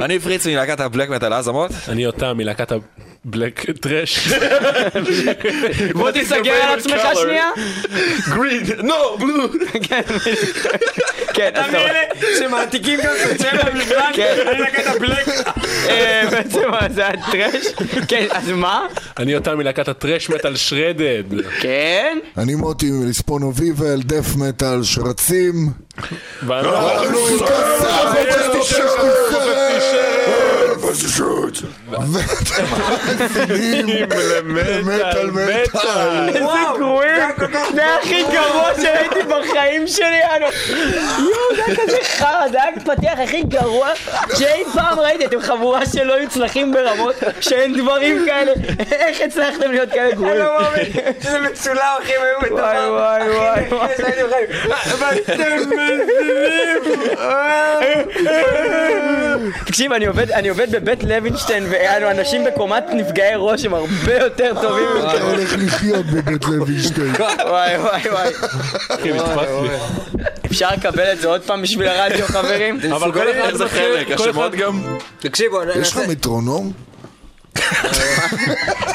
אני 0.00 0.18
פריץ 0.18 0.46
מלהקת 0.46 0.80
הבלק 0.80 1.08
מטאל 1.08 1.32
עזמות. 1.32 1.70
אני 1.88 2.04
יותם 2.04 2.36
מלהקת 2.36 2.72
הבלק 2.72 3.70
טרש. 3.80 4.28
בוא 5.92 6.10
תיסגר 6.10 6.52
על 6.52 6.78
עצמך 6.78 7.00
שנייה. 7.14 7.50
גרין, 8.28 8.62
נו, 8.82 8.94
בלו. 9.18 9.48
כן, 11.34 11.50
כן, 11.54 11.60
אז 11.60 11.70
טוב. 11.70 12.28
שמעתיקים 12.38 13.00
גם 13.00 13.12
את 13.24 13.30
הצבע 13.30 13.70
לבלק, 13.74 14.14
כן. 14.14 14.34
אני 14.48 14.60
לקחת 14.60 14.96
הבלק. 14.96 15.28
אה, 15.88 16.22
בעצם 16.30 16.60
זה 16.94 17.06
היה 17.06 17.12
טרש. 17.32 17.66
כן, 18.08 18.26
אז 18.30 18.50
מה? 18.50 18.86
אני 19.18 19.32
יותם 19.32 19.58
מלהקת 19.58 19.88
הטרש 19.88 20.30
מטאל 20.30 20.56
שרדד. 20.56 21.22
כן? 21.60 22.18
אני 22.38 22.54
מוטי 22.54 22.90
מלספונו 22.90 23.54
ויבל, 23.54 24.00
דף 24.02 24.36
מטאל, 24.36 24.82
שרצים. 24.82 25.54
ואנחנו... 26.46 26.74
ואתם 32.12 32.64
מאזינים 33.18 34.06
למטאל 34.10 35.30
מטאל. 35.30 36.28
איזה 36.28 36.40
גרועים. 36.78 37.14
זה 37.74 37.82
הכי 37.94 38.22
גרוע 38.22 38.68
שראיתי 38.74 39.22
בחיים 39.28 39.86
שלי. 39.86 40.20
יואו, 41.18 41.56
זה 41.56 41.62
היה 41.66 41.76
כזה 41.76 41.96
חרא, 42.02 42.48
זה 42.48 42.62
היה 42.62 42.72
פתיח 42.84 43.18
הכי 43.18 43.42
גרוע 43.42 43.88
שאי 44.38 44.64
פעם 44.74 45.00
ראיתי. 45.00 45.24
אתם 45.26 45.40
חבורה 45.40 45.86
של 45.86 46.04
לא 46.04 46.12
יוצלחים 46.12 46.72
ברמות 46.72 47.14
שאין 47.40 47.80
דברים 47.80 48.22
כאלה. 48.26 48.52
איך 48.92 49.20
הצלחתם 49.20 49.70
להיות 49.70 49.90
כאלה 49.90 50.06
אני 50.06 50.14
גרועים? 50.14 50.38
לא 50.38 50.60
מאמין 50.60 50.92
שזה 51.22 51.40
מצולם 51.40 51.98
אחי, 52.02 52.12
והיו 52.18 52.38
מטורף. 52.42 52.60
וואי 52.60 52.90
וואי 52.90 53.68
וואי 53.70 54.22
וואי. 54.22 54.44
ואתם 54.98 55.56
מזינים. 55.56 56.04
תקשיב, 59.66 59.92
אני 59.92 60.06
עובד, 60.06 60.30
אני 60.30 60.48
עובד 60.48 60.70
בבית 60.76 61.04
לוינשטיין, 61.04 61.66
ואנו 61.84 62.10
אנשים 62.10 62.44
בקומת 62.44 62.84
נפגעי 62.92 63.32
ראש 63.36 63.64
הם 63.64 63.74
הרבה 63.74 64.14
יותר 64.14 64.52
טובים 64.62 64.84
אתה 64.98 65.06
ממכם. 65.12 65.24
הולך 65.26 65.54
לחיות 65.58 66.06
בבית 66.06 66.44
לוינשטיין. 66.44 67.12
וואי 67.48 67.76
וואי 67.78 68.00
וואי. 68.12 68.28
אחי, 68.88 69.12
נתפס 69.12 69.48
לי. 69.62 69.68
אפשר 70.46 70.68
לקבל 70.76 71.12
את 71.12 71.20
זה 71.20 71.28
עוד 71.28 71.42
פעם 71.42 71.62
בשביל 71.62 71.88
הרדיו, 71.88 72.26
חברים? 72.26 72.78
אבל 72.92 73.12
כל 73.12 73.30
אחד 73.30 73.54
מתחיל- 73.54 73.68
חלק, 73.68 74.18
כל 74.18 74.28
השמות 74.30 74.52
גם. 74.54 74.96
תקשיבו, 75.18 75.58
יש 75.80 75.92
לך 75.92 75.98
מטרונום? 76.08 76.72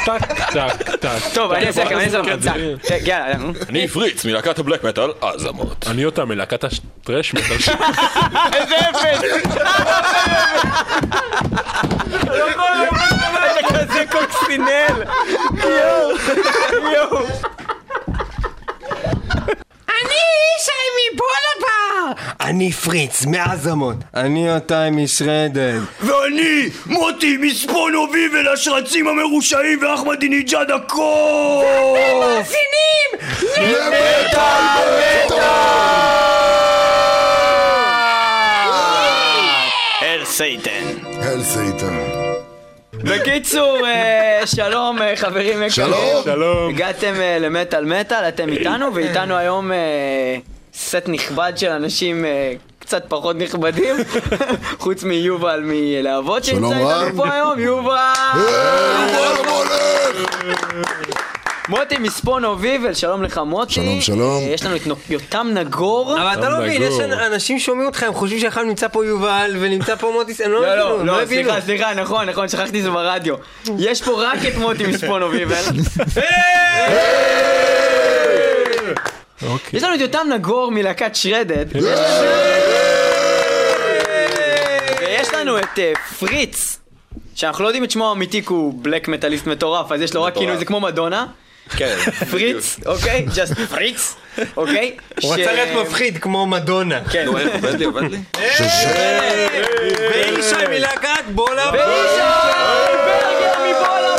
טק, 0.06 0.22
טק, 0.54 0.96
טק. 0.96 1.10
טוב, 1.34 1.52
אני 1.52 1.68
אעשה 1.68 1.84
לכם, 1.84 1.96
אני 1.98 2.06
אעשה 2.06 2.18
לכם 2.20 2.30
כן, 2.30 2.38
מצע. 2.38 2.54
זה- 2.84 2.96
יאללה, 3.06 3.38
נו. 3.38 3.54
אני 3.70 3.88
פריץ 3.88 4.26
מלהקת 4.26 4.60
הבלק 4.60 4.84
מטאל 4.84 5.10
עזמות. 5.22 5.86
אני 5.88 6.02
יותם 6.02 6.28
מלהקת 6.30 6.64
הטרש 6.64 7.34
מטאל. 7.34 7.58
איזה 8.54 8.76
אפס! 8.76 9.22
אתה 13.60 13.80
כזה 13.80 14.04
קוקסינל! 14.12 15.04
יואו! 15.64 16.12
יואו! 16.94 17.26
אני 22.50 22.72
פריץ, 22.72 23.26
מעזמות. 23.26 23.96
אני 24.16 24.48
יותם 24.48 24.98
משרדד. 25.04 25.80
ואני, 26.02 26.70
מוטי 26.86 27.38
מספונו 27.38 28.08
ויבל 28.14 28.54
השרצים 28.54 29.08
המרושעים 29.08 29.80
ואחמדינג'אד 29.82 30.72
הקוף! 30.72 31.98
אל 40.02 40.26
סייטן. 40.26 40.84
אל 41.22 41.44
סייטן. 41.44 41.99
בקיצור, 43.04 43.86
אה, 43.86 44.42
שלום 44.46 45.02
אה, 45.02 45.16
חברים 45.16 45.54
יקרים. 45.54 45.70
שלום. 45.70 46.24
שלום. 46.24 46.70
הגעתם 46.70 47.14
אה, 47.20 47.38
למטאל 47.40 47.86
מטאל, 47.86 48.28
אתם 48.28 48.50
איתנו, 48.50 48.94
ואיתנו 48.94 49.36
היום 49.36 49.72
סט 50.74 51.04
נכבד 51.08 51.54
של 51.56 51.70
אנשים 51.70 52.26
קצת 52.80 53.04
פחות 53.08 53.36
נכבדים, 53.36 53.96
חוץ 54.84 55.04
מיובל 55.04 55.62
מלהבות 55.64 56.44
שנמצא. 56.44 56.76
איתנו 56.76 57.18
פה 57.18 57.34
היום, 57.34 57.60
יובל! 57.60 57.96
אה, 57.96 58.34
וואלה, 59.14 59.50
מולך! 59.50 61.39
מוטי 61.70 61.98
מ 61.98 62.06
Spawn 62.06 62.44
of 62.44 62.60
Evil, 62.60 62.94
שלום 62.94 63.24
לך 63.24 63.38
מוטי. 63.38 63.74
שלום, 63.74 64.02
שלום. 64.02 64.44
אה, 64.44 64.50
יש 64.50 64.66
לנו 64.66 64.76
את 64.76 64.82
יותם 65.10 65.48
נגור. 65.54 66.14
אבל 66.14 66.40
אתה 66.40 66.50
לא 66.50 66.60
מבין, 66.60 66.82
יש. 66.82 67.00
אנשים 67.00 67.60
שומעים 67.60 67.88
אותך, 67.88 68.04
הם 68.04 68.14
חושבים 68.14 68.40
שאחד 68.40 68.64
נמצא 68.64 68.88
פה 68.88 69.06
יובל 69.06 69.56
ונמצא 69.60 69.96
פה 69.96 70.12
מוטיס, 70.12 70.42
הם 70.42 70.52
לא 70.52 70.62
לא, 70.62 70.68
הבינו, 70.68 70.90
לא, 70.90 71.00
הם 71.00 71.06
לא, 71.06 71.22
הבינו. 71.22 71.50
סליחה, 71.50 71.62
סליחה, 71.66 71.94
נכון, 71.94 72.30
נכון, 72.30 72.48
שכחתי 72.48 72.80
את 72.80 72.84
זה 72.84 72.90
ברדיו. 72.92 73.36
יש 73.80 74.02
פה 74.02 74.24
רק 74.24 74.40
את 74.48 74.56
מוטי 74.56 74.86
מספונו 74.86 75.32
ויבל. 75.32 75.62
אוקיי. 79.48 79.78
יש 79.78 79.84
לנו 79.84 79.96
את 79.96 80.00
יותם 80.00 80.28
נגור 80.34 80.72
מלהקת 80.72 81.16
שרדד. 81.16 81.66
ויש 85.00 85.34
לנו 85.34 85.60
את 85.60 85.80
אה, 85.80 85.94
פריץ, 86.20 86.80
שאנחנו 87.36 87.64
לא 87.64 87.70
יודעים 87.70 87.84
את 87.84 87.92
שמו 87.92 88.10
האמיתי 88.10 88.42
כי 88.42 88.54
הוא 88.54 88.74
בלק 88.82 89.08
מטאליסט 89.08 89.48
מטורף, 89.48 89.92
אז 89.92 90.02
יש 90.02 90.14
לו 90.14 90.24
רק 90.24 90.38
כינוי, 90.38 90.58
זה 90.58 90.66
כמו 90.66 90.80
מדונה. 90.80 91.26
כן. 91.78 91.96
פריץ, 92.32 92.78
אוקיי? 92.86 93.26
ג'סט 93.36 93.54
פריץ, 93.54 94.16
אוקיי? 94.58 94.98
הוא 95.22 95.34
רצה 95.34 95.52
להיות 95.52 95.88
מפחיד 95.88 96.18
כמו 96.18 96.46
מדונה. 96.46 97.00
כן. 97.12 97.26
נו, 97.26 97.38
איך 97.38 97.54
עובד 97.54 97.80
לי, 97.80 97.86
עובד 97.86 98.02
לי? 98.12 98.18
ואישי 100.12 100.68
מלהקת 100.70 101.24
בולה 101.30 101.72
ואיש 101.74 102.12
ברגר 103.06 103.60
מבול 103.60 104.10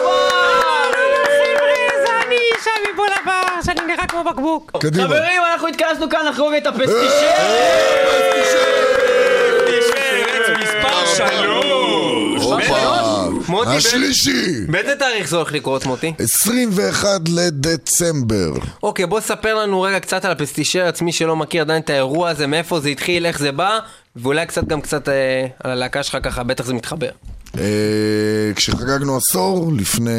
קדימה. 4.81 5.05
חברים, 5.05 5.43
אנחנו 5.53 5.69
התכנסנו 5.69 6.11
כאן 6.11 6.27
לחגוג 6.27 6.53
את 6.55 6.67
הפסטישר! 6.67 7.31
מספר 10.61 11.07
שלוש. 11.17 11.90
מוטי, 13.51 13.71
השלישי. 13.71 14.67
באיזה 14.69 14.97
תאריך 14.97 15.29
זה 15.29 15.37
הולך 15.37 15.53
לקרות 15.53 15.87
מוטי? 15.87 16.13
21 16.19 17.21
לדצמבר. 17.29 18.53
אוקיי, 18.83 19.07
בוא 19.07 19.21
ספר 19.21 19.55
לנו 19.55 19.81
רגע 19.83 20.01
קצת 20.01 20.25
על 20.25 20.33
הפסטישר 20.33 20.87
עצמי 20.87 21.13
שלא 21.13 21.37
מכיר 21.37 21.61
עדיין 21.61 21.83
את 21.83 21.91
האירוע 21.91 22.31
הזה, 22.31 22.47
מאיפה 22.47 22.81
זה 22.81 22.89
התחיל, 22.89 23.27
איך 23.27 23.39
זה 23.39 23.53
בא, 23.53 23.79
ואולי 24.17 24.47
קצת 24.47 24.65
גם 24.65 24.81
קצת 24.81 25.09
אה, 25.09 25.47
על 25.65 25.71
הלהקה 25.71 26.03
שלך 26.03 26.19
ככה, 26.23 26.43
בטח 26.43 26.67
זה 26.67 26.75
מתחבר. 26.75 27.11
אה, 27.59 27.65
כשחגגנו 28.57 29.17
עשור, 29.17 29.73
לפני... 29.77 30.11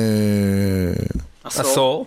עשור. 1.44 2.06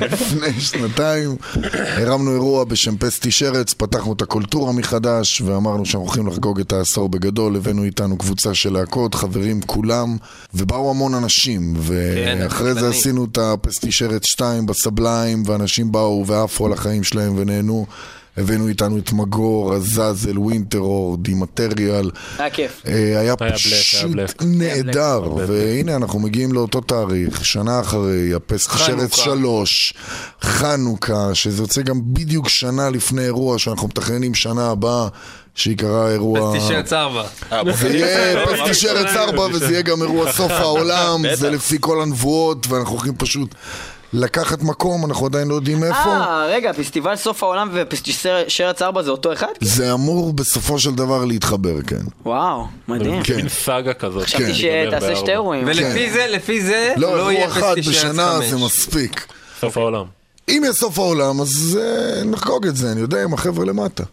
לפני 0.00 0.60
שנתיים 0.60 1.36
הרמנו 1.72 2.32
אירוע 2.32 2.64
בשם 2.64 2.96
פסטי 2.96 3.30
שרץ, 3.30 3.74
פתחנו 3.74 4.12
את 4.12 4.22
הקולטורה 4.22 4.72
מחדש 4.72 5.40
ואמרנו 5.40 5.86
שאנחנו 5.86 6.06
הולכים 6.06 6.26
לחגוג 6.26 6.60
את 6.60 6.72
העשור 6.72 7.08
בגדול, 7.08 7.56
הבאנו 7.56 7.84
איתנו 7.84 8.18
קבוצה 8.18 8.54
של 8.54 8.72
להקות, 8.72 9.14
חברים 9.14 9.60
כולם, 9.62 10.16
ובאו 10.54 10.90
המון 10.90 11.14
אנשים, 11.14 11.74
ואחרי 11.76 12.74
זה. 12.74 12.88
עשינו 12.88 13.24
את 13.24 13.38
הפסטי 13.38 13.92
שרץ 13.92 14.24
2 14.24 14.66
בסבליים, 14.66 15.42
ואנשים 15.46 15.92
באו 15.92 16.26
ועפו 16.26 16.66
על 16.66 16.72
החיים 16.72 17.04
שלהם 17.04 17.32
ונהנו. 17.36 17.86
הבאנו 18.36 18.68
איתנו 18.68 18.98
את 18.98 19.12
מגור, 19.12 19.74
עזאזל, 19.74 20.38
ווינטרור, 20.38 21.16
דימטריאל. 21.16 22.10
היה 22.38 22.50
כיף. 22.50 22.82
אה, 22.86 23.20
היה 23.20 23.36
פשוט. 23.36 24.10
נהדר, 24.40 25.22
והנה 25.34 25.96
אנחנו 25.96 26.18
מגיעים 26.18 26.52
לאותו 26.52 26.80
תאריך, 26.80 27.44
שנה 27.44 27.80
אחרי, 27.80 28.34
הפסק 28.34 28.76
שרץ 28.76 29.16
שלוש, 29.16 29.94
חנוכה, 30.42 31.34
שזה 31.34 31.62
יוצא 31.62 31.82
גם 31.82 32.00
בדיוק 32.04 32.48
שנה 32.48 32.90
לפני 32.90 33.24
אירוע 33.24 33.58
שאנחנו 33.58 33.88
מתכננים 33.88 34.34
שנה 34.34 34.70
הבאה, 34.70 35.08
שיקרא 35.54 36.08
אירוע... 36.08 36.56
פסטישר 36.56 36.82
צרבה. 36.82 37.24
זה 37.80 37.88
יהיה 37.88 38.46
פסטי 38.46 38.74
שרץ 38.74 39.16
ארבע 39.16 39.42
וזה 39.42 39.72
יהיה 39.72 39.82
גם 39.82 40.02
אירוע 40.02 40.32
סוף 40.32 40.52
העולם, 40.52 41.22
זה 41.34 41.50
לפי 41.50 41.76
כל 41.80 42.02
הנבואות, 42.02 42.66
ואנחנו 42.66 42.92
הולכים 42.92 43.14
פשוט 43.16 43.54
לקחת 44.12 44.62
מקום, 44.62 45.04
אנחנו 45.04 45.26
עדיין 45.26 45.48
לא 45.48 45.54
יודעים 45.54 45.84
איפה. 45.84 45.96
אה, 45.96 46.46
רגע, 46.46 46.72
פסטיבל 46.72 47.16
סוף 47.16 47.42
העולם 47.42 47.70
ופסטיבל 47.72 48.42
שרץ 48.48 48.82
ארבע 48.82 49.02
זה 49.02 49.10
אותו 49.10 49.32
אחד? 49.32 49.46
זה 49.60 49.92
אמור 49.92 50.32
בסופו 50.32 50.78
של 50.78 50.94
דבר 50.94 51.24
להתחבר, 51.24 51.82
כן. 51.82 52.02
וואו, 52.26 52.66
מדהים. 52.88 53.22
כן. 53.22 53.36
מין 53.36 53.48
סאגה 53.48 53.94
כזאת. 53.94 54.22
חשבתי 54.24 54.44
כן. 54.44 54.54
שתעשה 54.54 55.16
שתי 55.16 55.30
אירועים. 55.30 55.66
ולפי 55.66 56.10
זה, 56.10 56.26
לפי 56.30 56.62
זה, 56.62 56.94
לא, 56.96 57.18
לא 57.18 57.32
יהיה 57.32 57.44
אירוע 57.44 57.58
אחד 57.58 57.74
בשנה 57.78 58.32
חמש. 58.36 58.46
זה 58.46 58.56
מספיק. 58.56 59.26
סוף 59.60 59.76
העולם. 59.76 60.04
אם 60.48 60.60
יהיה 60.62 60.72
סוף 60.72 60.98
העולם, 60.98 61.40
אז 61.40 61.78
אה, 61.82 62.24
נחגוג 62.24 62.66
את 62.66 62.76
זה, 62.76 62.92
אני 62.92 63.00
יודע, 63.00 63.22
עם 63.22 63.34
החבר'ה 63.34 63.64
למטה. 63.64 64.04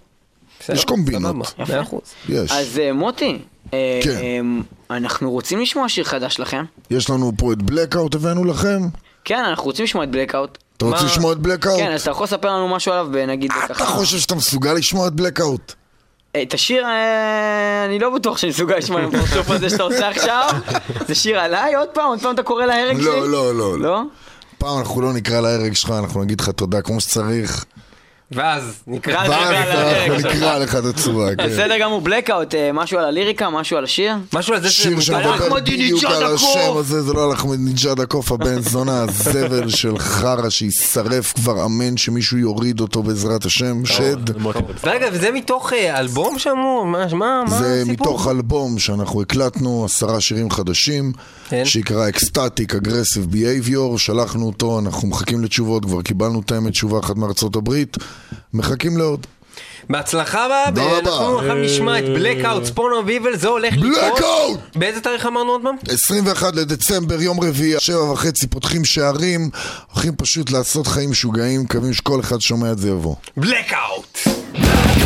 בסדר, 0.60 0.75
יש 0.75 0.86
קומבינות. 0.86 1.36
יש. 2.30 2.51
אז 2.51 2.80
אה, 2.80 2.94
מוטי, 2.94 3.40
אה, 3.74 4.00
כן. 4.04 4.45
אנחנו 4.90 5.31
רוצים 5.31 5.60
לשמוע 5.60 5.90
שיר 5.90 6.04
חדש 6.04 6.40
לכם. 6.40 6.63
יש 6.90 7.10
לנו 7.10 7.31
פה 7.38 7.54
את 7.54 7.62
Blackout, 7.62 8.16
הבאנו 8.16 8.45
לכם. 8.45 8.81
כן, 9.25 9.44
אנחנו 9.44 9.64
רוצים 9.64 9.86
לשמוע 9.86 10.04
את 10.04 10.10
Blackout. 10.10 10.57
אתה 10.78 10.86
רוצה? 10.86 11.06
לשמוע 11.06 11.34
את 11.34 11.38
Blackout? 11.38 11.80
כן, 11.80 11.92
אז 11.92 12.02
אתה 12.02 12.12
יכול 12.12 12.24
לספר 12.24 12.50
לנו 12.50 12.68
משהו 12.68 12.92
עליו, 12.92 13.08
נגיד, 13.28 13.52
אתה 13.66 13.74
ככה. 13.74 13.86
חושב 13.86 14.18
שאתה 14.18 14.36
מסוגל 14.36 14.74
לשמוע 14.74 15.08
את 15.08 15.14
Blackout? 15.13 15.74
את 16.42 16.54
השיר, 16.54 16.86
אה, 16.86 17.86
אני 17.86 18.00
לא 18.00 18.10
בטוח 18.10 18.38
שאני 18.38 18.50
מסוגל 18.50 18.75
לשמוע 18.75 19.02
עם 19.02 19.08
הפרצוף 19.08 19.50
הזה 19.50 19.70
שאתה 19.70 19.84
עושה 19.84 20.10
עכשיו. 20.10 20.50
זה 21.08 21.16
שיר 21.16 21.40
עליי? 21.40 21.75
עוד 21.75 21.88
פעם? 21.94 22.08
עוד 22.08 22.20
פעם 22.22 22.36
אתה 22.36 22.44
קורא 22.44 22.66
להרג 22.66 22.96
שלי? 22.96 23.06
לא, 23.06 23.30
לא, 23.31 23.56
לא. 23.56 23.80
לא? 23.80 24.02
פעם 24.58 24.80
אנחנו 24.80 25.02
לא 25.02 25.14
נקרא 25.14 25.42
להרג 25.42 25.74
שלך, 25.74 25.94
אנחנו 26.04 26.24
נגיד 26.24 26.42
לך 26.42 26.50
תודה 26.50 26.81
כמו 26.81 27.02
שצריך. 27.02 27.66
ואז 28.35 28.63
נקרא 28.88 29.27
ואז 29.30 30.62
לך 30.62 30.75
את 30.75 30.85
הצורה, 30.85 31.35
כן. 31.35 31.47
בסדר 31.50 31.77
גמור, 31.80 32.01
בלקאוט, 32.01 32.56
אה, 32.56 32.71
משהו 32.74 33.00
על 33.00 33.06
הליריקה, 33.06 33.50
משהו 33.50 33.77
על 33.77 33.83
השיר? 33.83 34.13
משהו 34.33 34.53
על 34.53 34.62
זה 34.62 34.69
שיר. 34.69 35.00
שמדבר 35.00 35.56
בדיוק 35.56 36.03
על. 36.03 36.24
השם 36.33 36.77
הזה, 36.77 37.01
זה 37.01 37.13
לא 37.13 37.25
על 37.25 37.33
אחמדינג'אד 37.33 38.00
הקוף, 38.00 38.31
הבן 38.31 38.62
זונה, 38.62 39.01
הזבל 39.03 39.69
של 39.69 39.97
חרא 40.00 40.50
שישרף 40.50 41.33
כבר, 41.33 41.65
אמן 41.65 41.97
שמישהו 41.97 42.38
יוריד 42.38 42.80
אותו 42.80 43.03
בעזרת 43.03 43.45
השם, 43.45 43.85
שד. 43.85 44.38
רגע, 44.83 45.07
וזה 45.12 45.31
מתוך 45.31 45.74
אה, 45.74 46.00
אלבום 46.00 46.39
שאמור? 46.39 46.85
מה 46.85 47.06
מה- 47.13 47.44
מה 47.50 47.57
זה 47.59 47.81
הסיפור? 47.81 47.94
מתוך 47.94 48.27
אלבום 48.27 48.80
שאנחנו 48.80 49.21
הקלטנו 49.21 49.85
עשרה 49.85 50.21
שירים 50.21 50.51
חדשים. 50.51 51.12
שיקרא 51.63 52.09
Ecstatic 52.09 52.74
Aggressive 52.75 53.33
Behavior, 53.33 53.97
שלחנו 53.97 54.45
אותו, 54.45 54.80
אנחנו 54.80 55.07
מחכים 55.07 55.44
לתשובות, 55.44 55.85
כבר 55.85 56.01
קיבלנו 56.01 56.41
את 56.45 56.51
האמת 56.51 56.71
תשובה 56.71 57.00
אחת 57.00 57.15
מארצות 57.15 57.56
הברית, 57.56 57.97
מחכים 58.54 58.98
לעוד. 58.98 59.28
בהצלחה 59.90 60.46
רבה. 60.46 61.00
אנחנו 61.00 61.40
עכשיו 61.40 61.56
נשמע 61.56 62.00
את 62.00 62.04
Blackout, 62.04 62.66
Spawn 62.66 62.92
of 62.94 63.10
Evil, 63.10 63.38
זה 63.38 63.48
הולך 63.48 63.74
לקרות. 63.78 64.14
Blackout! 64.13 64.60
באיזה 64.75 65.02
תאריך 65.02 65.25
אמרנו 65.25 65.52
עוד 65.52 65.62
פעם? 65.64 65.75
21 65.90 66.56
לדצמבר, 66.56 67.22
יום 67.22 67.40
רביעי, 67.40 67.80
שבע 67.80 68.12
וחצי, 68.12 68.48
פותחים 68.48 68.86
שערים, 68.86 69.50
הולכים 69.94 70.16
פשוט 70.16 70.52
לעשות 70.52 70.88
חיים 70.88 71.12
משוגעים, 71.12 71.62
מקווים 71.62 71.94
שכל 71.94 72.20
אחד 72.20 72.42
שומע 72.42 72.72
את 72.72 72.78
זה 72.78 72.90
יבוא. 72.90 73.16
בלקאוט! 73.38 74.18
בהחלט 74.54 75.04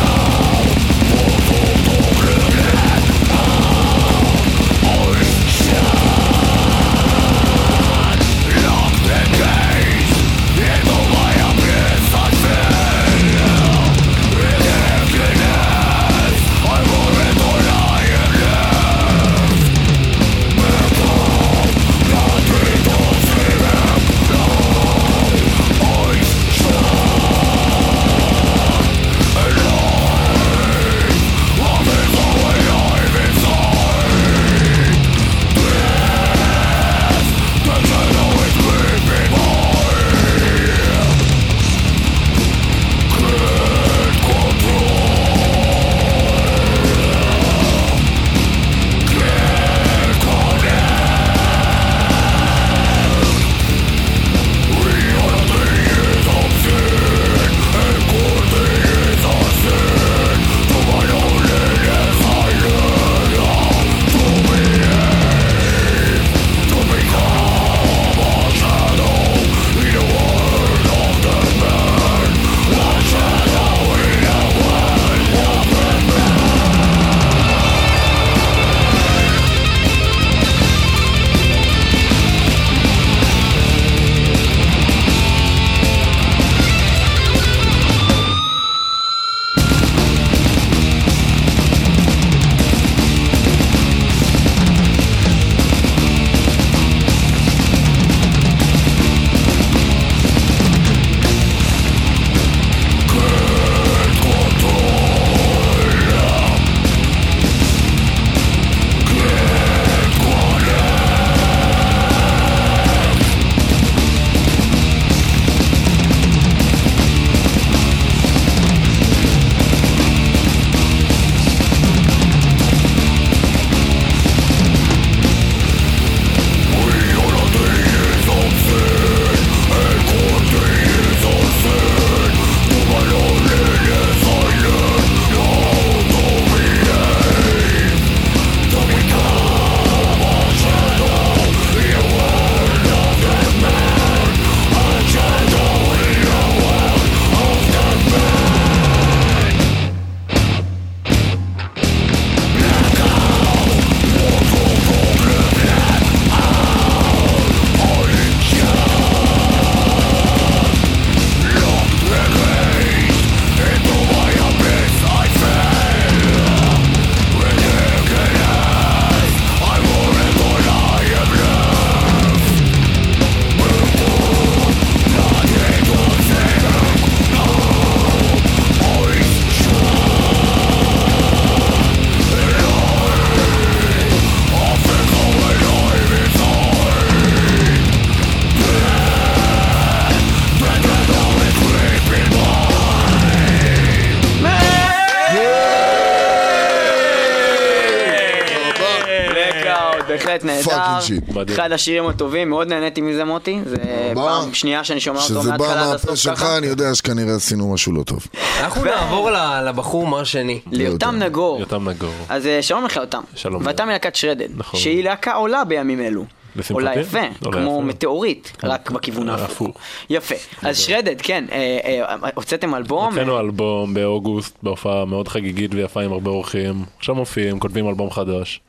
אחד 201.54 201.72
השירים 201.72 202.08
הטובים, 202.08 202.50
מאוד 202.50 202.68
נהניתי 202.68 203.00
מזה 203.00 203.24
מוטי. 203.24 203.60
זה 203.64 203.76
מה? 204.14 204.22
פעם 204.22 204.54
שנייה 204.54 204.84
שאני 204.84 205.00
שומע 205.00 205.20
אותו 205.20 205.40
שזה 205.40 205.50
בא 205.50 205.56
מההתחלה 205.58 205.82
עד 205.82 205.90
מהפה 205.90 205.94
הסוף 205.94 206.14
שלך, 206.14 206.38
ככה. 206.38 206.58
אני 206.58 206.66
יודע 206.66 206.94
שכנראה 206.94 207.34
עשינו 207.34 207.72
משהו 207.72 207.92
לא 207.92 208.02
טוב. 208.02 208.26
אנחנו 208.60 208.84
נעבור 208.84 209.30
לבחור 209.66 210.06
מר 210.06 210.24
שני. 210.24 210.60
ליותם 210.72 211.16
נגור. 211.18 211.60
יותם 211.60 211.88
נגור. 211.88 212.14
אז 212.28 212.46
אה, 212.46 212.62
שלום 212.62 212.84
לך 212.84 212.96
יותם. 212.96 213.22
שלום. 213.34 213.62
ואתה 213.64 213.84
מלהקת 213.84 214.16
שרדד. 214.16 214.48
נכון. 214.56 214.80
שהיא 214.80 215.04
להקה 215.04 215.34
עולה 215.34 215.64
בימים 215.64 216.00
אלו. 216.00 216.24
עולה 216.70 217.00
יפה, 217.00 217.18
כמו. 217.52 217.82
מטאורית, 217.82 218.56
רק 218.64 218.90
בכיוון 218.90 219.28
ההפוך. 219.28 219.50
הפוך. 219.50 219.76
יפה. 220.10 220.34
אז 220.62 220.78
שרדד, 220.78 221.20
כן, 221.20 221.44
אה, 221.52 221.78
אה, 221.84 222.30
הוצאתם 222.34 222.74
אלבום. 222.74 223.12
הוצאנו 223.12 223.40
אלבום 223.40 223.94
באוגוסט 223.94 224.56
בהופעה 224.62 225.04
מאוד 225.04 225.28
חגיגית 225.28 225.74
ויפה 225.74 226.02
עם 226.02 226.12
הרבה 226.12 226.30
אורחים. 226.30 226.84
עכשיו 226.98 227.14
מופיעים, 227.14 227.58
כותבים 227.58 227.88
אלבום 227.88 228.10
חדש. 228.10 228.60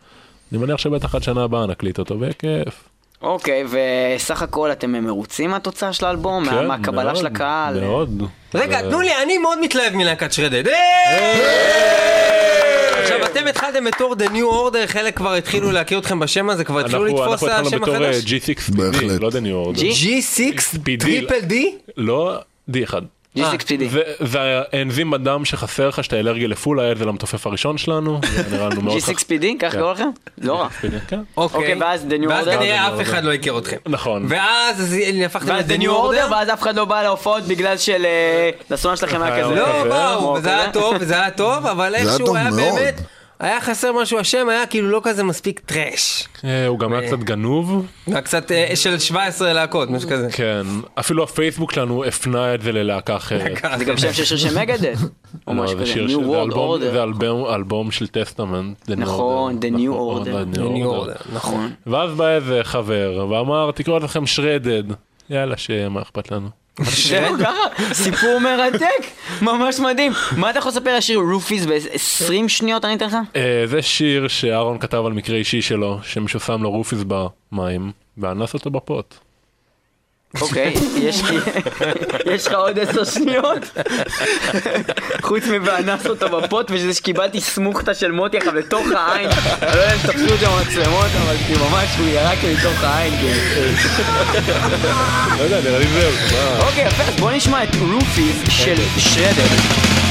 אני 0.51 0.61
מניח 0.61 0.77
שבטח 0.77 1.15
עד 1.15 1.23
שנה 1.23 1.43
הבאה 1.43 1.67
נקליט 1.67 1.99
אותו 1.99 2.17
בכיף. 2.17 2.83
אוקיי, 3.21 3.63
וסך 4.17 4.41
הכל 4.41 4.71
אתם 4.71 4.91
מרוצים 4.91 5.49
מהתוצאה 5.49 5.93
של 5.93 6.05
האלבום? 6.05 6.43
מה- 6.45 6.51
כן, 6.51 6.67
מהקבלה 6.67 7.03
מאוד, 7.03 7.15
של 7.15 7.27
הקהל? 7.27 7.79
מאוד. 7.81 8.21
רגע, 8.55 8.81
זה- 8.83 8.89
תנו 8.89 9.01
לי, 9.01 9.11
אני 9.23 9.37
מאוד 9.37 9.61
מתלהב 9.61 9.95
מלהקת 9.95 10.33
Shredhead. 10.33 10.67
אה! 10.67 10.73
עכשיו 13.01 13.25
אתם 13.25 13.47
התחלתם 13.47 13.85
בתור 13.85 14.15
The 14.19 14.33
New 14.33 14.33
Order, 14.73 14.87
חלק 14.87 15.17
כבר 15.17 15.33
התחילו 15.33 15.71
להכיר 15.71 15.99
אתכם 15.99 16.19
בשם 16.19 16.49
הזה, 16.49 16.63
כבר 16.63 16.79
התחילו 16.79 17.07
אנחנו 17.07 17.17
לתפוס 17.33 17.43
אנחנו 17.43 17.47
התחלנו 17.47 17.67
השם 17.67 17.79
בתור 17.81 17.95
אה, 18.05 18.09
החדש? 18.09 18.23
G6PD, 18.33 18.75
בהחלט. 18.77 19.21
לא 19.21 19.27
יודע 19.27 19.39
New 19.39 19.55
Order. 19.55 19.81
G6 19.81 20.75
PD. 20.75 20.99
Triple 20.99 21.39
D? 21.49 21.53
לא, 21.97 22.37
D1. 22.71 22.93
G6PD. 23.38 23.89
זה- 23.89 24.01
זה 24.19 24.39
האנזים 24.74 25.12
בדם 25.12 25.45
שחסר 25.45 25.88
לך 25.89 26.03
שאתה 26.03 26.19
אלרגי 26.19 26.48
לפול 26.48 26.79
האל 26.79 26.98
זה 26.98 27.05
למתופף 27.05 27.48
הראשון 27.48 27.77
שלנו, 27.77 28.19
זה 28.36 28.55
נראה 28.57 28.69
לנו 28.69 28.81
מאוד 28.81 29.00
חסר. 29.01 29.12
G6PD, 29.12 29.45
כך 29.59 29.71
כן. 29.71 29.79
קוראים 29.79 29.95
לכם? 29.95 30.09
לא 30.41 30.62
רע. 30.62 30.67
כן. 31.07 31.19
אוקיי, 31.38 31.75
ואז 31.81 32.05
The 32.09 32.24
New 32.24 32.29
ואז 32.29 32.48
Order? 32.48 32.51
כנראה 32.51 32.88
The 32.88 32.91
New 32.91 33.01
אף 33.01 33.07
אחד. 33.07 33.24
לא 33.24 33.33
הכיר 33.33 33.57
אתכם. 33.57 33.77
נכון. 33.88 34.25
ואז 34.29 34.81
אז 34.81 34.95
הפכתם 35.25 35.48
ואז 35.50 35.71
ל-The 35.71 35.75
The 35.79 35.81
New 35.81 35.88
Order, 35.88 36.31
ואז 36.31 36.50
אף 36.53 36.62
אחד 36.62 36.75
לא 36.75 36.86
בא 36.86 37.03
להופעות 37.03 37.43
בגלל 37.43 37.77
של... 37.77 38.05
אה, 38.05 38.50
לסולן 38.69 38.95
שלכם 38.95 39.21
היה 39.21 39.43
כזה. 39.43 39.55
לא, 39.55 39.67
אוקיי. 39.77 39.89
באו, 39.89 40.19
כמו 40.19 40.36
וזה 40.38 40.50
היה. 40.57 40.71
טוב, 40.71 40.95
וזה 41.00 41.13
היה 41.13 41.31
טוב, 41.31 41.65
אבל 41.65 41.95
היה 41.95 42.03
איכשהו 42.05 42.36
היה. 42.36 42.51
באמת, 42.51 43.01
היה 43.39 43.62
חסר 43.62 43.91
משהו, 43.93 44.19
השם 44.19 44.50
היה 44.50 44.65
כאילו 44.65 44.89
לא 44.89 45.01
כזה 45.03 45.24
מספיק 45.24 45.60
טראש. 45.60 46.27
אה, 46.43 46.67
הוא 46.67 46.79
גם 46.79 46.93
היה 46.93 47.08
קצת 47.08 47.19
גנוב, 47.19 47.86
היה 48.08 48.22
קצת 48.22 48.51
אה, 48.51 48.72
של 48.75 49.00
17 49.00 49.53
להקות, 49.53 49.89
משהו 49.89 50.10
כזה. 50.10 50.27
כן. 50.31 50.62
אפילו 51.00 51.24
הפייסבוק 51.24 51.72
שלנו 51.72 52.05
הפנה 52.05 52.53
את 52.53 52.62
זה 52.62 52.72
ללהקה 52.72 53.15
אחרת. 53.15 53.58
זה 53.77 53.86
גם 53.86 53.98
שם 53.98 54.13
של 54.13 54.25
שיר 54.25 54.38
של 54.38 54.60
מגדל. 54.60 54.93
או 55.48 55.53
לא, 55.53 55.63
משהו 55.63 55.77
זה 55.77 55.84
כזה. 55.84 55.93
שיר 55.93 56.08
New 56.08 56.22
World 56.22 56.36
אלבום- 56.43 56.75
Order. 56.81 56.91
זה 56.91 57.03
אלבום- 57.03 57.46
אלבום 57.55 57.91
של 57.91 58.08
Testament. 58.07 58.77
The 58.89 58.93
New 58.93 58.96
נכון, 58.96 59.58
Order. 59.60 59.62
The 60.55 60.58
New 60.58 60.86
Order. 60.86 61.34
נכון. 61.36 61.72
ואז 61.88 62.12
בא 62.13 62.27
איזה 62.29 62.60
חבר 62.63 63.27
ואמר 63.29 63.72
תקראו 63.72 63.96
לעצמכם 64.00 64.25
Shredhead. 64.25 64.83
יאללה 65.29 65.58
שמה 65.58 66.01
אכפת 66.01 66.31
לנו. 66.31 66.50
סיפור 67.93 68.39
מרתק, 68.39 69.03
ממש 69.41 69.79
מדהים. 69.79 70.12
מה 70.38 70.50
אתה 70.50 70.59
יכול 70.59 70.71
לספר 70.71 70.89
על 70.89 70.95
השיר 70.95 71.19
Roofies 71.19 71.65
ב-20 71.65 72.48
שניות 72.48 72.86
אני 72.86 72.95
אתן 72.95 73.05
לך? 73.05 73.15
אה, 73.36 73.63
זה 73.65 73.81
שיר 73.81 74.27
שאהרון 74.27 74.79
כתב 74.79 75.03
על 75.05 75.13
מקרה 75.13 75.38
אישי 75.38 75.62
שלו, 75.62 76.00
שמישהו 76.03 76.39
שם 76.39 76.63
לו 76.63 76.71
roofies 76.71 76.99
במים, 77.51 77.91
ואנס 78.17 78.53
אותו 78.53 78.69
בפוט. 78.69 79.15
אוקיי, 80.41 80.74
יש 82.25 82.48
לך 82.48 82.53
עוד 82.53 82.79
עשר 82.79 83.03
שניות? 83.03 83.59
חוץ 85.21 85.43
מ"ואנס 85.43 86.07
אותו 86.07 86.29
בפוט" 86.29 86.71
וזה 86.71 86.93
שקיבלתי 86.93 87.41
סמוכתה 87.41 87.93
של 87.93 88.12
מוטי 88.12 88.38
עכשיו 88.38 88.55
לתוך 88.55 88.88
העין. 88.95 89.29
אני 89.62 89.75
לא 89.77 89.81
יודע 89.81 89.93
אם 89.93 90.00
תפסו 90.00 90.33
את 90.33 90.39
זה 90.39 90.48
במצלמות, 90.48 91.07
אבל 91.25 91.36
כאילו 91.48 91.69
ממש 91.69 91.89
הוא 91.98 92.07
ירק 92.07 92.38
לי 92.43 92.53
לתוך 92.53 92.83
העין. 92.83 93.13
כאילו. 93.17 93.39
לא 95.38 95.43
יודע, 95.43 95.62
נראה 95.62 95.79
לי 95.79 95.86
זהו. 95.88 96.12
אוקיי, 96.67 96.88
יפה, 96.88 97.03
אז 97.03 97.15
בוא 97.19 97.31
נשמע 97.31 97.63
את 97.63 97.75
רופיס 97.93 98.38
של 98.50 98.75
שרדר. 98.98 100.08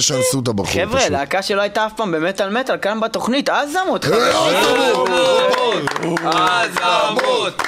שאנסו 0.00 0.40
את 0.40 0.48
הבחור 0.48 0.72
חבר'ה. 0.72 1.08
להקה 1.08 1.42
שלא 1.42 1.60
הייתה 1.60 1.86
אף 1.86 1.92
פעם 1.92 2.12
במטאל 2.12 2.60
מטאל 2.60 2.76
כאן 2.76 3.00
בתוכנית, 3.00 3.48
עזמות. 3.48 4.04
עזמות! 6.24 7.62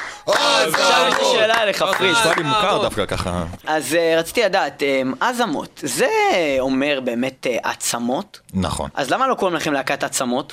עכשיו 0.68 1.04
יש 1.08 1.14
לי 1.18 1.24
שאלה 1.32 1.62
אליך, 1.62 1.84
פריץ. 1.98 2.16
נשמע 2.20 2.32
לי 2.36 2.42
מוכר 2.42 2.82
דווקא 2.82 3.06
ככה. 3.06 3.44
אז 3.66 3.94
אה, 3.94 4.14
רציתי 4.18 4.42
לדעת, 4.42 4.82
אה, 4.82 5.02
עזמות, 5.20 5.80
זה 5.84 6.08
אומר 6.60 7.00
באמת 7.04 7.46
אה, 7.50 7.70
עצמות? 7.70 8.40
נכון. 8.54 8.90
אז 8.94 9.10
למה 9.10 9.26
לא 9.28 9.34
קוראים 9.34 9.56
לכם 9.56 9.72
להקת 9.72 10.04
עצמות? 10.04 10.52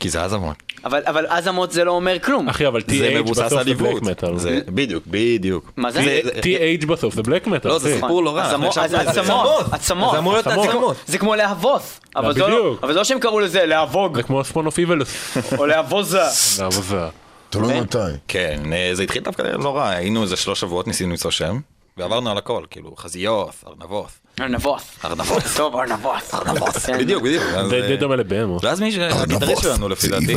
כי 0.00 0.08
זה 0.10 0.24
עזמות. 0.24 0.56
אבל 0.84 1.02
אבל 1.06 1.26
עזמות 1.26 1.72
זה 1.72 1.84
לא 1.84 1.90
אומר 1.90 2.16
כלום. 2.18 2.48
אחי, 2.48 2.66
אבל 2.66 2.80
TH 2.80 3.30
בסוף 3.30 3.62
זה 3.62 3.74
בלק. 3.74 4.02
מטאל. 4.02 4.38
זה- 4.38 4.60
בדיוק, 4.66 5.04
בדיוק. 5.06 5.72
מה 5.76 5.90
זה? 5.90 6.20
TH 6.40 6.86
בסוף 6.86 7.14
זה 7.14 7.22
בלק 7.22 7.46
מטאל. 7.46 7.70
לא, 7.70 7.78
זה. 7.78 7.94
סיפור 7.94 8.22
לא 8.24 8.36
רע. 8.36 8.46
עצמות. 8.46 8.78
עצמות, 8.78 9.66
עצמות. 9.72 10.12
זה 10.12 10.18
אמור 10.18 10.32
להיות 10.32 10.46
עצמות. 10.46 10.96
זה 11.06 11.18
כמו 11.18 11.34
להבוס. 11.34 12.00
אבל 12.16 12.34
זה 12.34 12.40
לא-. 12.40 12.76
אבל 12.82 12.92
זה 12.92 12.98
לא 12.98 13.04
שהם 13.04 13.18
קראו 13.20 13.40
לזה 13.40 13.66
להבוג, 13.66 14.16
זה 14.16 14.22
כמו 14.22 14.44
ספון 14.44 14.66
אוף 14.66 14.78
איבלס. 14.78 15.36
או 15.58 15.66
להבוזה. 15.66 16.20
לעבודה. 16.60 17.08
תלוי 17.50 17.80
מתי. 17.80 17.98
כן, 18.28 18.72
אה, 18.72 18.90
זה 18.92 19.02
התחיל 19.02 19.22
דווקא 19.22 19.42
לא 19.42 19.76
רע, 19.76 19.88
היינו 19.88 20.22
איזה 20.22 20.36
שלוש 20.36 20.60
שבועות, 20.60 20.86
ניסינו 20.86 21.10
למצוא 21.10 21.30
שם, 21.30 21.60
ועברנו 21.96 22.30
על 22.30 22.38
הכל, 22.38 22.64
כאילו 22.70 22.96
חזיות, 22.96 23.64
ארנבות. 23.66 24.10
ארנבוס. 24.40 24.98
ארנבות. 25.04 25.42
טוב, 25.56 25.76
ארנבוס. 25.76 26.34
ארנבוס. 26.34 26.86
כן. 26.86 26.98
בדיוק, 26.98 27.22
בדיוק. 27.22 27.42
די 27.70 27.82
אה, 27.82 27.86
די 27.86 27.96
דומה 27.96 28.16
לבהמות. 28.16 28.64
ואז 28.64 28.80
מי 28.80 28.92
שהגיטריסט 28.92 29.42
ארנבות, 29.42 29.62
שלנו 29.62 29.88
לפי 29.88 30.06
זה 30.06 30.20
דעתי. 30.20 30.36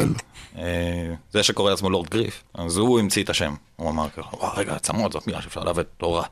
אה, 0.58 1.14
זה 1.32 1.44
שקורא 1.44 1.72
לעצמו 1.72 1.90
לורד 1.90 2.10
גריף, 2.10 2.44
אז 2.54 2.78
הוא 2.78 3.00
המציא 3.00 3.24
את 3.24 3.30
השם. 3.30 3.54
הוא 3.76 3.90
אמר 3.90 4.08
ככה, 4.18 4.36
וואו 4.36 4.52
רגע, 4.58 4.76
עצמות 4.76 5.12
זאת 5.12 5.28
מילה 5.28 5.42
שאפשר 5.42 5.64
לעבוד 5.64 5.86
לא 6.02 6.16
רע. 6.16 6.24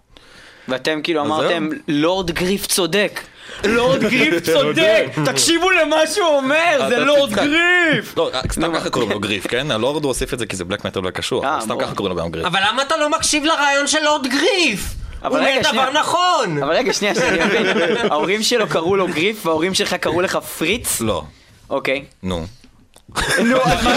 ואתם 0.68 1.00
כאילו 1.04 1.22
אמרתם, 1.22 1.70
לורד 1.88 2.32
גריף 2.32 2.68
צודק. 2.68 3.22
לורד 3.64 4.02
גריף 4.02 4.46
צודק! 4.46 5.06
תקשיבו 5.26 5.70
למה 5.70 5.98
שהוא 6.14 6.28
אומר, 6.28 6.86
זה 6.90 7.00
לורד. 7.00 7.32
גריף! 7.34 8.18
לא, 8.18 8.32
סתם 8.52 8.74
ככה 8.76 8.90
קוראים 8.90 9.12
לו 9.12 9.20
גריף, 9.20 9.48
כן? 9.48 9.72
הלורד 9.72 10.04
הוא 10.04 10.10
הוסיף 10.10 10.34
את 10.34 10.40
זה 10.40 10.46
כי 10.46 10.56
זה 10.56 10.66
בלק 10.66 10.86
מטר 10.86 11.02
וקשור, 11.06 11.46
אה, 11.46 11.56
אבל 11.56 11.62
סתם. 11.62 11.80
ככה 11.80 11.96
קוראים 11.96 12.16
לו 12.18 12.24
גם 12.24 12.32
גריף. 12.32 12.46
אבל 12.46 12.60
למה 12.70 12.82
אתה 12.82 12.98
לא 12.98 13.10
מקשיב 13.10 13.44
לרעיון 13.44 13.88
של 13.88 14.04
לורד 14.04 14.28
גריף? 14.28 14.94
הוא 15.20 15.28
אבל 15.28 15.40
רגע, 15.44 15.70
אומר. 15.70 15.90
דבר 15.90 16.00
נכון! 16.00 16.64
אבל 16.64 16.74
רגע, 16.74 16.94
שנייה, 16.94 17.16
שאני 17.16 17.46
מבין. 17.46 17.66
ההורים 18.12 18.44
שלו 18.44 18.68
קראו 18.68 18.96
לו 18.96 19.08
גריף, 19.08 19.46
וההורים 19.46 19.74
שלך 19.74 19.94
קראו 19.94 20.22
לך 20.22 20.36
פריץ? 20.36 21.02
לא, 21.02 21.24
אוקיי. 21.70 22.04
נו. 22.24 22.46
נו, 23.16 23.58
אז 23.64 23.84
מה 23.86 23.96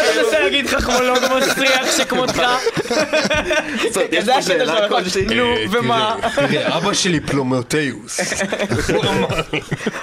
אתה 0.00 0.22
מנסה- 0.22 0.40
להגיד 0.40 0.66
חכמולוג 0.66 1.18
מסריח 1.38 1.96
שכמותך? 1.96 2.42
זה 3.92 4.04
הקטע 4.04 4.42
שלך? 4.42 4.72
נו, 5.36 5.44
ומה? 5.70 6.16
תראה, 6.34 6.76
אבא 6.76 6.92
שלי 6.94 7.20
פלומטאוס. 7.20 8.20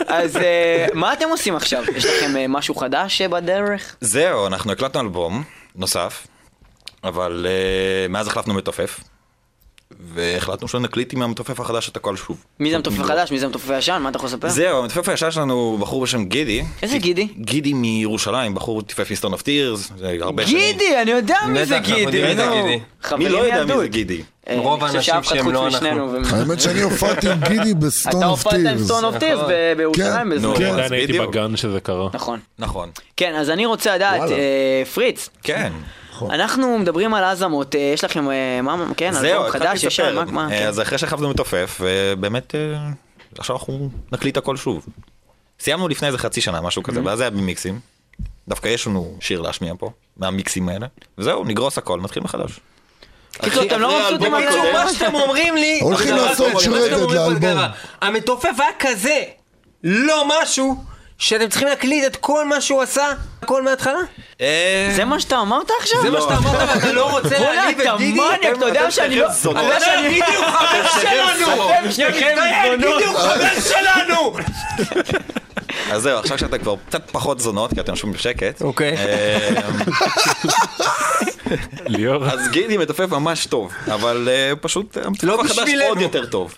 אז 0.07 0.37
אה, 0.37 0.85
מה 0.93 1.13
אתם 1.13 1.29
עושים 1.29 1.55
עכשיו? 1.55 1.83
יש 1.95 2.05
לכם 2.05 2.37
אה, 2.37 2.45
משהו 2.47 2.75
חדש 2.75 3.21
אה, 3.21 3.27
בדרך? 3.27 3.95
זהו, 4.01 4.47
אנחנו 4.47 4.71
הקלטנו 4.71 5.01
אלבום 5.01 5.43
נוסף, 5.75 6.27
אבל 7.03 7.45
מאז 8.09 8.27
החלפנו 8.27 8.53
מתופף, 8.53 8.99
והחלטנו 10.13 10.67
שנקליט 10.67 11.13
עם 11.13 11.21
המתופף 11.21 11.59
החדש 11.59 11.89
את 11.89 11.97
הכל 11.97 12.15
שוב. 12.15 12.43
מי 12.59 12.69
זה 12.69 12.75
המתופף 12.75 12.99
החדש? 12.99 13.31
מי 13.31 13.39
זה 13.39 13.45
המתופף 13.45 13.69
הישן? 13.69 13.97
מה 14.03 14.09
אתה 14.09 14.17
יכול 14.17 14.27
לספר? 14.29 14.49
זהו, 14.49 14.79
המתופף 14.83 15.09
הישן 15.09 15.31
שלנו 15.31 15.53
הוא 15.53 15.79
בחור 15.79 16.01
בשם 16.03 16.25
גידי. 16.25 16.63
איזה 16.81 16.97
גידי? 16.97 17.27
גידי 17.37 17.73
מירושלים, 17.73 18.55
בחור 18.55 18.81
טיפף 18.81 19.09
מ 19.09 19.13
Stone 19.13 19.33
of 19.33 19.41
Tears, 19.41 19.91
זה 19.97 20.17
הרבה 20.21 20.47
שנים. 20.47 20.57
גידי, 20.57 21.01
אני 21.01 21.11
יודע 21.11 21.37
מי 21.47 21.65
זה 21.65 21.77
אנחנו 21.77 21.95
גידי. 21.95 22.23
מי 23.17 23.29
לא 23.29 23.37
יודע 23.37 23.65
מי. 23.65 23.77
זה 23.77 23.87
גידי? 23.87 24.21
אה, 24.49 24.55
רוב 24.59 24.83
האנשים 24.83 25.23
שהם 25.23 25.51
לא 25.51 25.67
משנינו, 25.67 26.11
ו- 26.11 26.35
האמת 26.35 26.61
שאני 26.61 26.81
הופעתי 26.81 27.29
עם 27.31 27.39
גידי 27.47 27.73
ב 27.85 27.91
Stone 27.91 28.17
אתה 28.21 28.27
of 28.27 28.45
הופעת 28.45 28.59
עם 28.59 28.67
Tears. 28.67 28.81
Stone 28.85 29.03
of 29.03 29.17
Tears 29.17 29.39
בירושלים 29.77 30.11
כן, 30.13 30.29
בזמן. 30.29 30.49
נו, 30.49 30.55
אני 30.55 30.65
אז 30.69 30.73
עדיין 30.73 30.93
הייתי. 30.93 31.19
בגן 31.19 31.55
שזה 31.57 31.79
קרה. 31.79 32.09
נכון. 32.13 32.39
נכון. 32.59 32.89
כן, 33.17 33.35
אז 33.35 33.49
אני 33.49 33.65
רוצה 33.65 33.95
לדעת. 33.95 34.31
אה, 34.31 34.83
פריץ, 34.93 35.29
כן. 35.43 35.71
אנחנו 36.29 36.79
מדברים 36.79 37.13
על 37.13 37.23
עזמות, 37.23 37.75
אה, 37.75 37.91
יש 37.93 38.03
לכם, 38.03 38.29
אה, 38.31 38.61
מה, 38.63 38.85
כן, 38.97 39.11
אלבום 39.15 39.49
חדש, 39.51 39.83
ישן, 39.83 40.03
לספר. 40.03 40.31
מה, 40.31 40.43
אה, 40.45 40.49
כן. 40.59 40.67
אז 40.67 40.81
אחרי 40.81 40.97
שהחלפנו 40.97 41.29
מתופף, 41.29 41.81
ובאמת, 41.81 42.55
עכשיו 43.37 43.55
אנחנו 43.55 43.89
נקליט 44.11 44.37
הכל 44.37 44.57
שוב. 44.57 44.85
סיימנו 45.59 45.87
לפני 45.87 46.07
איזה 46.07 46.17
חצי 46.17 46.41
שנה, 46.41 46.61
משהו 46.61 46.81
Mm-hmm. 46.81 46.85
כזה, 46.85 47.01
ואז 47.03 47.17
זה 47.17 47.23
היה 47.23 47.29
במיקסים. 47.31 47.79
דווקא 48.47 48.67
יש 48.67 48.87
לנו 48.87 49.17
שיר 49.19 49.41
להשמיע 49.41 49.73
פה, 49.79 49.89
מהמיקסים 50.17 50.69
האלה. 50.69 50.87
וזהו, 51.17 51.43
נגרוס 51.43 51.77
הכל, 51.77 51.99
נתחיל 52.03 52.23
מחדש. 52.23 52.59
קיצור, 53.41 53.63
אתם 53.63 53.79
לא 53.79 53.99
מבסוטים 53.99 54.33
על 54.33 54.43
הקודם- 54.43 54.73
מה 54.73 54.93
שאתם 54.93 55.15
אומרים 55.15 55.55
לי... 55.55 55.79
הולכים 55.81 56.15
לעשות 56.15 56.59
שרדד 56.59 56.97
פה 57.07 57.13
לאלבום. 57.13 57.57
המתופף 58.01 58.49
היה 58.59 58.69
כזה 58.79 59.19
לא 59.83 60.23
משהו 60.41 60.83
שאתם 61.17 61.49
צריכים 61.49 61.67
להקליט 61.67 62.05
את 62.05 62.15
כל 62.15 62.45
מה 62.45 62.61
שהוא 62.61 62.81
עשה, 62.81 63.05
הכל 63.41 63.63
מההתחלה? 63.63 63.99
אה, 64.41 64.91
זה 64.95 65.05
מה 65.05 65.19
שאתה 65.19 65.41
אמרת 65.41 65.67
עכשיו? 65.79 66.01
זה 66.01 66.09
מה 66.09 66.21
שאתה 66.21 66.37
אמרת 66.37 66.69
ואתה 66.75 66.91
לא 66.91 67.11
רוצה 67.11 67.39
להעליב 67.39 67.79
אתה 67.81 67.93
את 67.93 67.97
גידי? 67.97 68.19
מניאק, 68.19 68.57
אתה 68.57 68.65
יודע 68.65 68.91
שאני 68.91 69.15
לא... 69.19 69.27
אתה 69.51 69.61
יודע 69.61 69.79
שאני... 69.79 70.19
הוא 70.19 70.45
חבר 70.45 70.87
שלנו! 71.01 71.69
אתם 71.79 71.91
שניכם 71.91 72.35
הוא 73.07 73.17
חבר 73.17 73.59
שלנו! 73.67 74.33
אז 75.91 76.01
זהו, 76.01 76.19
עכשיו 76.19 76.37
שאתה 76.37 76.57
כבר 76.57 76.75
קצת 76.87 77.11
פחות 77.11 77.39
זונות, 77.39 77.73
כי 77.73 77.79
אתם 77.79 77.91
יושבים 77.91 78.13
בשקט. 78.13 78.61
אוקיי. 78.61 78.97
אה, 78.97 79.49
ליאור. 81.85 82.25
אז 82.25 82.49
גידי 82.51 82.77
מתופף 82.77 83.09
ממש 83.09 83.45
טוב, 83.45 83.71
אבל 83.93 84.29
אה, 84.31 84.53
פשוט 84.61 84.97
המתופף 84.97 85.23
לא 85.23 85.35
החדש 85.41 85.51
בשבילנו. 85.59 85.89
עוד 85.89 86.01
יותר 86.01 86.25
טוב. 86.25 86.53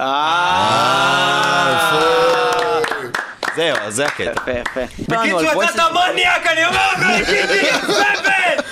זהו, 3.60 3.78
אז 3.82 3.96
זה 3.96 4.06
הקטע. 4.06 4.32
יפה, 4.32 4.52
יפה. 4.52 4.80
בקיצור, 5.00 5.64
אתה 5.64 5.86
מניאק, 6.12 6.48
אני 6.48 6.66
אומר 6.66 6.88
לך, 6.94 7.26
גידי, 7.30 7.70
זבל! 7.88 8.64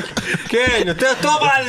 כן, 0.49 0.81
יותר 0.85 1.11
טוב 1.21 1.37
על... 1.41 1.65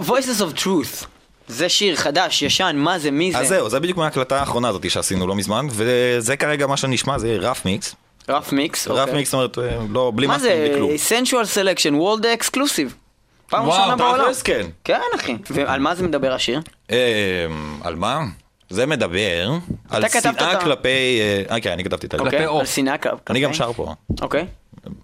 Voices 0.00 0.40
of 0.40 0.60
Truth. 0.62 1.06
זה 1.48 1.68
שיר 1.68 1.96
חדש, 1.96 2.42
ישן, 2.42 2.76
מה 2.78 2.98
זה, 2.98 3.10
מי 3.10 3.32
אז 3.36 3.48
זה? 3.48 3.54
זהו, 3.54 3.70
זה 3.70 3.80
בדיוק 3.80 3.98
מההקלטה 3.98 4.40
האחרונה 4.40 4.68
הזאת 4.68 4.90
שעשינו 4.90 5.26
לא 5.26 5.34
מזמן, 5.34 5.66
וזה 5.70 6.36
כרגע 6.36 6.66
מה 6.66 6.76
שנשמע, 6.76 7.18
זה 7.18 7.36
רף 7.40 7.64
מיקס. 7.64 7.94
רף 8.28 8.52
מיקס? 8.52 8.88
רף 8.88 8.98
אוקיי. 8.98 9.14
מיקס, 9.14 9.30
זאת 9.30 9.34
אומרת, 9.34 9.58
אה, 9.58 9.78
לא, 9.90 10.12
בלי 10.14 10.26
מה 10.26 10.32
מאסטרים. 10.32 10.96
זה? 10.98 11.16
Sensual 11.16 11.46
Selection, 11.56 11.92
World 11.92 12.24
Exclusive. 12.24 12.92
פעם 13.48 13.68
וואו, 13.68 13.78
ראשונה 13.78 13.96
בעולם. 13.96 14.24
תכלס, 14.24 14.42
כן. 14.42 14.66
כן, 14.84 15.00
אחי. 15.14 15.36
ועל 15.50 15.80
מה 15.80 15.94
זה 15.94 16.02
מדבר 16.02 16.32
השיר? 16.32 16.60
אה, 16.90 16.96
על 17.84 17.94
מה? 17.96 18.20
זה 18.70 18.86
מדבר 18.86 19.50
על 19.90 20.08
שנאה. 20.08 20.60
כלפי... 20.60 21.20
אה, 21.50 21.60
כן, 21.60 21.70
אני 21.70 21.84
כתבתי 21.84 22.06
את 22.06 22.12
זה. 22.12 22.18
שנאה 22.66 22.98
כלפי. 22.98 23.16
אני 23.30 23.40
גם 23.40 23.54
שר 23.54 23.72
פה. 23.72 23.94
אוקיי. 24.22 24.46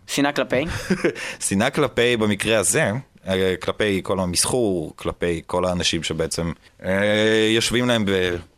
שנאה 0.07 0.33
כלפי. 0.33 0.65
שנאה 1.49 1.71
כלפי, 1.71 2.17
במקרה 2.17 2.59
הזה, 2.59 2.91
אה, 3.29 3.55
כלפי 3.63 4.01
כל 4.03 4.21
המסחור, 4.21 4.93
כלפי 4.97 5.43
כל 5.47 5.65
האנשים 5.65 6.03
שבעצם 6.03 6.53
אה, 6.85 7.49
יושבים 7.55 7.89
להם 7.89 8.05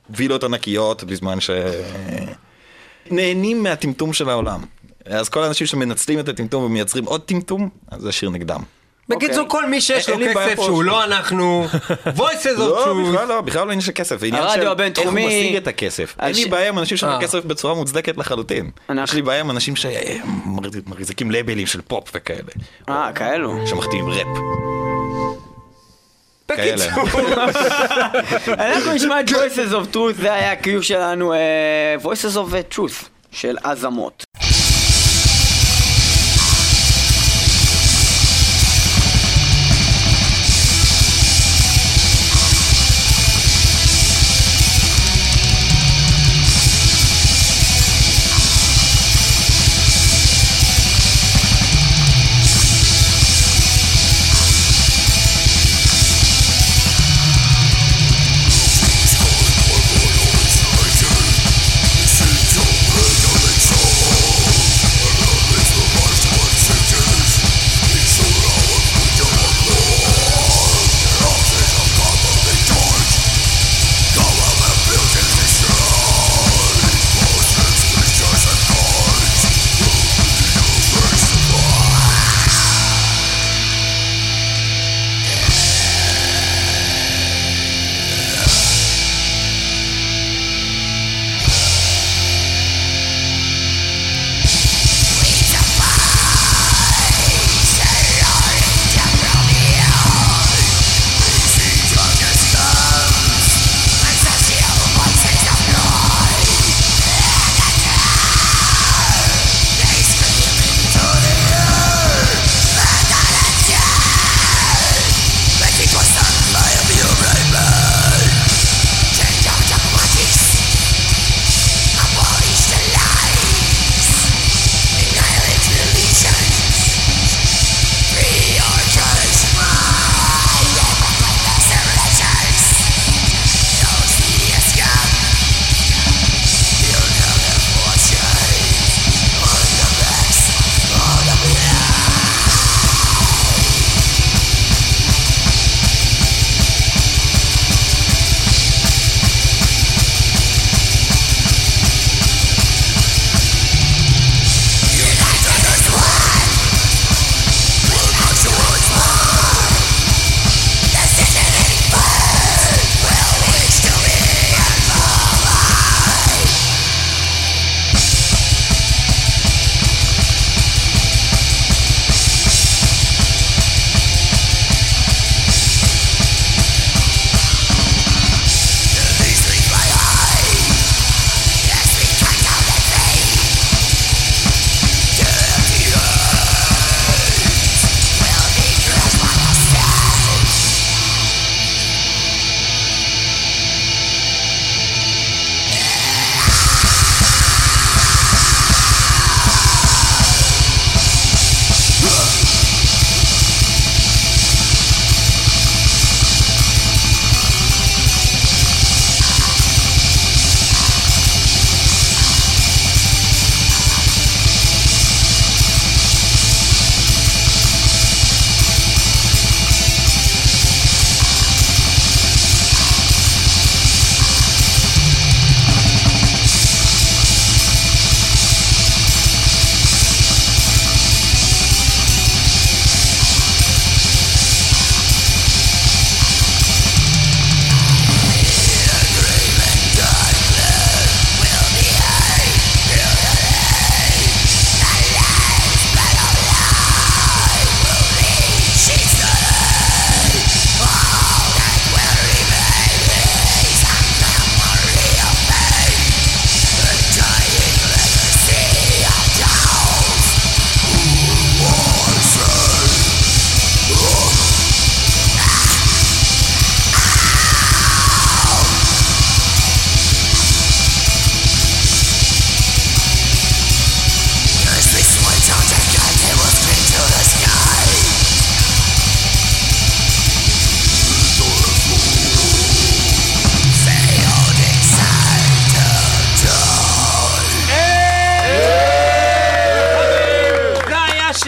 בווילות 0.08 0.44
ענקיות 0.44 1.04
בזמן 1.04 1.40
ש... 1.40 1.50
נהנים 3.10 3.62
מהטמטום 3.62 4.12
של 4.12 4.28
העולם. 4.28 4.60
אז 5.04 5.28
כל 5.28 5.42
האנשים 5.42 5.66
שמנצלים 5.66 6.18
את 6.18 6.28
הטמטום 6.28 6.64
ומייצרים 6.64 7.04
עוד 7.04 7.20
טמטום, 7.20 7.68
אז 7.90 8.02
זה 8.02 8.12
שיר 8.12 8.30
נגדם. 8.30 8.62
בקיצור, 9.08 9.48
כל 9.48 9.66
מי 9.66 9.80
שיש 9.80 10.08
לו 10.08 10.18
לי 10.18 10.34
בעיה 10.34 10.48
כסף. 10.56 10.62
שהוא 10.62 10.84
לא 10.84 11.04
אנחנו, 11.04 11.66
voices 12.16 12.56
of 12.56 12.58
לא, 12.58 12.84
truth. 12.84 13.08
בכלל 13.08 13.28
לא, 13.28 13.40
בכלל 13.40 13.66
לא 13.66 13.70
עניין 13.72 13.80
של 13.80 13.92
כסף, 13.94 14.20
זה 14.20 14.26
עניין 14.26 14.44
של 14.54 14.68
איך 14.80 14.98
הוא 15.06 15.12
משיג 15.12 15.56
את 15.56 15.66
הכסף. 15.66 16.14
אין 16.20 16.34
לי 16.34 16.44
בעיה 16.44 16.68
עם 16.68 16.78
אנשים 16.78 16.96
שיש 16.96 17.04
להם 17.04 17.12
אה. 17.12 17.20
כסף 17.20 17.44
בצורה 17.44 17.74
מוצדקת 17.74 18.16
לחלוטין. 18.16 18.70
יש 19.04 19.12
לי 19.14 19.22
בעיה 19.22 19.40
עם 19.40 19.50
אנשים 19.50 19.74
שמחזיקים 19.76 21.30
לייבלים 21.30 21.66
של 21.66 21.80
פופ 21.80 22.10
וכאלה. 22.14 22.38
אה, 22.88 23.10
כאלו. 23.14 23.66
שמחתימים 23.66 24.08
ראפ. 24.08 24.26
כאלה. 26.56 26.84
אנחנו 28.66 28.92
נשמע 28.92 29.20
את 29.20 29.28
Voices 29.28 29.72
of 29.72 29.94
Truth, 29.94 30.20
זה 30.20 30.34
היה 30.34 30.52
ה-Q 30.52 30.82
שלנו, 30.82 31.32
אה, 31.32 31.38
Voices 32.02 32.36
of 32.36 32.74
Truth, 32.76 33.04
של 33.32 33.56
עזמות. 33.64 34.24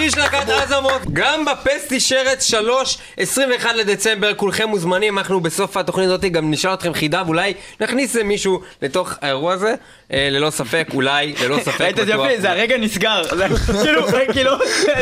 חיש 0.05 0.19
להקת 0.19 0.49
עזמות, 0.49 1.03
גם 1.13 1.45
בפסטי 1.45 2.01
שרץ 2.01 2.45
3, 2.45 2.99
21 3.17 3.75
לדצמבר, 3.75 4.35
כולכם 4.35 4.69
מוזמנים, 4.69 5.19
אנחנו 5.19 5.41
בסוף 5.41 5.77
התוכנית 5.77 6.07
הזאת 6.07 6.25
גם 6.25 6.51
נשאל 6.51 6.75
אתכם 6.75 6.95
חידה, 6.95 7.23
ואולי 7.27 7.55
נכניס 7.81 8.17
מישהו 8.17 8.61
לתוך 8.83 9.13
האירוע 9.21 9.53
הזה, 9.53 9.75
ללא 10.11 10.51
ספק, 10.51 10.89
אולי, 10.95 11.35
ללא 11.45 11.59
ספק, 11.63 11.81
ראית 11.81 12.01
את 12.01 12.07
זה. 12.07 12.13
יופי? 12.13 12.41
זה 12.41 12.51
הרגע 12.51 12.77
נסגר. 12.77 13.23
זה 13.39 13.47
כאילו, 13.83 14.07
כאילו, 14.33 14.53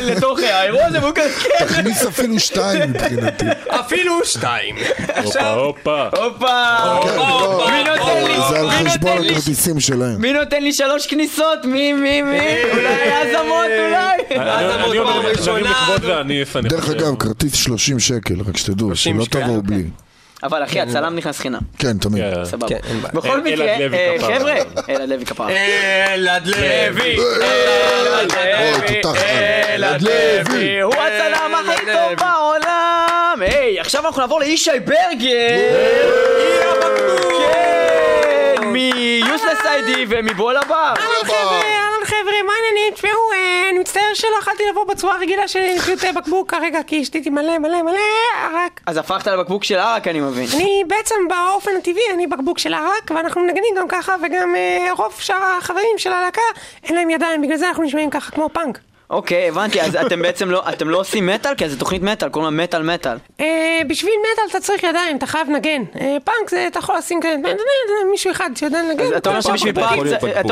לתוך 0.03 0.39
האירוע 0.39 0.85
הזה, 0.85 1.01
והוא 1.01 1.13
כזה, 1.15 1.29
כן. 1.29 1.67
תכניס 1.67 2.07
אפילו 2.07 2.39
שתיים 2.39 2.91
מבחינתי. 2.91 3.45
אפילו 3.69 4.25
שתיים. 4.25 4.77
הופה, 5.25 6.09
הופה. 6.17 6.79
הופה! 6.79 7.71
מי 7.71 7.85
נותן 7.85 8.25
לי? 8.25 8.37
זה 8.51 8.61
על 8.61 8.67
מי 8.67 8.91
חשבון 8.91 9.11
נותן 9.11 9.23
לי? 9.23 9.31
הכרטיסים 9.31 9.81
שלהם. 9.81 10.21
מי 10.21 10.33
נותן 10.33 10.63
לי 10.63 10.73
שלוש 10.73 11.07
כניסות? 11.07 11.65
מי, 11.65 11.93
מי, 11.93 12.23
מי? 12.23 12.39
אולי 12.73 13.13
עזמות, 13.13 13.67
אולי? 13.79 14.23
אומר, 14.99 15.05
פעם 15.05 15.27
ראשונה. 15.27 15.71
לכבוד 15.71 16.05
ואניס, 16.05 16.57
אני 16.57 16.69
דרך. 16.69 16.91
אגב, 16.91 17.17
כרטיס 17.17 17.55
30 17.55 18.01
שקל, 18.01 18.35
רק 18.47 18.57
שתדעו, 18.57 18.87
30 18.87 19.25
שלא 19.25 19.41
תבואו 19.41 19.63
בלי. 19.63 19.85
אבל 20.43 20.65
אחי, 20.65 20.81
הצלם 20.81 21.17
נכנס 21.17 21.41
חינם. 21.41 21.61
כן, 21.79 21.99
תמיד. 21.99 22.35
כן. 22.35 22.45
סבבה. 22.45 22.69
כן. 22.69 22.79
בכל 23.15 23.41
מקרה, 23.41 23.79
לוי 23.79 23.99
אה. 23.99 24.17
חבר'ה, 24.21 24.55
אלעד 24.89 25.09
לוי 25.09 25.27
כפרה. 25.27 25.49
אלעד 26.15 26.47
לוי. 26.47 27.17
אלעד 27.43 28.33
על. 28.33 29.13
אלעד 29.75 30.03
לוי, 30.03 30.81
הוא 30.81 30.95
הצלם 30.95 31.55
הכי 31.55 31.87
טוב 31.87 32.19
בעולם! 32.19 33.37
היי, 33.41 33.81
עכשיו 33.81 34.07
אנחנו 34.07 34.21
נעבור 34.21 34.41
לישי 34.41 34.71
ברגר! 34.85 35.59
כן! 37.39 38.65
מיוסלס 38.65 39.67
איי-די 39.67 40.07
ומבול 40.09 40.57
הבר! 40.57 40.93
חבר'ה, 42.13 42.43
מה 42.47 42.53
העניינים? 42.53 42.95
תשמעו, 42.95 43.33
אה, 43.33 43.71
אני 43.71 43.79
מצטער 43.79 44.15
שלא 44.15 44.37
יכלתי 44.39 44.63
לבוא 44.71 44.85
בצורה 44.85 45.15
הרגילה 45.15 45.49
שלי, 45.49 45.79
פשוט 45.79 46.05
אה, 46.05 46.13
בקבוק 46.13 46.51
כרגע, 46.51 46.83
כי 46.83 47.05
שתיתי 47.05 47.31
מלא 47.31 47.59
מלא 47.59 47.83
מלא 47.83 47.99
ערק. 48.43 48.81
אז 48.87 48.97
הפכת 48.97 49.27
לבקבוק 49.27 49.65
של 49.65 49.79
ערק, 49.79 50.09
אני 50.09 50.21
מבין. 50.21 50.47
אני 50.55 50.83
בעצם 50.87 51.15
באופן 51.29 51.71
הטבעי, 51.79 52.03
אני 52.15 52.27
בקבוק 52.27 52.59
של 52.59 52.75
ערק, 52.75 53.11
ואנחנו 53.11 53.41
מנגנים 53.41 53.75
גם 53.79 53.89
ככה, 53.89 54.17
וגם 54.23 54.55
אה, 54.55 54.89
רוב 54.97 55.15
שאר 55.19 55.57
החברים 55.59 55.99
של 55.99 56.13
הלהקה, 56.13 56.43
אין 56.85 56.95
להם 56.95 57.11
ידיים, 57.11 57.43
בגלל 57.43 57.57
זה 57.57 57.69
אנחנו 57.69 57.83
נשמעים 57.83 58.11
ככה 58.11 58.31
כמו 58.31 58.49
פאנק. 58.53 58.79
אוקיי, 59.13 59.49
הבנתי, 59.49 59.81
אז 59.81 59.97
אתם 59.97 60.23
בעצם 60.23 60.51
לא, 60.51 60.63
אתם 60.69 60.89
לא 60.89 61.01
עושים 61.01 61.27
מטאל? 61.27 61.55
כי 61.55 61.69
זו 61.69 61.77
תוכנית 61.77 62.03
מטאל, 62.03 62.29
קוראים 62.29 62.57
לה 62.57 62.65
מטאל 62.65 62.83
מטאל. 62.83 63.17
אה, 63.41 63.81
בשביל 63.87 64.13
מטאל 64.33 64.45
אתה 64.51 64.61
צריך 64.61 64.83
ידיים, 64.83 65.17
אתה 65.17 65.27
חייב 65.27 65.51
לנגן. 65.51 65.83
אה, 66.01 66.17
פאנק 66.25 66.51
זה, 66.51 66.67
אתה 66.67 66.79
יכול 66.79 66.97
לשים 66.97 67.21
כזה, 67.23 67.37
מישהו 68.11 68.31
אחד 68.31 68.51
שיודע 68.55 68.83
לנגן. 68.83 69.05
אז 69.05 69.13
אתה 69.13 69.29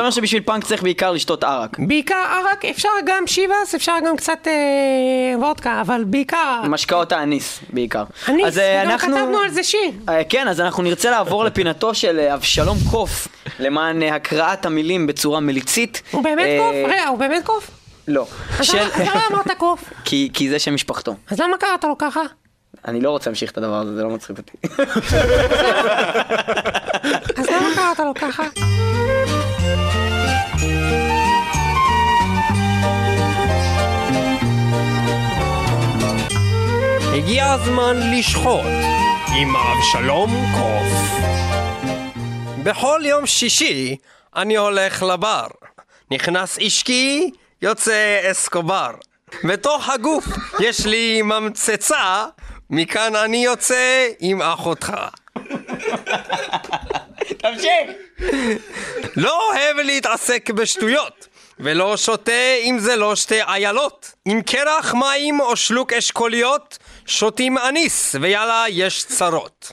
אומר 0.00 0.10
שבשביל 0.10 0.42
פאנק 0.42 0.64
צריך 0.64 0.82
בעיקר 0.82 1.10
לשתות 1.10 1.44
ערק. 1.44 1.78
בעיקר 1.78 2.24
ערק, 2.30 2.64
אפשר 2.64 2.88
גם 3.06 3.26
שיבאס, 3.26 3.74
אפשר 3.74 3.94
גם 4.06 4.16
קצת 4.16 4.46
אה, 4.46 5.38
וודקה, 5.38 5.80
אבל 5.80 6.04
בעיקר... 6.06 6.60
משקאות 6.68 7.12
האניס, 7.12 7.60
בעיקר. 7.70 8.04
אני, 8.28 8.44
אז 8.46 8.58
אה, 8.58 8.80
וגם 8.82 8.90
אנחנו... 8.92 9.16
כתבנו 9.16 9.38
על 9.38 9.50
זה 9.50 9.62
שיר. 9.62 9.90
אה, 10.08 10.24
כן, 10.28 10.48
אז 10.48 10.60
אנחנו 10.60 10.82
נרצה 10.82 11.10
לעבור 11.10 11.44
לפינתו 11.44 11.94
של 11.94 12.18
אה, 12.18 12.34
אבשלום 12.34 12.78
קוף, 12.90 13.28
למען 13.58 14.02
אה, 14.02 14.14
הקראת 14.14 14.66
המילים 14.66 15.06
בצורה 15.06 15.40
מליצית. 15.40 16.02
הוא 16.10 16.24
באמת 16.24 16.46
אה, 16.46 16.58
קוף? 16.58 16.92
רגע, 16.92 17.08
הוא 17.08 17.18
באמת 17.18 17.44
קוף? 17.44 17.79
לא. 18.08 18.26
אז 18.58 18.74
למה 18.98 19.20
אמרת 19.30 19.50
קוף? 19.58 19.92
כי 20.04 20.30
כי 20.32 20.50
זה 20.50 20.58
שם 20.58 20.74
משפחתו. 20.74 21.16
אז 21.30 21.40
למה 21.40 21.56
קראת 21.56 21.84
לו 21.84 21.98
ככה? 21.98 22.20
אני 22.88 23.00
לא 23.00 23.10
רוצה 23.10 23.30
להמשיך 23.30 23.50
את 23.50 23.58
הדבר 23.58 23.74
הזה, 23.74 23.94
זה 23.94 24.02
לא 24.02 24.10
מצחיק 24.10 24.38
אותי. 24.38 24.52
אז 27.36 27.46
למה 27.46 27.68
קראת 27.74 27.98
לו 28.00 28.14
ככה? 28.14 28.42
הגיע 37.14 37.52
הזמן 37.52 37.96
לשחוט 38.12 38.64
עם 39.36 39.56
אבשלום 39.56 40.30
קוף. 40.58 41.10
בכל 42.62 43.00
יום 43.04 43.26
שישי 43.26 43.96
אני 44.36 44.56
הולך 44.56 45.02
לבר. 45.02 45.46
נכנס 46.10 46.58
אישקי, 46.58 47.30
יוצא 47.62 48.20
אסקובר. 48.30 48.90
בתוך 49.44 49.88
הגוף 49.88 50.24
יש 50.60 50.86
לי 50.86 51.22
ממצצה, 51.22 52.26
מכאן 52.70 53.16
אני 53.16 53.44
יוצא 53.44 54.08
עם 54.20 54.42
אחותך. 54.42 54.92
תמשיך! 57.38 57.90
לא 59.16 59.48
אוהב 59.48 59.76
להתעסק 59.76 60.50
בשטויות, 60.50 61.26
ולא 61.58 61.96
שותה 61.96 62.54
אם 62.62 62.78
זה 62.78 62.96
לא 62.96 63.16
שתי 63.16 63.42
איילות. 63.42 64.12
עם 64.24 64.42
קרח 64.42 64.94
מים 64.94 65.40
או 65.40 65.56
שלוק 65.56 65.92
אשכוליות, 65.92 66.78
שותים 67.06 67.58
אניס, 67.58 68.16
ויאללה, 68.20 68.64
יש 68.68 69.04
צרות. 69.04 69.72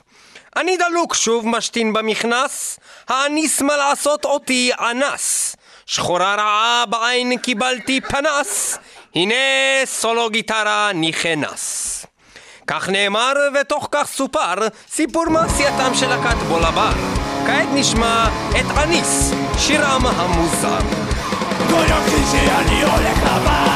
אני 0.56 0.76
דלוק 0.76 1.14
שוב 1.14 1.48
משתין 1.48 1.92
במכנס, 1.92 2.78
האניס 3.08 3.62
מה 3.62 3.76
לעשות 3.76 4.24
אותי 4.24 4.70
אנס. 4.80 5.56
שחורה 5.90 6.34
רעה 6.34 6.84
בעין 6.88 7.38
קיבלתי 7.38 8.00
פנס, 8.00 8.78
הנה 9.14 9.34
סולו 9.84 10.30
גיטרה 10.30 10.90
נכנס. 10.94 12.06
כך 12.66 12.88
נאמר 12.88 13.32
ותוך 13.60 13.88
כך 13.90 14.06
סופר 14.06 14.54
סיפור 14.88 15.28
מעשייתם 15.28 15.94
של 15.94 16.12
הכת 16.12 16.36
בולבר. 16.48 16.92
כעת 17.46 17.68
נשמע 17.74 18.28
את 18.50 18.78
אניס, 18.84 19.32
שירם 19.58 20.06
המוזר. 20.06 20.78
כל 21.68 21.84
יום 21.90 22.04
שישי 22.10 22.50
אני 22.50 22.82
הולך 22.82 23.18
לבר 23.22 23.67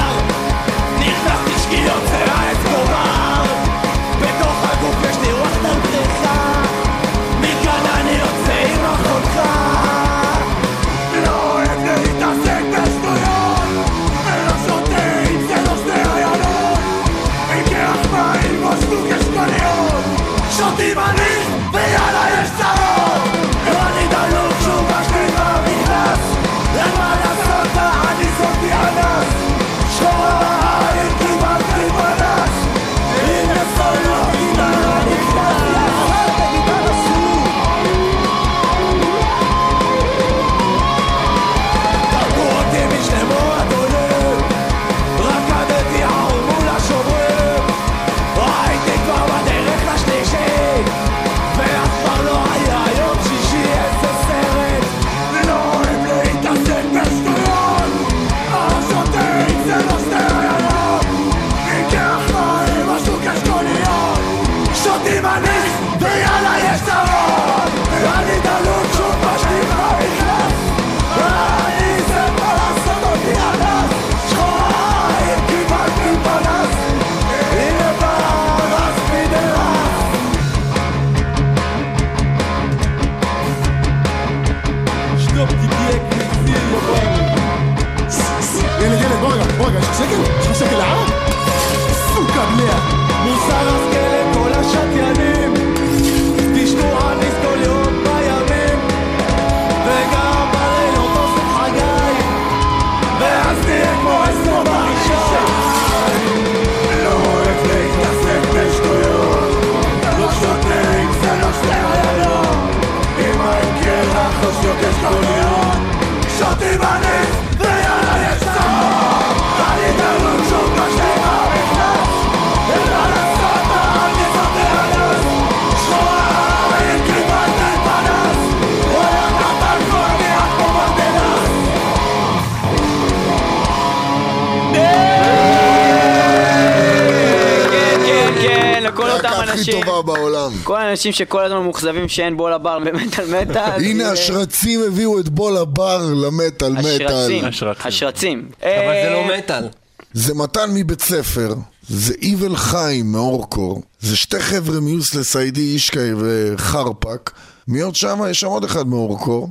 טובה 139.93 140.15
בעולם. 140.15 140.53
כל 140.65 140.77
האנשים 140.77 141.13
שכל 141.13 141.45
הזמן 141.45 141.63
מאוכזבים 141.63 142.09
שאין 142.09 142.37
בול 142.37 142.53
הבר 142.53 142.79
במטאל 142.79 143.43
מטאל. 143.43 143.85
הנה 143.85 144.05
אה, 144.05 144.13
השרצים 144.13 144.81
הביאו 144.87 145.21
את 145.21 145.29
בול 145.29 145.57
הבר 145.57 146.15
למטאל 146.15 146.73
מטאל. 146.73 147.45
השרצים. 147.85 148.49
אבל 148.63 148.71
זה 148.71 149.09
אה, 149.09 149.13
לא 149.13 149.39
מטאל. 149.39 149.69
זה 150.13 150.35
מתן 150.35 150.71
מבית 150.75 151.03
ספר, 151.03 151.55
זה 151.89 152.15
איבל 152.23 152.57
חיים 152.57 153.13
מאורקור, 153.13 153.83
זה 154.01 154.17
שתי 154.17 154.41
חבר'ה 154.41 154.81
מיוסלס 154.81 155.37
איי-די, 155.37 155.61
אישקאי 155.61 156.11
וחרפק. 156.19 157.31
מי 157.69 157.81
עוד 157.81 157.97
שם? 157.97 158.21
יש 158.31 158.41
שם 158.41 158.47
עוד 158.47 158.65
אחד 158.65 158.87
מאורקור. 158.87 159.49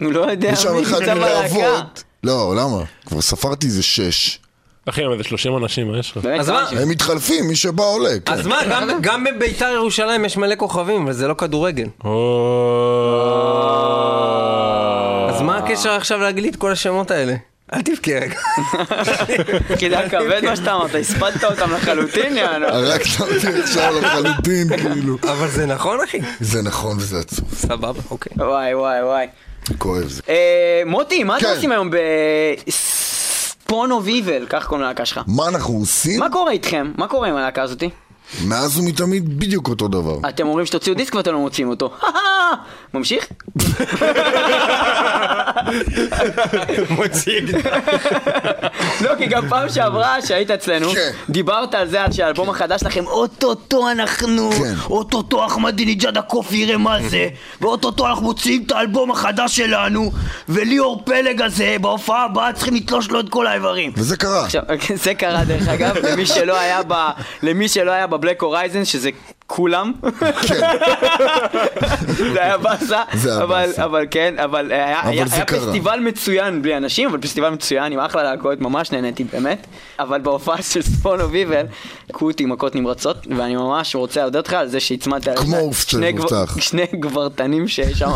הוא 0.00 0.12
לא 0.12 0.30
יודע 0.30 0.48
מי 0.50 0.82
אחד 0.82 1.00
נמצא 1.00 1.14
בלהקה. 1.14 1.82
לא, 2.24 2.54
למה? 2.56 2.84
כבר 3.06 3.20
ספרתי 3.20 3.66
איזה 3.66 3.82
שש. 3.82 4.38
אחי, 4.88 5.04
הם 5.04 5.12
איזה 5.12 5.24
30 5.24 5.56
אנשים, 5.56 5.90
מה 5.92 5.98
יש 5.98 6.16
לך? 6.16 6.24
אז 6.40 6.50
מה? 6.50 6.68
הם 6.80 6.88
מתחלפים, 6.88 7.44
מי 7.48 7.56
שבא 7.56 7.82
עולה. 7.84 8.10
כן. 8.24 8.32
אז 8.32 8.46
מה, 8.46 8.56
גם- 8.70 8.88
גם 9.00 9.24
בביתר 9.24 9.68
ירושלים 9.74 10.24
יש 10.24 10.36
מלא 10.36 10.54
כוכבים, 10.58 11.02
אבל 11.02 11.12
זה 11.12 11.28
לא 11.28 11.34
כדורגל. 11.34 11.86
אז 15.28 15.42
מה 15.42 15.56
הקשר 15.58 15.90
עכשיו 15.90 16.18
להגיד 16.20 16.42
לי 16.44 16.50
את 16.50 16.56
כל 16.56 16.72
השמות 16.72 17.10
האלה? 17.10 17.34
אל 17.74 17.82
תבכה 17.82 18.10
רגע. 18.20 18.34
כי 19.78 19.90
זה 19.90 19.96
כבד 20.10 20.40
מה 20.44 20.56
שאתה 20.56 20.74
אמרת, 20.74 20.94
הספדת 20.94 21.44
אותם 21.44 21.72
לחלוטין, 21.74 22.36
יענו. 22.36 22.66
הרגת 22.66 23.06
אותי 23.20 23.46
עכשיו 23.62 23.94
לחלוטין, 24.00 24.68
כאילו. 24.76 25.16
אבל 25.22 25.48
זה 25.48 25.66
נכון, 25.66 25.98
אחי. 26.08 26.18
זה 26.40 26.62
נכון 26.62 26.96
וזה 26.96 27.18
עצוב. 27.18 27.44
סבבה, 27.54 28.00
אוקיי. 28.10 28.32
וואי 28.36 28.74
וואי 28.74 29.02
וואי. 29.02 29.26
כואב 29.78 30.08
זה. 30.08 30.22
אה, 30.28 30.34
מוטי, 30.86 31.24
מה 31.24 31.36
אתם 31.36 31.46
כן. 31.46 31.52
עושים 31.54 31.72
היום 31.72 31.90
ב 33.70 33.73
Spawn 33.73 33.90
of 33.92 34.06
Evil? 34.06 34.46
כך 34.48 34.66
קוראים 34.66 34.84
ללהקה 34.84 35.04
שלך. 35.04 35.20
מה 35.26 35.48
אנחנו 35.48 35.74
עושים? 35.74 36.20
מה 36.20 36.30
קורה 36.30 36.52
איתכם? 36.52 36.92
מה 36.98 37.08
קורה 37.08 37.28
עם 37.28 37.36
הלהקה 37.36 37.62
הזאתי? 37.62 37.90
מאז 38.44 38.78
ומתמיד 38.78 39.38
בדיוק 39.38 39.68
אותו 39.68 39.88
דבר. 39.88 40.28
אתם 40.28 40.46
אומרים 40.46 40.66
שתוציאו 40.66 40.94
דיסק 40.94 41.14
ואתם 41.14 41.32
לא 41.32 41.38
מוציאים 41.38 41.68
אותו. 41.68 41.94
ממשיך? 42.94 43.26
מציג. 46.98 47.56
לא, 49.04 49.14
כי 49.18 49.26
גם 49.26 49.48
פעם 49.48 49.68
שעברה 49.68 50.22
שהיית 50.22 50.50
אצלנו, 50.50 50.90
כן. 50.90 51.10
דיברת 51.28 51.74
על 51.74 51.88
זה, 51.88 52.02
על 52.02 52.12
שהאלבום 52.12 52.50
החדש 52.50 52.80
שלכם, 52.80 53.06
אוטוטו 53.06 53.90
אנחנו, 53.90 54.50
כן. 54.50 54.74
אוטוטו 54.90 55.46
אחמדינג'אד 55.46 56.18
הקוף 56.18 56.52
יראה 56.52 56.76
מה 56.76 56.98
זה, 57.08 57.28
ואוטוטו 57.60 58.06
אנחנו 58.06 58.22
מוציאים 58.22 58.62
את 58.66 58.72
האלבום 58.72 59.10
החדש 59.10 59.56
שלנו, 59.56 60.12
וליאור 60.48 61.02
פלג 61.04 61.42
הזה, 61.42 61.76
בהופעה 61.80 62.24
הבאה 62.24 62.52
צריכים 62.52 62.74
לתלוש 62.74 63.10
לו 63.10 63.20
את 63.20 63.28
כל 63.28 63.46
האיברים. 63.46 63.92
וזה 63.96 64.16
קרה. 64.16 64.46
זה 64.94 65.14
קרה 65.14 65.44
דרך 65.44 65.68
אגב, 65.68 65.96
למי 67.42 67.66
שלא 67.68 67.92
היה 67.92 68.06
ב... 68.06 68.17
בבלק 68.18 68.42
הורייזן, 68.42 68.84
שזה 68.84 69.10
כולם. 69.52 69.92
כן. 70.48 70.60
זה 72.32 72.42
היה 72.44 72.58
באסה, 72.58 73.02
אבל, 73.42 73.46
באסה. 73.66 73.84
אבל 73.84 74.06
כן, 74.10 74.34
אבל 74.44 74.72
היה, 74.72 75.00
אבל 75.00 75.08
היה. 75.32 75.44
פסטיבל 75.46 76.00
מצוין 76.00 76.62
בלי 76.62 76.76
אנשים, 76.76 77.08
אבל 77.08 77.18
פסטיבל 77.20 77.50
מצוין 77.50 77.92
עם 77.92 77.98
אחלה 77.98 78.22
להקות, 78.22 78.60
ממש 78.60 78.92
נהניתי 78.92 79.24
באמת, 79.24 79.66
אבל 79.98 80.20
בהופעה 80.20 80.62
של 80.62 80.82
ספון 80.82 81.20
אוף 81.20 81.34
איבל, 81.34 81.66
הכו 82.10 82.26
אותי 82.30 82.44
מכות 82.44 82.74
נמרצות, 82.74 83.26
ואני 83.38 83.56
ממש 83.56 83.94
רוצה 83.94 84.20
להודות 84.20 84.48
לך 84.48 84.54
על 84.54 84.68
זה 84.68 84.80
שהצמדת 84.80 85.38
כמו 85.38 85.70
שני- 85.74 86.12
גבר- 86.12 86.44
גברתנים 87.00 87.68
ששם 87.68 88.10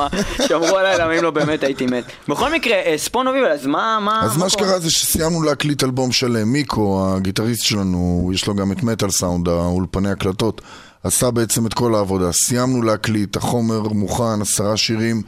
שמרו 0.49 0.77
עליי, 0.77 0.99
למה 0.99 1.19
אם 1.19 1.23
לא 1.23 1.31
באמת 1.31 1.63
הייתי 1.65 1.87
מת. 1.87 2.05
בכל 2.29 2.53
מקרה, 2.53 2.75
אה, 2.77 2.95
ספון 2.97 3.27
אוף 3.27 3.37
איבל, 3.37 3.51
אז 3.53 3.67
מה, 3.67 3.99
מה, 4.01 4.23
אז 4.25 4.37
מה 4.37 4.49
שקרה 4.51 4.79
זה 4.79 4.91
שסיימנו 4.91 5.43
להקליט 5.43 5.85
אלבום 5.85 6.13
של 6.13 6.45
מיקו, 6.45 7.07
הגיטריסט 7.17 7.63
שלנו, 7.65 8.31
יש 8.35 8.47
לו 8.47 8.55
גם 8.55 8.73
את 8.73 8.83
מטאל 8.83 9.11
סאונד, 9.11 9.49
האולפני 9.49 10.11
הקלטות, 10.11 10.61
עשה 11.03 11.31
בעצם 11.31 11.67
את 11.67 11.75
כל 11.75 11.95
העבודה. 11.95 12.33
סיימנו 12.33 12.83
להקליט, 12.83 13.37
החומר 13.37 13.83
מוכן, 13.89 14.43
עשרה 14.43 14.77
שירים, 14.77 15.23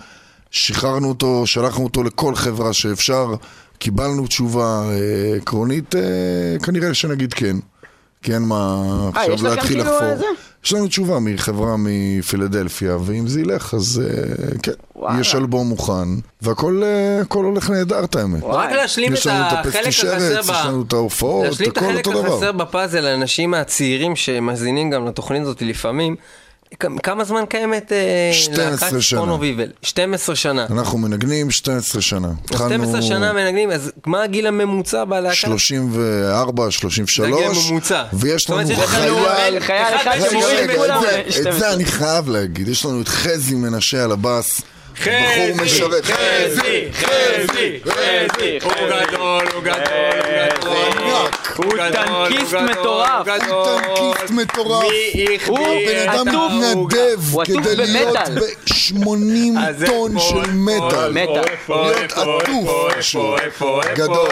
שחררנו 0.50 1.08
אותו, 1.08 1.46
שלחנו 1.46 1.84
אותו 1.84 2.02
לכל 2.02 2.34
חברה 2.34 2.72
שאפשר, 2.72 3.34
קיבלנו 3.78 4.26
תשובה 4.26 4.84
אה, 4.90 5.36
עקרונית, 5.36 5.94
אה, 5.94 6.00
כנראה 6.62 6.94
שנגיד 6.94 7.34
כן. 7.34 7.56
כי 8.24 8.34
אין 8.34 8.42
מה 8.42 8.76
אה, 9.16 9.22
יש 9.22 9.28
עכשיו 9.28 9.46
לכם 9.46 9.56
להתחיל 9.56 9.82
כאילו 9.82 9.94
לחפור. 9.94 10.16
זה? 10.16 10.24
יש 10.64 10.72
לנו 10.72 10.86
תשובה 10.86 11.18
מחברה 11.18 11.74
מפילדלפיה, 11.78 12.96
ואם 13.04 13.26
זה 13.28 13.40
ילך, 13.40 13.74
אז 13.74 14.02
אה, 14.04 14.58
כן, 14.62 14.72
וואלה. 14.96 15.20
יש 15.20 15.34
אלבום 15.34 15.68
מוכן, 15.68 16.08
והכל 16.42 16.82
אה, 16.84 17.22
הולך 17.34 17.70
נהדר, 17.70 18.04
את 18.04 18.16
האמת. 18.16 18.42
רק 18.44 18.72
להשלים 18.72 19.12
את 19.12 19.18
יש 19.18 19.26
לנו 19.26 19.44
את 19.48 19.66
החלק 19.66 19.86
החסר 19.86 20.40
ב... 20.42 20.50
יש 20.50 20.64
לנו 20.64 20.82
את 20.82 20.92
ההופעות, 20.92 21.44
להשלים 21.44 21.70
את 21.70 21.76
הכל 21.76 21.86
החלק 21.86 22.06
אותו 22.06 22.22
דבר. 22.22 22.34
החסר 22.34 22.52
בפאזל 22.52 23.00
לאנשים 23.00 23.54
הצעירים 23.54 24.16
שמאזינים 24.16 24.90
גם 24.90 25.06
לתוכנית 25.06 25.42
הזאת 25.42 25.62
לפעמים. 25.62 26.16
כמה 27.02 27.24
זמן 27.24 27.44
קיימת 27.48 27.92
אה, 27.92 28.30
12 28.32 28.70
להקת 28.70 29.02
שנה. 29.02 29.18
ספון 29.18 29.28
אוביבל? 29.30 29.66
12 29.82 30.36
שנה. 30.36 30.66
אנחנו 30.70 30.98
מנגנים 30.98 31.50
12 31.50 32.02
שנה. 32.02 32.28
12 32.54 33.02
שנה 33.02 33.32
מנגנים, 33.32 33.70
אז 33.70 33.92
מה 34.06 34.22
הגיל 34.22 34.46
הממוצע 34.46 35.04
בלהקה? 35.04 35.34
34, 35.34 36.70
33. 36.70 37.28
זה 37.30 37.36
הגיל 37.36 37.50
הממוצע. 37.68 38.04
ויש 38.12 38.50
לנו 38.50 38.66
חייל... 38.86 39.60
חייל 39.60 39.94
אחד 39.96 40.16
שמוריד 40.30 40.58
את 40.70 40.76
זה- 40.78 40.86
ל- 40.86 41.28
את 41.28 41.32
12. 41.32 41.58
זה 41.58 41.72
אני 41.72 41.84
חייב 41.84 42.28
להגיד, 42.28 42.68
יש 42.68 42.84
לנו 42.84 43.00
את 43.00 43.08
חזי 43.08 43.54
מנשה 43.54 44.04
על 44.04 44.12
הבאס. 44.12 44.60
בחור 45.00 45.64
משרת. 45.64 46.04
חזי, 46.04 46.88
חזי, 46.92 47.80
חזי, 47.84 48.58
הוא 48.62 48.72
גדול, 48.72 49.46
הוא 49.54 49.62
גדול, 49.62 49.82
הוא 50.66 50.82
גדול. 50.92 51.30
הוא 51.56 51.72
טנקיסט 51.92 52.54
מטורף. 52.54 53.26
הוא 53.48 53.64
טנקיסט 53.64 54.30
מטורף. 54.30 54.84
הוא 55.46 55.58
בן 55.58 56.08
אדם. 56.08 56.26
מתנדב 56.28 57.42
כדי 57.44 57.76
להיות 57.76 58.16
במטאל. 58.16 58.34
ב-80 58.34 59.58
אז 59.68 59.82
איפה, 59.82 59.92
טון 59.92 60.18
של 60.18 60.36
איפה, 60.36 60.50
מטאל. 60.52 61.08
להיות 61.08 61.48
איפה, 61.48 61.90
עטוף 61.90 62.42
איפה, 62.48 62.88
פשוט. 62.98 63.40
איפה, 63.40 63.80
איפה, 63.82 63.94
גדול. 63.94 64.28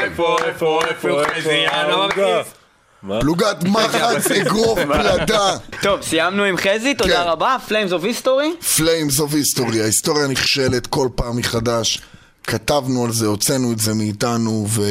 פלוגת 3.20 3.56
מחץ, 3.72 4.30
אגרוף 4.30 4.78
פלדה. 4.78 5.56
טוב, 5.82 6.02
סיימנו 6.02 6.44
עם 6.44 6.56
חזי, 6.56 6.94
תודה 6.94 7.16
כן. 7.24 7.28
רבה, 7.28 7.56
Flames 7.68 7.90
of 7.90 8.24
History. 8.24 8.64
Flames 8.76 9.18
of 9.18 9.32
History, 9.60 9.78
ההיסטוריה 9.80 10.26
נכשלת 10.26 10.86
כל 10.86 11.08
פעם 11.14 11.36
מחדש. 11.36 12.02
כתבנו 12.46 13.04
על 13.04 13.12
זה, 13.12 13.26
הוצאנו 13.26 13.72
את 13.72 13.78
זה 13.78 13.94
מאיתנו, 13.94 14.66
ו... 14.68 14.82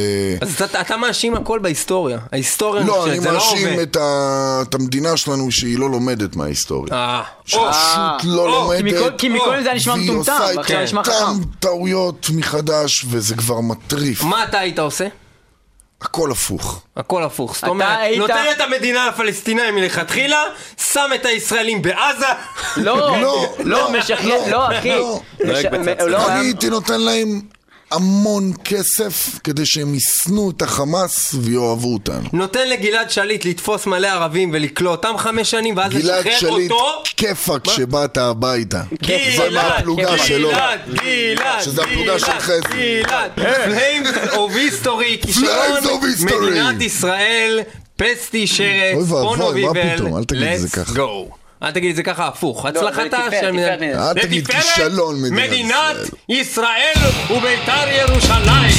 אז 0.42 0.62
אתה- 0.62 0.82
אתה 0.82 0.98
מאשים 0.98 1.36
הכל 1.36 1.60
בהיסטוריה. 1.60 2.18
ההיסטוריה 2.32 2.84
לא, 2.84 3.06
אני 3.06 3.12
נכשלת, 3.20 3.24
זה 3.24 3.32
לא 3.32 3.38
מאשים 3.38 3.68
עובד. 3.68 3.80
את 3.82 3.96
ה- 3.96 4.62
את 4.70 4.76
המדינה 4.76 5.18
שלנו 5.18 5.52
שהיא 5.52 5.80
לא 5.80 5.90
לומדת 5.90 6.36
מההיסטוריה. 6.36 6.94
אה, 6.94 7.22
שפשוט 7.46 7.66
לא 8.24 8.64
או, 8.64 8.72
כי 8.78 8.84
מכל- 8.84 8.96
לומדת. 8.98 9.20
כי 9.20 9.30
מקודם 9.30 9.64
זה 9.64 9.74
נשמע 9.74 9.94
והיא 9.94 10.12
מטומטם, 10.12 10.34
עושה 10.58 10.84
נשמע 10.84 11.00
אותן 11.02 11.12
חכם. 11.12 11.44
טעויות 11.60 12.28
מחדש, 12.36 13.06
וזה 13.10 13.36
כבר 13.36 13.60
מטריף. 13.62 14.24
מה 14.24 14.44
אתה 14.44 14.60
היית 14.60 14.80
עושה? 14.80 15.08
הכל 16.02 16.32
הפוך. 16.32 16.82
הכל 16.98 17.24
הפוך. 17.24 17.54
זאת 17.54 17.64
אתה 17.64 17.68
אומרת, 17.68 17.98
היית- 18.00 18.20
נותן 18.20 18.44
את 18.56 18.62
המדינה 18.62 19.08
לפלסטינאים 19.08 19.76
מלכתחילה, 19.76 20.44
שם 20.78 21.10
את 21.16 21.26
הישראלים 21.26 21.82
בעזה. 21.82 22.26
לא, 22.78 22.98
לא, 22.98 23.22
לא, 23.22 23.48
לא, 23.60 23.92
משחרר, 23.92 24.28
לא, 24.46 24.48
לא 24.52 24.78
אחי. 24.80 24.90
לא. 24.90 25.22
מש- 25.46 25.66
מ- 25.66 26.08
לא, 26.08 26.18
אני 26.18 26.34
היה- 26.34 26.40
הייתי 26.40 26.70
נותן 26.70 27.02
להם 27.02 27.42
המון 27.92 28.54
כסף 28.64 29.40
כדי 29.44 29.66
שהם 29.66 29.96
ישנאו 29.96 30.52
את 30.52 30.62
החמאס 30.62 31.36
ויאהבו 31.42 31.94
אותנו. 31.94 32.30
נותן 32.34 32.70
לגלעד 32.70 33.12
שליט 33.12 33.46
לתפוס 33.46 33.86
מלא 33.86 34.08
ערבים 34.08 34.50
ולכלוא 34.54 34.92
אותם 34.92 35.14
חמש 35.18 35.52
שנים, 35.52 35.78
ואז 35.78 35.92
גלעד 35.92 36.28
לשחרר 36.28 36.52
שליט, 36.52 36.72
אותו. 36.72 37.04
כיפאק 37.18 37.68
שבאת 37.70 38.18
הביתה. 38.18 38.82
זה 38.92 38.98
גלעד, 39.38 39.54
מהפלוגה 39.54 40.18
שלו. 40.18 40.50
גלעד, 40.50 40.80
גלעד, 40.88 41.62
שזה 41.62 41.84
הפלוגה 41.84 42.20
של 42.20 42.26
גלעד, 42.26 42.42
חזי. 42.42 43.04
גלעד, 43.04 43.32
פליימס 43.36 44.10
אוף 44.34 44.52
היסטורי, 44.56 45.18
history. 45.24 46.42
מדינת 46.42 46.82
ישראל, 46.82 47.60
פסטי 47.96 48.48
שרץ, 48.48 49.08
פונו 49.10 49.54
ויבל, 49.54 49.98
let's 49.98 50.96
go. 50.96 51.41
אל 51.64 51.72
תגיד 51.72 51.90
את 51.90 51.96
זה 51.96 52.04
ככה 52.04 52.28
הפוך, 52.28 52.66
לא, 52.66 52.70
הצלחתה 52.70 53.26
של 53.42 53.52
מדינת 53.52 53.82
אל 53.82 54.14
תגיד 54.14 54.48
כישלון 54.48 55.22
מדינת 55.22 55.50
מדינת 55.50 55.96
ישראל. 56.30 56.42
ישראל 56.42 57.10
וביתר 57.30 57.88
ירושלים. 57.92 58.72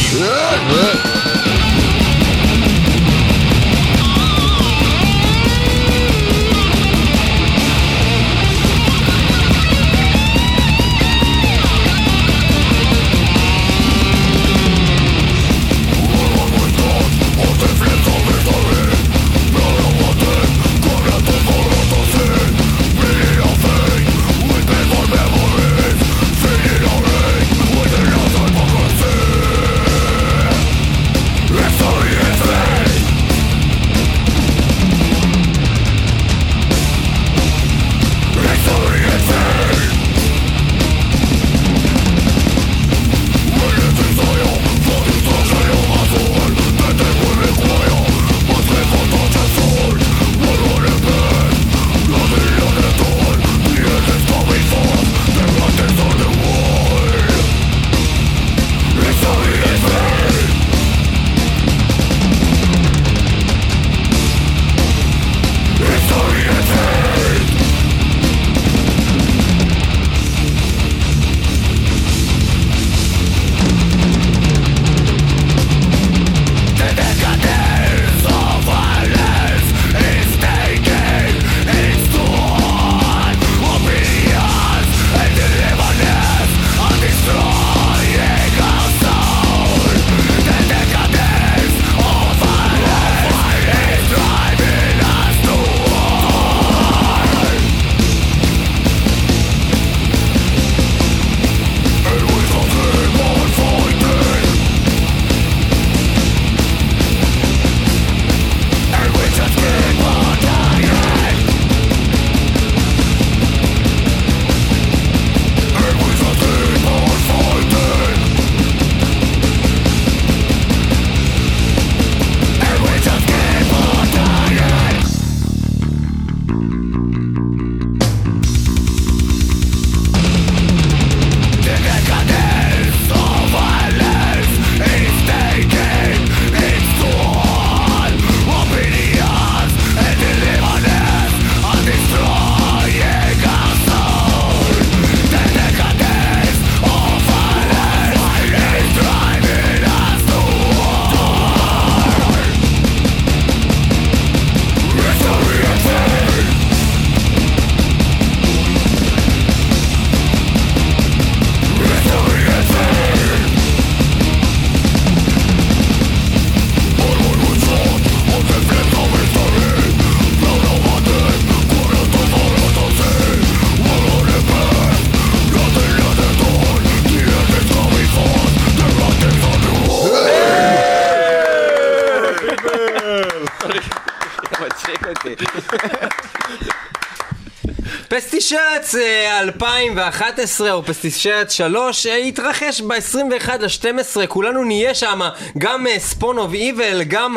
פסטישרץ 188.43 188.95
אה, 188.95 189.41
2011 189.41 190.73
או 190.73 190.83
פסטישרץ 190.83 191.53
3 191.53 192.07
אה, 192.07 192.19
יתרחש 192.19 192.81
ב-21 192.81 193.51
ל-12, 193.61 194.27
כולנו 194.27 194.65
נהיה 194.65 194.95
שם, 194.95 195.21
גם 195.59 195.87
ספון 195.99 196.39
אוף 196.39 196.53
איבל, 196.53 197.03
גם 197.03 197.37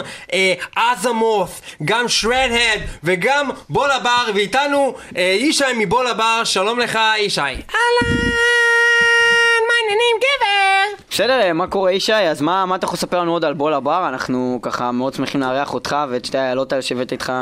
אזמוף, 0.76 1.62
גם 1.86 2.08
שרדהד 2.08 2.80
וגם 3.04 3.50
בול 3.70 3.92
הבר, 3.92 4.26
ואיתנו 4.36 4.96
אה, 5.18 5.38
ישי 5.40 5.64
מבול 5.78 6.08
הבר, 6.08 6.42
שלום 6.44 6.80
לך 6.80 7.00
ישי. 7.18 7.42
אהלן, 7.42 8.16
מה 9.68 9.74
העניינים 9.80 10.18
גבר? 10.18 11.04
בסדר, 11.10 11.42
אה, 11.42 11.54
מה 11.54 11.68
קורה 11.68 11.92
ישי? 11.92 12.14
אז 12.14 12.42
מה 12.42 12.66
מה 12.66 12.76
אתה 12.76 12.86
יכול 12.86 12.96
לספר 12.98 13.20
לנו 13.20 13.32
עוד 13.32 13.46
על 13.46 13.54
בול 13.54 13.74
הבר? 13.74 14.10
אנחנו 14.10 14.60
ככה 14.62 14.92
מאוד 14.92 15.14
שמחים 15.14 15.42
לארח 15.42 15.74
אותך 15.74 15.96
ואת 16.10 16.26
שתי 16.26 16.38
האיילות 16.38 16.72
האלה 16.72 16.82
שהבאת 16.82 17.12
איתך. 17.12 17.34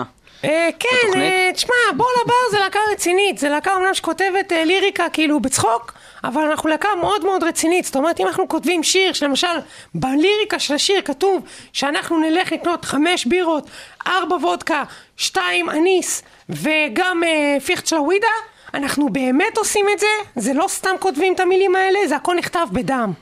אה, 0.43 0.69
כן? 0.79 1.19
אה, 1.21 1.49
תשמע, 1.53 1.75
בול 1.97 2.11
הבר 2.23 2.33
זה 2.51 2.59
להקה 2.59 2.79
רצינית, 2.91 3.37
זה 3.37 3.49
להקה 3.49 3.73
אומנם 3.73 3.93
שכותבת 3.93 4.51
אה, 4.51 4.65
ליריקה 4.65 5.09
כאילו 5.13 5.39
בצחוק, 5.39 5.93
אבל 6.23 6.41
אנחנו 6.41 6.69
להקה 6.69 6.89
מאוד 7.01 7.25
מאוד 7.25 7.43
רצינית, 7.43 7.85
זאת 7.85 7.95
אומרת 7.95 8.19
אם 8.19 8.27
אנחנו 8.27 8.47
כותבים 8.47 8.83
שיר, 8.83 9.13
שלמשל 9.13 9.57
בליריקה 9.95 10.59
של 10.59 10.73
השיר 10.73 11.01
כתוב 11.01 11.43
שאנחנו 11.73 12.19
נלך 12.19 12.51
לקנות 12.51 12.85
חמש 12.85 13.25
בירות, 13.25 13.67
ארבע 14.07 14.35
וודקה, 14.35 14.83
שתיים 15.17 15.69
אניס 15.69 16.23
וגם 16.49 17.23
אה, 17.25 17.57
פיכט 17.65 17.87
של 17.87 17.95
הווידה, 17.95 18.27
אנחנו 18.73 19.09
באמת 19.09 19.57
עושים 19.57 19.85
את 19.93 19.99
זה, 19.99 20.07
זה 20.35 20.53
לא 20.53 20.65
סתם 20.67 20.95
כותבים 20.99 21.33
את 21.33 21.39
המילים 21.39 21.75
האלה, 21.75 21.99
זה 22.07 22.15
הכל 22.15 22.35
נכתב 22.35 22.67
בדם. 22.71 23.13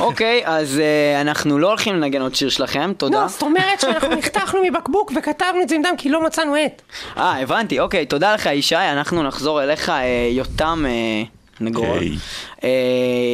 אוקיי, 0.00 0.42
אז 0.44 0.78
אה, 0.78 1.20
אנחנו 1.20 1.58
לא 1.58 1.68
הולכים 1.68 1.94
לנגן 1.94 2.22
עוד 2.22 2.34
שיר 2.34 2.48
שלכם, 2.48 2.92
תודה. 2.96 3.22
לא, 3.22 3.28
זאת 3.28 3.42
אומרת 3.42 3.80
שאנחנו 3.80 4.08
נחתכנו 4.18 4.60
מבקבוק 4.64 5.12
וכתבנו 5.16 5.62
את 5.62 5.68
זה 5.68 5.74
עם 5.74 5.82
דם 5.82 5.94
כי 5.98 6.08
לא 6.08 6.24
מצאנו 6.24 6.54
עט. 6.54 6.82
אה, 7.16 7.42
הבנתי, 7.42 7.80
אוקיי, 7.80 8.06
תודה 8.06 8.34
לך 8.34 8.46
ישי, 8.46 8.76
אנחנו 8.76 9.22
נחזור 9.22 9.62
אליך, 9.62 9.90
אה, 9.90 10.28
יותם 10.32 10.84
אה, 10.88 11.37
נגרול. 11.60 11.98
היי. 11.98 12.16
אה, 12.64 12.68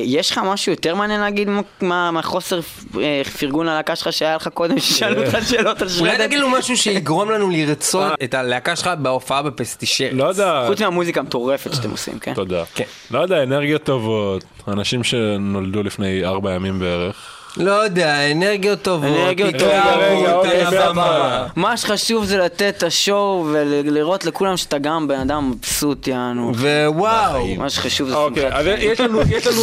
יש 0.04 0.30
לך 0.30 0.38
משהו 0.44 0.72
יותר 0.72 0.94
מעניין 0.94 1.20
להגיד 1.20 1.48
מה- 1.48 1.60
מה- 1.80 2.10
מהחוסר 2.10 2.60
אה, 3.00 3.22
פרגון 3.38 3.66
ללהקה 3.66 3.96
שלך 3.96 4.12
שהיה 4.12 4.36
לך 4.36 4.48
קודם, 4.48 4.78
ששאלו 4.80 5.22
אותך 5.24 5.38
שאלות 5.48 5.82
על 5.82 5.88
אולי 6.00 6.10
שרדת? 6.12 6.26
תגיד 6.26 6.38
לו 6.40 6.48
משהו 6.48 6.76
שיגרום 6.76 7.30
לנו 7.30 7.50
לרצות 7.50 8.12
את 8.24 8.34
הלהקה 8.34 8.76
שלך 8.76 8.90
בהופעה 8.98 9.42
בפסטישרץ. 9.42 10.12
לא 10.12 10.24
יודע, 10.24 10.64
חוץ 10.66 10.80
מהמוזיקה 10.82 11.20
המטורפת 11.20 11.74
שאתם 11.74 11.90
עושים, 11.90 12.18
כן? 12.18 12.34
תודה. 12.34 12.64
לא 13.10 13.18
יודע, 13.18 13.42
אנרגיות 13.42 13.82
טובות, 13.82 14.44
אנשים 14.68 15.04
שנולדו 15.04 15.82
לפני 15.82 16.24
ארבע 16.24 16.52
ימים 16.54 16.78
בערך. 16.78 17.33
לא 17.56 17.70
יודע, 17.72 18.32
אנרגיות 18.32 18.82
טובות. 18.82 19.08
אנרגיות 19.08 19.54
רגע, 19.54 20.32
אוקיי, 20.32 20.64
הבמה. 20.64 21.46
מה 21.56 21.76
שחשוב 21.76 22.24
זה 22.24 22.38
לתת 22.38 22.74
את 22.78 22.82
השואו 22.82 23.46
ולראות 23.52 24.24
לכולם 24.24 24.56
שאתה 24.56 24.78
גם 24.78 25.08
בן 25.08 25.20
אדם 25.20 25.50
מבסוט, 25.50 26.08
יענו. 26.08 26.52
ווואו. 26.54 27.54
מה 27.56 27.70
שחשוב 27.70 28.08
זה 28.08 28.14
אוקיי, 28.14 28.42
שמחת 28.42 28.54
אז 28.54 28.64
חיים. 28.66 28.92
יש 28.92 29.00
לנו, 29.00 29.20
יש 29.20 29.46
לנו, 29.46 29.62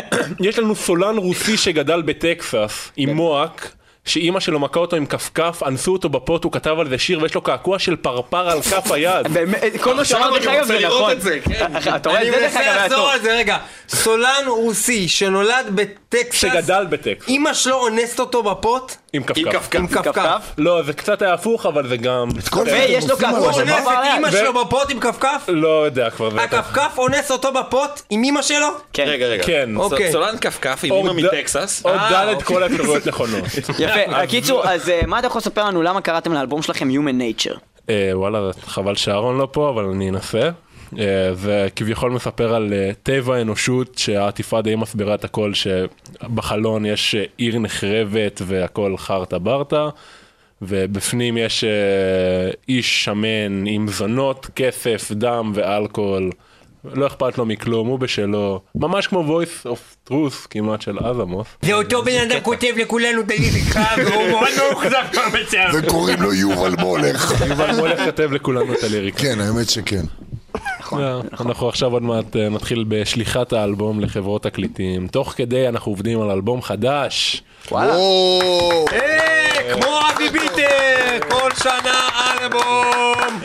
יש 0.48 0.58
לנו 0.58 0.74
סולן 0.74 1.16
רוסי 1.16 1.56
שגדל 1.56 2.02
בטקסס 2.02 2.90
עם 2.96 3.10
מועק. 3.10 3.77
שאימא 4.08 4.40
שלו 4.40 4.58
מכה 4.60 4.80
אותו 4.80 4.96
עם 4.96 5.06
כפכף, 5.06 5.62
אנסו 5.66 5.92
אותו 5.92 6.08
בפוט, 6.08 6.44
הוא 6.44 6.52
כתב 6.52 6.76
על 6.80 6.88
זה 6.88 6.98
שיר 6.98 7.22
ויש 7.22 7.34
לו 7.34 7.40
קעקוע 7.40 7.78
של 7.78 7.96
פרפר 7.96 8.50
על 8.50 8.62
כף 8.62 8.90
היד. 8.92 9.28
באמת, 9.34 9.62
כל 9.80 9.94
מה 9.94 10.04
שאמרתי 10.04 10.46
לך 10.46 10.62
זה 10.64 10.78
נכון. 10.86 11.12
אתה 11.96 12.08
רואה, 12.08 12.20
אני 12.20 12.30
זה 12.30 12.36
דרך 12.36 12.42
מנסה 12.54 12.60
אגב 12.60 12.78
היה 12.78 12.88
טוב. 12.88 13.08
על 13.12 13.20
זה 13.20 13.32
רגע. 13.36 13.56
סולן 13.88 14.44
רוסי 14.46 15.08
שנולד 15.08 15.66
בטקסס. 15.74 16.40
שגדל 16.40 16.86
בטקסס. 16.90 17.28
אמא 17.28 17.54
שלו 17.54 17.76
אונסת 17.76 18.20
אותו 18.20 18.42
בפוט. 18.42 18.92
עם 19.12 19.22
כפכף. 19.22 19.74
עם 19.74 19.86
כפכף. 19.86 20.52
לא, 20.58 20.82
זה 20.82 20.92
קצת 20.92 21.22
היה 21.22 21.34
הפוך, 21.34 21.66
אבל 21.66 21.88
זה 21.88 21.96
גם... 21.96 22.28
זה 22.40 22.50
ויש 22.64 23.08
לו 23.10 23.16
קעקוע. 23.16 23.52
של 23.52 23.60
אונס 23.60 23.70
פרפר 23.84 23.90
את. 24.02 24.18
אמא 24.18 24.26
ו- 24.26 24.30
שלו 24.32 24.64
בפוט 24.64 24.90
עם 24.90 25.00
כפכף? 25.00 25.42
לא 25.48 25.84
יודע 25.86 26.10
כבר. 26.10 26.40
הכפכף 26.40 26.98
אונס 26.98 27.30
אותו 27.30 27.52
בפוט 27.52 28.02
עם 28.10 28.24
אמא 28.24 28.42
שלו? 28.42 28.66
כן. 28.92 29.04
רגע, 29.06 29.26
רגע. 29.26 29.42
כן. 29.42 29.70
אוקיי. 29.76 30.12
סולן 30.12 30.38
כפכף 30.38 30.80
עם 30.84 31.08
ד- 31.08 31.12
מטקסס. 31.12 31.80
עוד 31.84 31.94
אה, 31.94 32.10
ד' 32.10 32.28
אוקיי. 32.28 32.44
כל 32.44 32.62
האפשרויות 32.62 33.06
נכונות. 33.06 33.44
יפה, 33.78 33.97
קיצור, 34.28 34.68
אז 34.68 34.88
אה, 34.88 35.00
מה 35.06 35.18
אתה 35.18 35.26
יכול 35.26 35.38
לספר 35.38 35.64
לנו 35.64 35.82
למה 35.82 36.00
קראתם 36.00 36.32
לאלבום 36.32 36.62
שלכם 36.62 36.88
Human 36.90 37.20
Nature? 37.20 37.58
אה, 37.90 38.10
וואלה, 38.12 38.50
חבל 38.66 38.94
שאהרון 38.94 39.38
לא 39.38 39.48
פה, 39.52 39.70
אבל 39.70 39.84
אני 39.84 40.10
אנסה. 40.10 40.50
אה, 40.98 41.34
זה 41.34 41.68
כביכול 41.76 42.10
מספר 42.10 42.54
על 42.54 42.72
אה, 42.72 42.90
טבע 43.02 43.36
האנושות, 43.36 43.98
שהעטיפה 43.98 44.62
די 44.62 44.74
מסבירה 44.76 45.14
את 45.14 45.24
הכל, 45.24 45.52
שבחלון 45.54 46.86
יש 46.86 47.14
אה, 47.14 47.24
עיר 47.36 47.58
נחרבת 47.58 48.42
והכל 48.46 48.96
חרטה 48.96 49.38
ברטה, 49.38 49.88
ובפנים 50.62 51.36
יש 51.36 51.64
אה, 51.64 51.70
איש 52.68 53.04
שמן 53.04 53.66
עם 53.66 53.88
זונות, 53.88 54.46
כסף, 54.56 55.12
דם 55.12 55.52
ואלכוהול. 55.54 56.30
לא 56.84 57.06
אכפת 57.06 57.38
לו 57.38 57.46
מכלום, 57.46 57.88
הוא 57.88 57.98
בשלו, 57.98 58.60
ממש 58.74 59.06
כמו 59.06 59.40
voice 59.40 59.66
of 59.66 60.10
truth 60.10 60.46
כמעט 60.50 60.82
של 60.82 60.98
אזמוס. 61.04 61.46
זה 61.62 61.74
אותו 61.74 62.02
בן 62.04 62.20
אדם 62.30 62.40
כותב 62.40 62.72
לכולנו 62.76 63.20
את 63.20 63.30
הליריקה 63.30 63.84
והוא 63.96 64.28
מאוד 64.30 64.48
מאוכזב 64.58 65.04
מהמצב. 65.14 65.78
וקוראים 65.78 66.22
לו 66.22 66.34
יובל 66.34 66.74
מולך. 66.78 67.32
יובל 67.48 67.76
מולך 67.76 68.00
כתב 68.00 68.32
לכולנו 68.32 68.72
את 68.72 68.82
הליריקה. 68.82 69.18
כן, 69.18 69.40
האמת 69.40 69.70
שכן. 69.70 70.02
לא, 70.92 71.22
אנחנו 71.40 71.68
עכשיו 71.68 71.92
עוד 71.92 72.02
מעט 72.02 72.36
אה, 72.36 72.48
נתחיל 72.48 72.84
בשליחת 72.88 73.52
האלבום 73.52 74.00
לחברות 74.00 74.42
תקליטים. 74.42 75.08
תוך 75.08 75.34
כדי 75.36 75.68
אנחנו 75.68 75.92
עובדים 75.92 76.20
על 76.20 76.30
אלבום 76.30 76.62
חדש. 76.62 77.42
או, 77.72 78.84
אה, 78.92 79.74
כמו 79.74 80.00
אבי 80.14 80.28
ביטר, 80.28 81.28
כל 81.28 81.50
שנה 81.62 82.08
אלבום. 82.40 83.40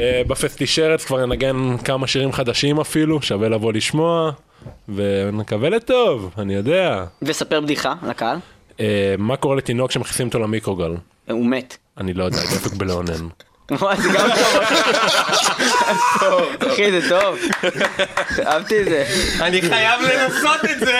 אה, 0.00 0.22
בפסטישרץ 0.26 1.04
כבר 1.04 1.26
ננגן 1.26 1.76
כמה 1.84 2.06
שירים 2.06 2.32
חדשים 2.32 2.80
אפילו, 2.80 3.22
שווה 3.22 3.48
לבוא 3.48 3.72
לשמוע, 3.72 4.30
ונקווה 4.94 5.68
לטוב, 5.68 6.30
אני 6.38 6.54
יודע. 6.54 7.04
וספר 7.22 7.60
בדיחה 7.60 7.94
לקהל. 8.08 8.38
אה, 8.80 9.14
מה 9.18 9.36
קורה 9.36 9.56
לתינוק 9.56 9.90
שמכניסים 9.90 10.26
אותו 10.26 10.38
למיקרוגל? 10.38 10.94
הוא 11.30 11.46
מת. 11.46 11.76
אני 11.98 12.14
לא 12.14 12.24
יודע, 12.24 12.38
דפק 12.38 12.72
בלאונן. 12.72 13.28
וואי, 13.70 13.96
זה 13.96 14.08
גם 14.14 14.28
טוב. 16.20 16.44
אחי, 16.68 17.00
זה 17.00 17.08
טוב. 17.08 17.38
אהבתי 18.46 18.80
את 18.80 18.84
זה. 18.84 19.04
אני 19.40 19.62
חייב 19.62 20.00
לנסות 20.02 20.64
את 20.64 20.80
זה. 20.80 20.98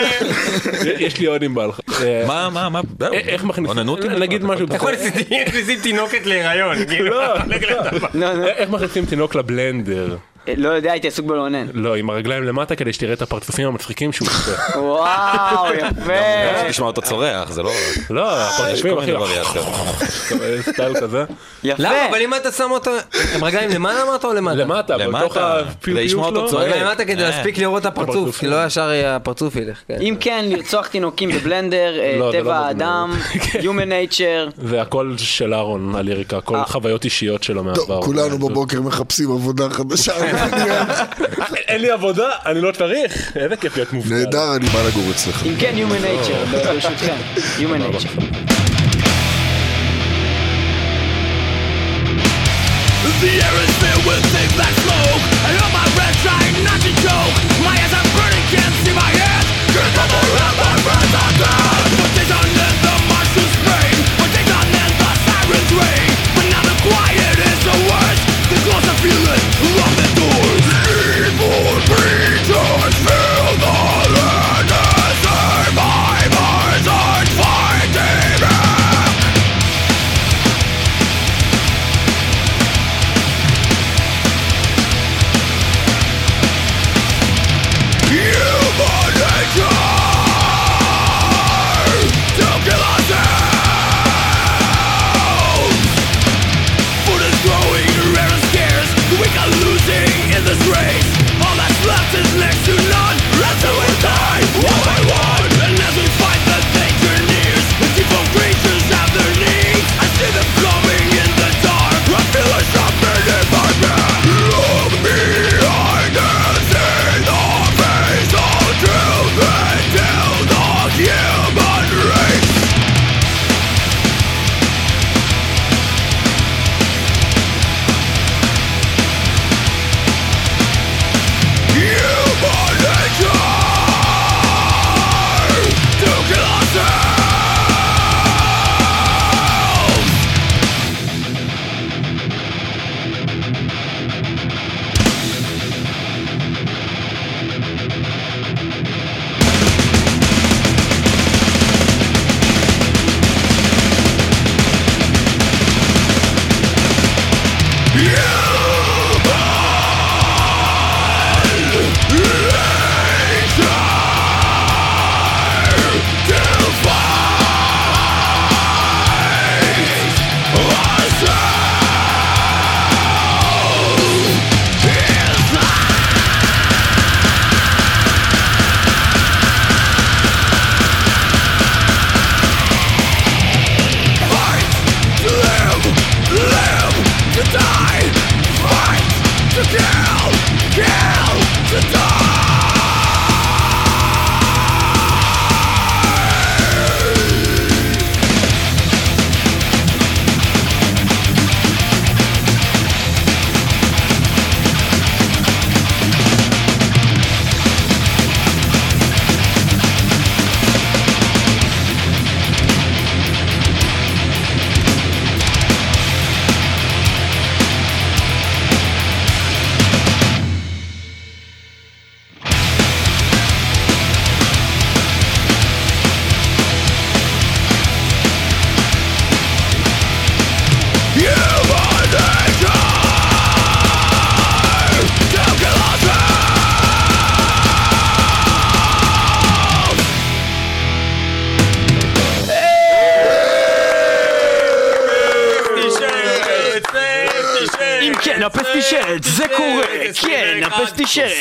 יש 0.99 1.17
לי 1.17 1.25
עוד 1.25 1.43
אם 1.43 1.55
בא 1.55 1.65
לך. 1.65 1.79
אה, 2.01 2.23
מה, 2.27 2.49
מה, 2.49 2.69
מה. 2.69 2.81
אה, 3.01 3.07
איך 3.11 3.43
מכניסים, 3.43 3.77
אוננות? 3.77 4.05
נגיד 4.05 4.43
משהו, 4.43 4.65
איך 4.71 4.83
מכניסים 5.47 5.79
תינוקת 5.83 6.25
להיריון? 6.25 6.85
כאילו, 6.85 7.09
לא, 7.09 7.35
לא. 8.33 8.47
איך 8.47 8.69
מכניסים 8.69 9.05
תינוק 9.05 9.35
לבלנדר? 9.35 10.17
לא 10.57 10.69
יודע, 10.69 10.91
הייתי 10.91 11.07
עסוק 11.07 11.25
בלאונן. 11.25 11.67
לא, 11.73 11.95
עם 11.95 12.09
הרגליים 12.09 12.43
למטה 12.43 12.75
כדי 12.75 12.93
שתראה 12.93 13.13
את 13.13 13.21
הפרצופים 13.21 13.67
המצחיקים 13.67 14.11
שהוא 14.11 14.27
עושה. 14.27 14.51
וואו, 14.79 15.73
יפה. 15.73 16.69
תשמע 16.69 16.85
אותו 16.85 17.01
צורח, 17.01 17.51
זה 17.51 17.63
לא... 17.63 17.71
לא, 18.09 18.41
הפרצופים 18.41 18.97
הכי... 18.97 19.13
וריאציות. 19.13 19.65
סטייל 20.73 20.99
כזה. 21.01 21.23
יפה. 21.63 21.83
למה? 21.83 22.09
אבל 22.09 22.21
אם 22.21 22.33
אתה 22.33 22.51
שם 22.51 22.71
אותו... 22.71 22.91
עם 23.35 23.43
רגליים 23.43 23.69
למעלה 23.69 24.03
אמרת 24.03 24.25
או 24.25 24.33
למטה? 24.33 24.55
למטה, 24.57 24.97
בתוך 24.97 25.37
אותו 26.15 26.35
שלו. 26.35 26.49
צועק. 26.49 26.65
רגליים 26.67 26.83
למטה 26.83 27.05
כדי 27.05 27.23
אה. 27.23 27.29
להספיק 27.29 27.57
לראות 27.57 27.81
את 27.81 27.85
הפרצוף. 27.85 28.37
כי 28.37 28.47
לא 28.47 28.65
ישר 28.65 28.89
אה, 28.89 29.15
הפרצוף 29.15 29.55
ילך. 29.55 29.77
כן. 29.87 29.97
אם 30.01 30.15
כן, 30.19 30.45
לרצוח 30.47 30.87
תינוקים 30.87 31.29
בבלנדר, 31.29 31.99
אה, 31.99 32.15
לא, 32.19 32.27
לא 32.27 32.31
טבע 32.31 32.41
בבלנדר. 32.41 32.63
האדם, 32.63 33.13
Human 33.63 34.13
Nature. 34.13 34.51
זה 34.67 34.81
הכל 34.81 35.13
של 35.17 35.53
אהרון, 35.53 35.95
הליריקה, 35.95 36.41
כל 36.41 36.55
אה. 36.55 36.65
חוויות 36.65 37.05
אישיות 37.05 37.43
שלו 37.43 37.63
מהעבר. 37.63 37.85
טוב, 37.85 38.05
כולנו 38.05 38.37
בבוקר 38.37 38.81
מחפשים 38.81 39.31
עבודה 39.31 39.69
חדשה. 39.69 40.13
אין 41.67 41.81
לי 41.81 41.91
עבודה, 41.91 42.29
אני 42.45 42.61
לא 42.61 42.71
צריך. 42.71 43.31
איזה 43.37 43.55
כיף 43.55 43.75
להיות 43.75 43.93
מובטל. 43.93 44.15
נהדר, 44.15 44.55
אני 44.55 44.65
בא 44.69 44.79
לגור 44.87 45.11
אצלך. 45.11 45.43
אם 45.45 45.55
כן, 45.59 45.73
Human 45.75 46.03
Nature, 46.03 46.57
ברשותכם. 46.65 47.15
Human 47.59 47.95
Nature. 47.95 48.39
The 53.19 53.27
air 53.27 53.55
is 53.65 53.73
filled 53.83 54.05
with 54.07 54.23
thick 54.31 54.49
black 54.55 54.73
smoke 54.85 55.23
And 55.47 55.55
on 55.63 55.71
my 55.73 55.87
breath 55.95 56.15
trying 56.23 56.55
not 56.63 56.79
to 56.79 56.91
choke 57.03 57.35
My 57.67 57.75
eyes 57.75 57.93
are 57.99 58.07
burning, 58.15 58.45
can't 58.53 58.75
see 58.83 58.93
my 58.95 59.11
head 59.19 59.43
Can't 59.75 59.93
come 59.97 60.13
around, 60.23 60.55
my 60.63 60.75
breath 60.85 61.15
are 61.23 61.33
dead 61.41 61.68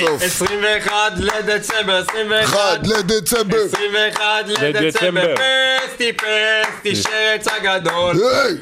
סוף. 0.01 0.23
21 0.23 1.13
לדצמבר, 1.19 1.97
21 2.11 2.45
אחד 2.45 2.87
לדצמבר. 2.87 3.57
21 3.65 4.23
לדצמבר. 4.49 5.35
פסטי 5.89 6.13
פסטי 6.13 6.97
שרץ 6.97 7.47
הגדול. 7.49 8.17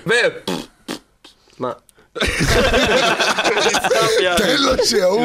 ו... 0.06 0.12
מה? 1.58 1.72
תן 4.36 4.56
לו 4.58 4.84
שיעוף. 4.88 5.20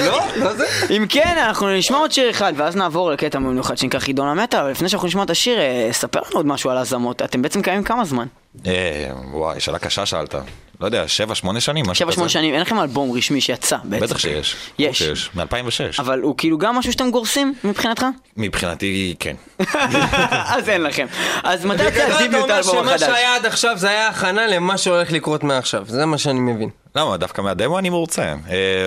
לא? 0.00 0.06
לא? 0.06 0.20
לא 0.36 0.52
זה? 0.52 0.64
אם 0.90 1.06
כן, 1.08 1.34
אנחנו 1.38 1.76
נשמע 1.76 1.96
עוד 1.98 2.12
שיר 2.12 2.30
אחד, 2.30 2.52
ואז 2.56 2.76
נעבור 2.76 3.10
לקטע 3.10 3.38
מיוחד 3.38 3.78
שנקרא 3.78 4.00
חידון 4.00 4.28
המטה, 4.28 4.60
אבל 4.60 4.70
לפני 4.70 4.88
שאנחנו 4.88 5.08
נשמע 5.08 5.22
את 5.22 5.30
השיר, 5.30 5.58
אה, 5.58 5.88
ספר 5.92 6.20
לנו 6.20 6.36
עוד 6.36 6.46
משהו 6.46 6.70
על 6.70 6.78
הזמות. 6.78 7.22
אתם 7.22 7.42
בעצם 7.42 7.62
קיימים 7.62 7.84
כמה 7.84 8.04
זמן? 8.04 8.26
אה, 8.66 8.72
וואי, 9.32 9.60
שאלה 9.60 9.78
קשה 9.78 10.06
שאלת. 10.06 10.34
לא 10.82 10.86
יודע, 10.86 11.08
שבע, 11.08 11.34
שמונה 11.34 11.60
שנים, 11.60 11.84
משהו 11.88 12.08
כזה? 12.08 12.28
שנים, 12.28 12.54
אין 12.54 12.62
לכם 12.62 12.80
אלבום 12.80 13.12
רשמי 13.16 13.40
שיצא 13.40 13.76
בעצם. 13.84 14.04
בטח 14.06 14.18
שיש. 14.18 14.56
יש. 14.78 14.98
שיש. 14.98 15.30
מ-2006. 15.34 15.44
אבל 15.98 16.20
הוא 16.20 16.34
כאילו 16.38 16.58
גם 16.58 16.76
משהו 16.76 16.92
שאתם 16.92 17.10
גורסים 17.10 17.54
מבחינתך? 17.64 18.06
מבחינתי, 18.36 19.14
כן. 19.20 19.36
אז 20.56 20.68
אין 20.68 20.82
לכם. 20.82 21.06
אז 21.42 21.64
מתי 21.64 21.88
יצא 21.88 22.06
אתה 22.06 22.16
הדיביוט 22.16 22.42
אומר 22.42 22.54
האלבום 22.54 22.74
שמה 22.74 22.94
החדש? 22.94 23.00
שהיה 23.00 23.36
עד 23.36 23.46
עכשיו 23.46 23.78
זה 23.78 23.88
היה 23.88 24.08
הכנה 24.08 24.46
למה 24.46 24.78
שהולך 24.78 25.12
לקרות 25.12 25.44
מעכשיו, 25.44 25.84
זה 25.88 26.06
מה 26.06 26.18
שאני 26.18 26.40
מבין. 26.40 26.68
למה? 26.96 27.16
דווקא 27.16 27.40
מהדמו 27.42 27.78
אני 27.78 27.90
מרוצה. 27.90 28.34
אה, 28.50 28.86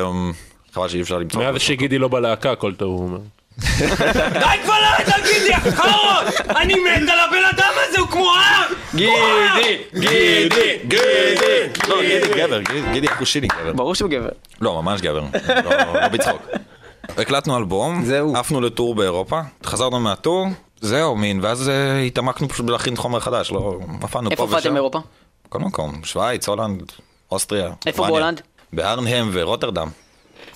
חבל 0.74 0.88
שאי 0.88 1.02
אפשר 1.02 1.18
למצוא. 1.18 1.44
מאז 1.44 1.62
שגידי 1.62 1.98
לא 1.98 2.08
בלהקה, 2.08 2.52
הכל 2.52 2.74
טוב, 2.74 2.90
הוא 2.90 3.04
אומר. 3.04 3.20
די 3.60 4.58
כבר 4.64 4.74
לרדת 4.82 5.14
על 5.14 5.22
גידי 5.34 5.56
אחרון! 5.56 6.26
אני 6.56 6.74
מת 6.76 7.10
על 7.10 7.20
הבן 7.20 7.44
אדם 7.56 7.70
הזה, 7.90 8.00
הוא 8.00 8.08
כמו 8.08 8.30
הר! 8.32 8.68
גידי, 8.96 9.78
גידי, 9.94 10.78
גידי. 10.88 11.70
לא, 11.88 12.02
גידי 12.02 12.28
גבר, 12.38 12.60
גידי- 12.94 13.08
אחושיני 13.08 13.48
גבר. 13.48 13.74
ברור 13.74 13.96
שהוא 13.96 14.10
גבר. 14.10 14.30
לא, 14.62 14.84
ממש 14.84 15.02
גבר. 15.02 15.24
לא 15.66 16.02
לא 16.02 16.08
בצחוק. 16.08 16.42
הקלטנו 17.18 17.58
אלבום, 17.58 18.06
זהו. 18.06 18.38
עפנו 18.38 18.62
לטור 18.62 18.96
באירופה, 18.96 19.42
חזרנו 19.66 20.00
מהטור, 20.00 20.48
זהו, 20.82 21.16
מין, 21.16 21.40
ואז 21.44 21.70
אה, 21.70 22.00
התעמקנו 22.02 22.50
פשוט 22.50 22.66
בלהכין 22.66 22.96
חומר 22.96 23.20
חדש, 23.20 23.52
לא, 23.52 23.80
עפנו 24.02 24.30
פה 24.30 24.32
איפה 24.32 24.44
ושם. 24.44 24.52
הופעתם 24.54 24.74
באירופה? 24.74 25.00
כל 25.50 25.60
מקום, 25.60 26.02
שווייץ, 26.04 26.48
הולנד, 26.50 26.84
אוסטריה. 27.32 27.70
איפה. 27.86 28.08
בהולנד? 28.08 28.42
בארנהם 28.74 29.30
ורוטרדם. 29.34 29.90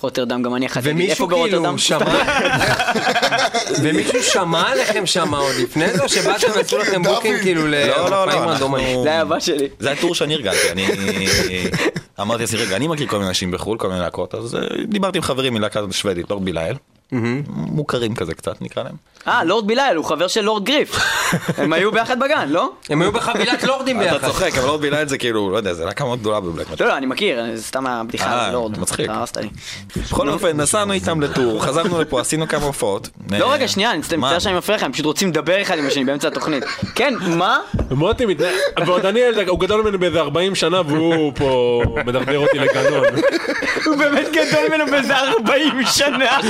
רוטרדם, 0.02 0.42
גם 0.42 0.54
אני 0.54 0.68
חשבתי. 0.68 0.88
איפה 0.88 0.98
ומישהו 1.00 1.26
ברוטרדם? 1.26 1.62
כאילו 1.64 1.78
שמע... 1.78 2.22
ומישהו 3.82 4.22
שמע 4.22 4.68
עליכם 4.68 5.06
שמה 5.06 5.38
עוד 5.38 5.54
לפני 5.62 5.92
זה, 5.92 6.02
או 6.02 6.08
שבאתם 6.08 6.46
ועשו 6.56 6.78
לכם. 6.78 7.02
booking 7.02 7.40
כאילו 7.40 7.66
לא, 7.66 8.10
לא, 8.10 8.10
לא, 8.10 8.32
רנדומיים? 8.32 8.86
אנחנו... 8.86 9.02
זה 9.02 9.08
היה 9.08 9.20
הבא 9.20 9.40
שלי. 9.40 9.68
זה 9.78 9.88
היה 9.90 10.00
טור 10.00 10.14
שאני 10.14 10.34
ארגנתי, 10.34 10.70
אני 10.70 10.86
אמרתי 12.20 12.42
לעצמי, 12.42 12.58
רגע, 12.58 12.76
אני 12.76 12.88
מכיר 12.88 13.06
כל 13.06 13.16
מיני 13.16 13.28
אנשים 13.28 13.50
בחו"ל, 13.50 13.78
כל 13.78 13.88
מיני 13.88 14.00
להקות, 14.00 14.34
אז 14.34 14.54
אה, 14.54 14.60
דיברתי 14.88 15.18
עם 15.18 15.22
חברים 15.22 15.54
מלהקה 15.54 15.80
שוודית, 15.90 16.30
Lord 16.30 16.44
Belial, 16.44 16.76
מוכרים 17.48 18.14
כזה 18.14 18.34
קצת, 18.34 18.62
נקרא 18.62 18.82
להם. 18.82 18.94
אה, 19.28 19.44
Lord 19.44 19.66
Belial, 19.66 19.96
הוא 19.96 20.04
חבר 20.04 20.28
של 20.28 20.40
Lord 20.40 20.64
Grief. 20.64 20.96
הם 21.58 21.72
היו 21.72 21.92
ביחד 21.92 22.20
בגן, 22.20 22.48
לא? 22.48 22.72
הם 22.88 23.02
היו 23.02 23.12
בחבילת 23.12 23.62
לורדים 23.62 24.02
אתה 24.02 24.12
ביחד. 24.12 24.26
צוחק, 24.26 24.58
אבל 24.58 24.66
Lord 24.66 24.80
Belial 24.80 25.08
זה 25.08 25.18
כאילו, 25.18 25.50
לא 25.50 25.56
יודע, 25.56 25.74
זה 25.74 25.84
להקה 25.84 26.04
מאוד 26.04 26.20
גדולה 26.20 26.40
בבלק 26.40 26.70
מטאל. 26.70 26.86
לא, 26.86 26.92
לא, 26.92 26.98
אני 26.98 27.06
מכיר, 27.06 27.56
זה 27.56 27.62
סתם 27.62 27.86
הבדיחה 27.86 28.32
אה, 28.32 28.46
על 28.46 28.52
לורד. 28.52 28.78
מצחיק. 28.78 29.04
אתה 29.04 29.14
הרסת 29.14 29.36
לי. 29.36 29.48
בכל 29.96 30.28
אופן, 30.28 30.56
נסענו 30.60 30.92
איתם 30.92 31.20
לטור, 31.20 31.64
חזרנו 31.64 32.00
לפה, 32.00 32.20
עשינו 32.20 32.48
כמה 32.48 32.64
הופעות. 32.64 33.08
לא, 33.30 33.46
אה, 33.46 33.52
רגע, 33.52 33.68
שנייה, 33.68 33.90
אני 33.90 33.98
מצטער 33.98 34.38
שאני 34.38 34.54
מפריע 34.54 34.78
לך, 34.78 34.82
הם 34.82 34.92
פשוט 34.92 35.06
רוצים 35.06 35.28
לדבר 35.28 35.62
אחד 35.62 35.78
עם 35.78 35.86
השני 35.86 36.04
באמצע 36.04 36.28
התוכנית. 36.28 36.64
כן, 36.94 37.14
מה? 37.20 37.58
מוטי 37.90 38.26
מתנהג, 38.26 38.54
ועוד 38.86 39.06
אני, 39.06 39.20
הוא 39.48 39.60
גדול 39.60 39.82
ממני 39.82 39.98
באיזה 39.98 40.20
40 40.20 40.54
שנה 40.54 40.80
והוא 40.86 41.32
פה 41.36 41.82
מדרדר 42.06 42.38
אותי 42.38 42.58
לגנון. 42.58 43.04
הוא 43.86 43.96
באמת 43.96 44.26
גדול 44.32 44.68
ממנו 44.68 44.86
באיזה 44.86 45.16
40 45.16 45.84
שנה. 45.84 46.40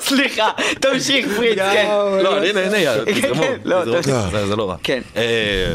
סליחה, 0.00 0.50
תמשיך 0.80 1.26
פריץ, 1.36 1.58
כן. 1.58 1.86
לא, 2.22 2.36
הנה, 2.44 2.60
הנה, 2.60 3.04
תזרמו, 3.14 3.42
כן, 3.42 3.56
לא, 3.64 4.00
זה- 4.46 4.56
לא 4.56 4.70
רע. 4.70 4.76
כן. 4.82 5.00
אה, 5.16 5.22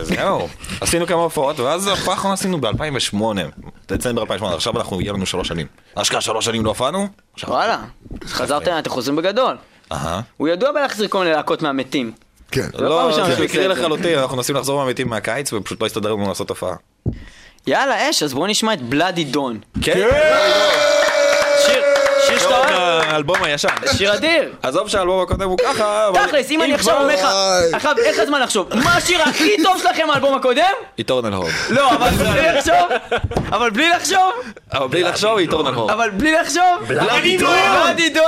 זהו, 0.02 0.48
עשינו 0.82 1.08
כמה 1.08 1.22
הופעות, 1.22 1.60
ואז 1.60 1.88
ההופעה 1.88 2.14
האחרונה 2.14 2.34
עשינו 2.34 2.62
ב-2008, 2.62 3.16
דצמבר 3.88 4.22
2008, 4.22 4.56
עכשיו 4.56 4.78
אנחנו, 4.78 5.02
יהיה 5.02 5.14
לנו 5.14 5.26
שלוש 5.26 5.48
שנים. 5.48 5.68
אשכרה 5.96 6.22
שלוש 6.22 6.46
שנים 6.46 6.66
לא 6.66 6.70
הופענו? 6.70 7.08
וואלה, 7.48 7.78
חזרתם, 8.26 8.72
אתם 8.80 8.90
חוזרים 8.90 9.16
בגדול. 9.16 9.58
הוא 10.38 10.48
ידוע 10.48 10.72
בלהחזיר 10.72 11.08
כל 11.08 11.20
מיני 11.20 11.32
להקות 11.32 11.62
מהמתים. 11.62 12.12
כן. 12.52 12.68
לא 12.74 12.90
לא, 12.90 13.12
זה 13.26 13.44
מקרי 13.44 13.48
זה. 13.48 13.68
לחלוטין, 13.68 14.20
אנחנו 14.20 14.38
מנסים 14.38 14.56
לחזור 14.56 14.84
מהמתים 14.84 15.08
מהקיץ, 15.10 15.54
ופשוט 15.54 15.82
לא 15.82 15.86
הסתדר 15.86 16.14
לנו 16.14 16.28
לעשות 16.28 16.50
הופעה. 16.50 16.76
יאללה, 17.68 18.10
אש, 18.10 18.24
אז 18.24 18.34
בואו 18.34 18.48
נשמע 18.48 18.74
את 18.74 18.82
בלאדי 18.82 19.24
דון. 19.24 19.60
כן? 19.82 20.08
האלבום 23.14 23.44
הישן. 23.44 23.68
שיר 23.98 24.14
אדיר. 24.14 24.52
עזוב 24.64 24.90
שהאלבום 24.90 25.22
הקודם 25.22 25.50
הוא 25.50 25.58
ככה, 25.58 26.08
אבל... 26.08 26.28
תכלס, 26.28 26.52
אם 26.52 26.62
אני 26.62 26.74
עכשיו 26.74 27.02
אומר 27.02 27.14
לך. 27.16 27.28
עכשיו, 27.74 27.96
איך 27.98 28.20
הזמן 28.20 28.42
לחשוב? 28.42 28.76
מה 28.76 28.98
השיר 28.98 29.22
הכי 29.22 29.64
טוב 29.64 29.78
שלכם 29.78 30.08
מהאלבום 30.08 30.36
הקודם? 30.36 30.64
איטורנל 30.98 31.34
הורן. 31.34 31.50
לא, 31.70 31.92
אבל 31.92 32.10
בלי 32.10 32.42
לחשוב, 32.54 32.74
אבל 33.52 33.70
בלי 33.70 33.90
לחשוב, 33.90 34.32
אבל 34.72 34.88
בלי 34.88 35.04
לחשוב, 35.04 35.38
איטורנל 35.38 35.74
הורן. 35.74 35.94
אבל 35.94 36.10
בלי 36.10 36.32
לחשוב, 36.32 36.64
בלאדי 36.88 37.38
דון! 37.38 37.50
בלאדי 37.84 38.10
דון! 38.10 38.24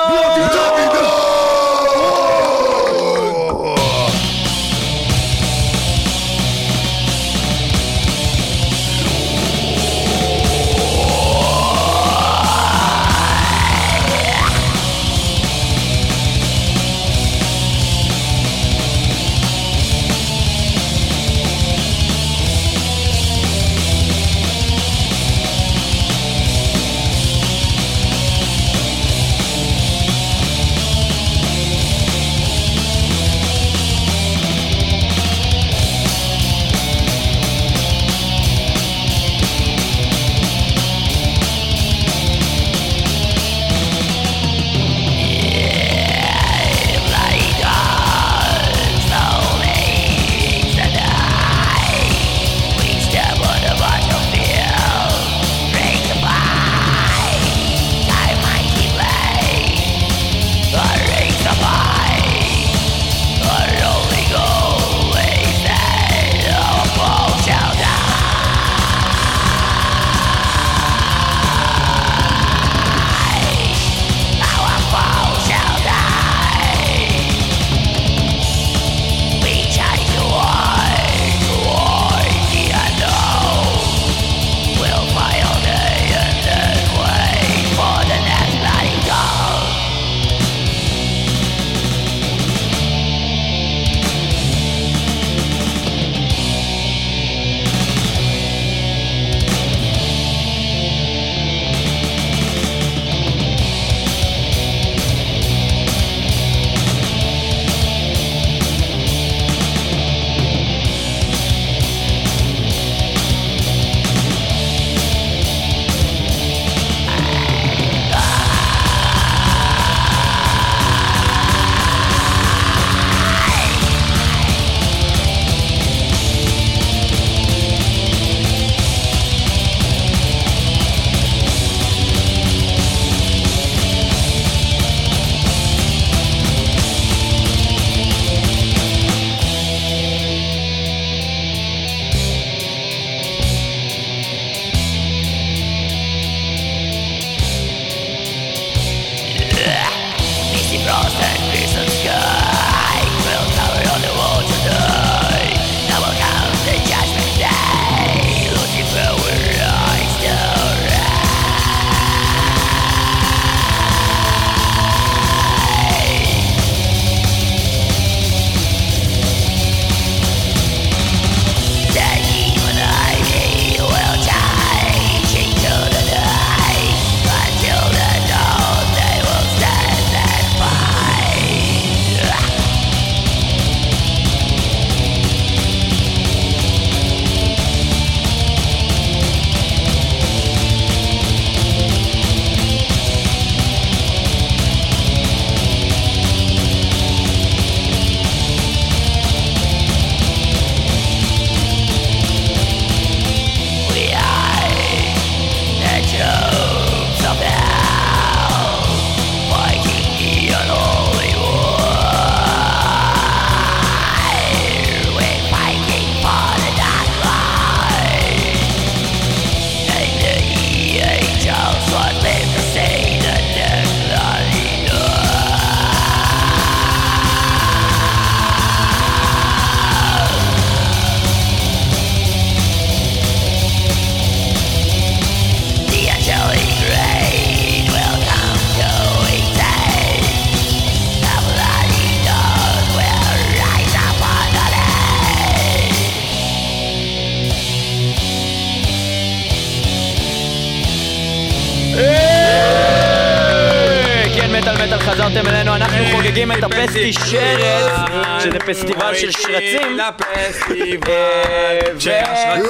ו- 261.08 261.92
השרצים 261.96 262.66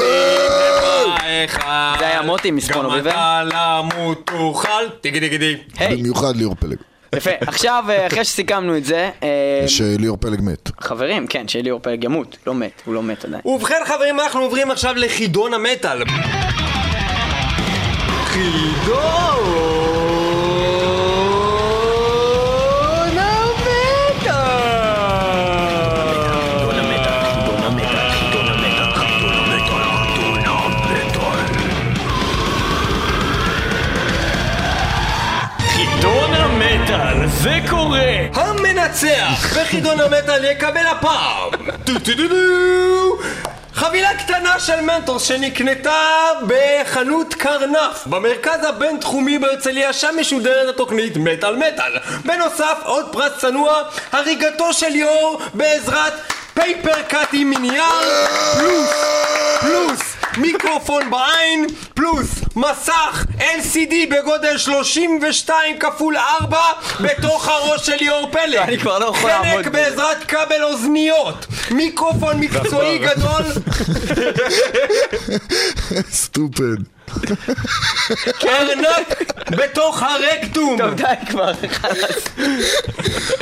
אחד. 1.45 1.95
זה 1.99 2.07
היה 2.07 2.21
מוטי 2.21 2.51
מספונו 2.51 2.89
גם 2.89 2.95
ביבר. 2.95 3.09
אתה 3.09 3.43
למות 3.43 4.25
תוכל. 4.25 4.69
טיגי 5.01 5.19
טיגי 5.19 5.37
טיגי. 5.39 5.95
במיוחד 5.95 6.35
ליאור 6.35 6.55
פלג. 6.59 6.77
יפה. 7.15 7.29
עכשיו, 7.41 7.83
אה, 7.89 8.07
אחרי 8.07 8.25
שסיכמנו 8.25 8.77
את 8.77 8.85
זה, 8.85 9.09
אה, 9.23 9.67
שליאור 9.67 10.17
פלג 10.17 10.39
מת. 10.41 10.71
חברים, 10.81 11.27
כן, 11.27 11.47
שליאור 11.47 11.79
פלג 11.79 12.03
ימות. 12.03 12.37
לא 12.47 12.53
מת, 12.53 12.81
הוא 12.85 12.93
לא 12.95 13.03
מת 13.03 13.25
עדיין. 13.25 13.41
ובכן 13.45 13.81
חברים, 13.85 14.19
אנחנו 14.19 14.41
עוברים 14.41 14.71
עכשיו 14.71 14.93
לחידון 14.97 15.53
המטאל. 15.53 16.03
חידון 18.25 19.94
המנצח 38.33 39.57
בחידון 39.57 39.99
המטאל 39.99 40.45
יקבל 40.45 40.87
הפעם. 40.87 41.49
חבילה 43.75 44.09
קטנה 44.17 44.59
של 44.59 44.81
מנטוס 44.81 45.23
שנקנתה 45.23 46.01
בחנות 46.47 47.33
קרנף 47.33 48.03
במרכז 48.05 48.63
הבינתחומי 48.63 49.39
בהרצליה 49.39 49.93
שם 49.93 50.15
משודרת 50.19 50.69
התוכנית 50.69 51.17
מטאל 51.17 51.55
מטאל 51.55 51.97
בנוסף 52.25 52.77
עוד 52.83 53.05
פרס 53.11 53.31
צנוע 53.37 53.81
הריגתו 54.11 54.73
של 54.73 54.87
ליאור 54.89 55.41
בעזרת 55.53 56.13
פייפר 56.53 57.01
קאטי 57.07 57.43
מנייר 57.43 57.83
פלוס 58.57 58.89
פלוס 59.59 60.14
מיקרופון 60.37 61.09
בעין 61.11 61.65
פלוס 61.93 62.27
מסך 62.55 63.25
LCD 63.39 63.93
בגודל 64.11 64.57
32 64.57 65.79
כפול 65.79 66.17
4 66.17 66.57
בתוך 66.99 67.47
הראש 67.47 67.85
של 67.85 67.95
ליאור 67.99 68.29
פלג 68.31 68.55
אני 68.57 68.79
כבר 68.79 68.99
לא 68.99 69.05
יכול 69.05 69.29
לעמוד 69.29 69.63
חלק. 69.63 69.67
בעזרת 69.67 70.23
כבל 70.23 70.63
אוזניות 70.63 71.45
מיקרופון 71.71 72.39
מקצועי 72.39 72.97
גדול 72.97 73.43
סטופד. 76.21 76.94
ארנק 78.47 79.33
בתוך 79.49 80.03
הרקטום 80.03 80.77
טוב, 80.77 80.93
די 80.93 81.03
כבר, 81.29 81.51
חלאס. 81.71 82.23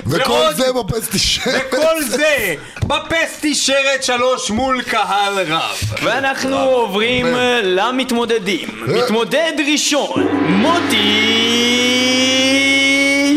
וכל 0.08 0.54
זה 0.54 0.74
בפסטי 0.74 1.20
שרץ. 1.20 1.62
וכל 1.68 2.04
זה 2.04 2.56
בפסטי 2.88 3.56
שרת 3.56 4.04
שלוש 4.04 4.52
מול 4.52 4.82
קהל 4.82 5.40
רב 5.48 5.78
ואנחנו 6.04 6.58
עוברים 6.58 7.36
אה, 7.36 7.60
למתמודדים. 7.64 8.70
מתמודד 8.88 9.54
ראשון, 9.72 10.28
מוטי 10.42 10.96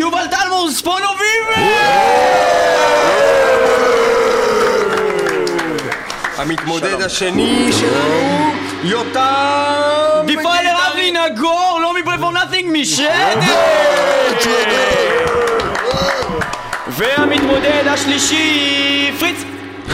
יובל 0.01 0.27
טלמור 0.31 0.71
ספונוביב! 0.71 1.27
המתמודד 6.37 7.03
השני 7.03 7.71
שלנו 7.73 8.53
יותם 8.85 10.06
דיפיילר 10.27 10.77
אבי 10.93 11.11
נגור, 11.11 11.79
לא 11.83 11.95
מברייב 11.95 12.21
פור 12.21 12.33
נאטינג 12.33 12.79
משד! 12.81 13.37
והמתמודד 16.89 17.87
השלישי, 17.87 19.13
פריץ! 19.19 19.37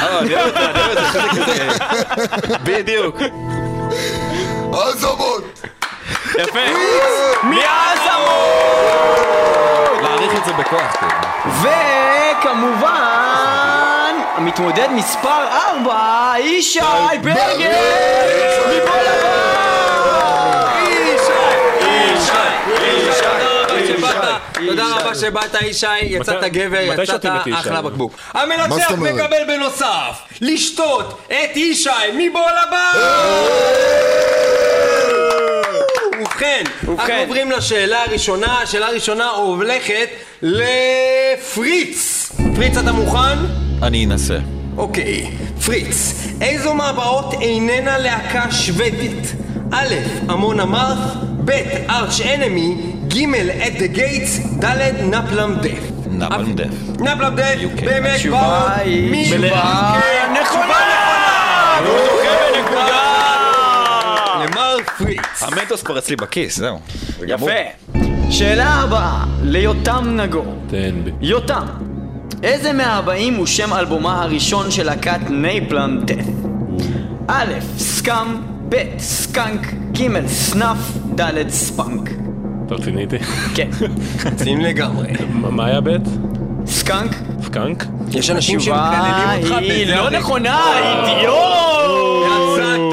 אה, 0.03 0.18
אני 0.18 0.35
אוהב 0.35 0.47
את 0.49 0.55
זה, 0.55 0.70
אני 0.70 0.80
אוהב 0.80 0.91
את 0.91 0.99
זה, 0.99 1.05
חלק 1.05 1.30
כזה. 1.30 1.68
בדיוק. 2.64 3.16
עזמות! 4.72 5.61
יפה! 6.39 6.59
מעזמות! 7.43 8.72
להעריך 10.03 10.33
את 10.39 10.45
זה 10.45 10.53
בכוח. 10.53 10.97
וכמובן, 12.41 12.93
המתמודד 14.37 14.89
מספר 14.91 15.47
4, 15.68 16.35
ישי 16.39 16.80
ברגר! 17.22 17.72
מפה 18.68 19.51
תודה 24.66 24.86
רבה 24.96 25.14
שבאת 25.14 25.54
ישי, 25.62 25.86
יצאת 26.02 26.44
גבר, 26.44 26.80
יצאת? 26.80 27.26
אחלה 27.52 27.82
בקבוק. 27.82 28.12
המנצח? 28.34 28.92
מקבל 28.92 29.44
בנוסף 29.48 30.22
לשתות 30.40 31.20
את 31.26 31.56
ישי 31.56 31.90
מבול 32.14 32.52
הבא! 32.68 32.92
ובכן, 36.20 36.64
אנחנו. 36.88 37.14
עוברים 37.14 37.50
לשאלה 37.50 38.02
הראשונה, 38.04 38.60
השאלה 38.60 38.86
הראשונה 38.86 39.28
הולכת 39.28 40.08
לפריץ. 40.42 42.32
פריץ 42.56 42.76
אתה 42.76 42.92
מוכן? 42.92 43.38
אני 43.82 44.04
אנסה. 44.04 44.38
אוקיי, 44.76 45.30
פריץ, 45.66 46.14
איזו 46.40 46.74
מהבאות 46.74 47.34
איננה 47.40 47.98
להקה 47.98 48.52
שוודית? 48.52 49.32
א', 49.72 49.94
עמון 50.28 50.60
אמרת, 50.60 50.98
ב', 51.44 51.50
ארץ' 51.90 52.20
אנמי, 52.20 52.91
ג', 53.14 53.24
את 53.66 53.78
דה 53.78 53.86
גייטס, 53.86 54.38
ד', 54.64 54.66
נפלם 55.14 55.54
דף. 55.62 55.78
נפלם 56.10 56.52
דף. 56.54 56.66
נפלם 57.00 57.34
דף. 57.36 57.80
באמת 57.84 58.20
באו 58.30 58.38
היא 58.84 59.10
מ- 59.10 59.24
תשובה 59.24 59.98
UK. 59.98 60.40
נכונה! 60.40 60.88
למר 64.44 64.76
פריץ. 64.98 65.20
המטוס 65.42 65.82
כבר 65.82 65.98
אצלי 65.98 66.16
בכיס, 66.16 66.56
זהו. 66.58 66.78
יפה. 67.26 67.46
שאלה 68.30 68.68
הבאה, 68.74 69.24
ליותם 69.42 70.08
נגור. 70.20 70.54
תן 70.70 70.94
בי. 71.04 71.10
יותם, 71.20 71.66
איזה 72.42 72.72
מהבאים 72.72 73.34
הוא 73.34 73.46
שם 73.46 73.72
אלבומה 73.74 74.22
הראשון 74.22 74.70
של 74.70 74.86
להקת 74.86 75.20
Napalm 75.30 76.00
Death? 76.05 76.24
א', 77.28 77.44
Scum, 77.78 78.26
ב', 78.68 78.76
Skunk, 78.98 79.66
ג', 79.92 80.26
Snuff, 80.26 80.78
ד', 81.14 81.48
Spunk. 81.48 82.11
אתה 82.74 82.82
רציני 82.82 83.00
איתי? 83.00 83.18
כן. 83.54 83.68
שים 84.44 84.60
לגמרי. 84.60 85.08
מה 85.32 85.66
היה 85.66 85.80
ב'? 85.80 85.90
Skunk, 86.66 87.16
Skunk? 87.44 87.84
יש 88.12 88.30
אנשים 88.30 88.60
שמקללים 88.60 89.42
אותך 89.42 89.56
היא 89.58 89.84
בזה 89.84 89.94
לא 89.94 90.00
הרי. 90.00 90.18
נכונה, 90.18 90.60
אידיוט! 90.78 91.32
יצאת 92.26 92.92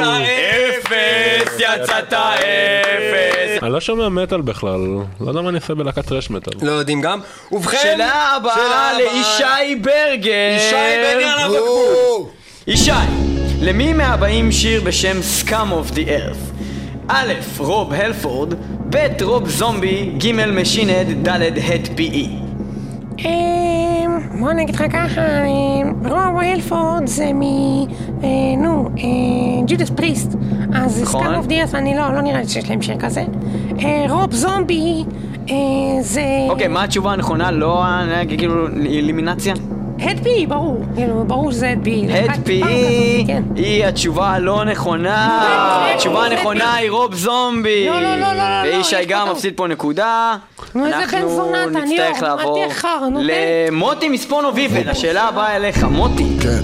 אפס, 0.80 1.60
יצאת 1.60 2.14
אפס. 2.14 3.64
אני 3.64 3.72
לא 3.74 3.80
שומע 3.80 4.10
מטאל 4.10 4.42
בכלל, 4.42 4.80
לא 5.22 5.28
יודע 5.30 5.42
מה 5.42 5.50
אני 5.50 5.58
עושה 5.58 5.76
בלהקת 5.76 6.06
טרש 6.06 6.30
מטאל. 6.30 6.54
לא 6.62 6.72
יודעים 6.72 7.02
גם. 7.02 7.20
ובכן, 7.52 7.78
שאלה 7.82 8.36
הבאה. 8.36 8.92
לישי 8.98 9.76
ברגר. 9.82 10.56
ישי 10.58 10.76
ברגר 11.04 11.28
על 11.28 11.46
הבקבוק. 11.46 12.32
ישי, 12.68 12.92
למי 13.62 13.94
מהבאים 13.94 14.52
שיר 14.52 14.82
בשם 14.82 15.18
Scum 15.42 15.52
of 15.52 15.94
the 15.96 16.00
Earth? 16.08 16.59
א', 17.12 17.34
רוב 17.58 17.94
הלפורד, 17.94 18.54
ב', 18.90 19.22
רוב 19.22 19.50
זומבי, 19.50 20.12
ג', 20.18 20.32
משינד, 20.60 21.28
ד', 21.28 21.42
הד 21.42 21.88
פי-אי. 21.96 22.30
אמ, 23.20 24.40
בוא 24.40 24.52
נגיד 24.52 24.76
לך 24.76 24.84
ככה, 24.92 25.22
אמ, 25.46 25.94
רוב 26.06 26.40
הלפורד 26.42 27.08
זה 27.08 27.34
מ... 27.34 27.42
אה, 27.42 28.28
נו, 28.58 28.90
אה, 28.98 29.04
ג'ודס 29.68 29.90
פריסט. 29.90 30.32
אז. 30.74 31.04
סקאם 31.06 31.34
אוף 31.36 31.46
דיאס, 31.46 31.76
אני 31.76 31.96
לא, 31.96 32.14
לא 32.14 32.22
נראה 32.22 32.42
לי 32.42 32.48
שיש 32.48 32.70
להם 32.70 32.82
שיר 32.82 32.98
כזה. 33.00 33.24
אה, 33.84 34.06
רוב 34.10 34.34
זומבי, 34.34 35.04
זה... 36.02 36.24
אוקיי, 36.50 36.68
מה 36.68 36.84
התשובה 36.84 37.14
הנכונה? 37.14 37.52
לא 37.52 37.84
ה... 37.84 38.22
כאילו 38.38 38.68
אלימינציה? 38.68 39.54
הד 40.02 40.20
פי, 40.24 40.46
ברור. 40.48 40.86
כאילו, 40.96 41.24
ברור 41.28 41.52
שזה 41.52 41.70
הד 41.70 41.80
פי. 41.84 42.08
הד 42.30 42.40
פי-אי 42.46 43.24
כן. 43.28 43.44
היא 43.56 43.86
התשובה 43.86 44.28
הלא 44.28 44.64
נכונה. 44.66 45.40
לא, 45.86 45.94
התשובה 45.96 46.30
לא, 46.30 46.34
הנכונה 46.34 46.76
היא 46.76 46.92
רוב 46.92 47.16
זומבי. 47.16 47.88
לא, 47.88 48.02
לא, 48.02 48.16
לא, 48.16 48.34
לא, 48.34 48.64
לא, 48.64 48.78
וישי 48.78 49.00
יש 49.00 49.06
פה 49.06 49.12
גם. 49.14 49.32
מפסיד 49.32 49.54
פה 49.56 49.68
נקודה. 49.68 50.36
נו, 50.76 50.86
איזה 50.86 50.98
בן 51.12 51.28
זונה 51.28 51.64
אתה, 51.64 51.80
אנחנו 51.80 51.92
נצטרך 51.92 52.24
אל 52.24 52.28
לעבור. 52.28 52.66
למוטי 53.20 54.10
מספונו 54.10 54.56
ויבל. 54.56 54.90
השאלה 54.90 55.28
הבאה 55.28 55.56
אליך, 55.56 55.84
מוטי. 55.84 56.38
כן. 56.42 56.62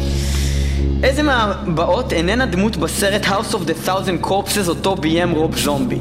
איזה 1.03 1.23
מהבאות 1.23 2.13
איננה 2.13 2.45
דמות 2.45 2.77
בסרט 2.77 3.25
House 3.25 3.53
of 3.53 3.67
the 3.67 3.87
Thousand 3.87 4.25
Corpses 4.27 4.67
אותו 4.69 4.95
ביים 4.95 5.31
רוב 5.31 5.57
זומבי? 5.57 5.99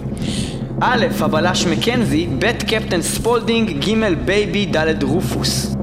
א', 0.81 1.07
הבלש 1.21 1.67
מקנזי, 1.67 2.27
ב', 2.39 2.53
קפטן 2.53 3.03
ספולדינג, 3.03 3.71
ג', 3.71 4.15
בייבי, 4.25 4.67
ד', 4.67 5.03
רופוס. 5.03 5.77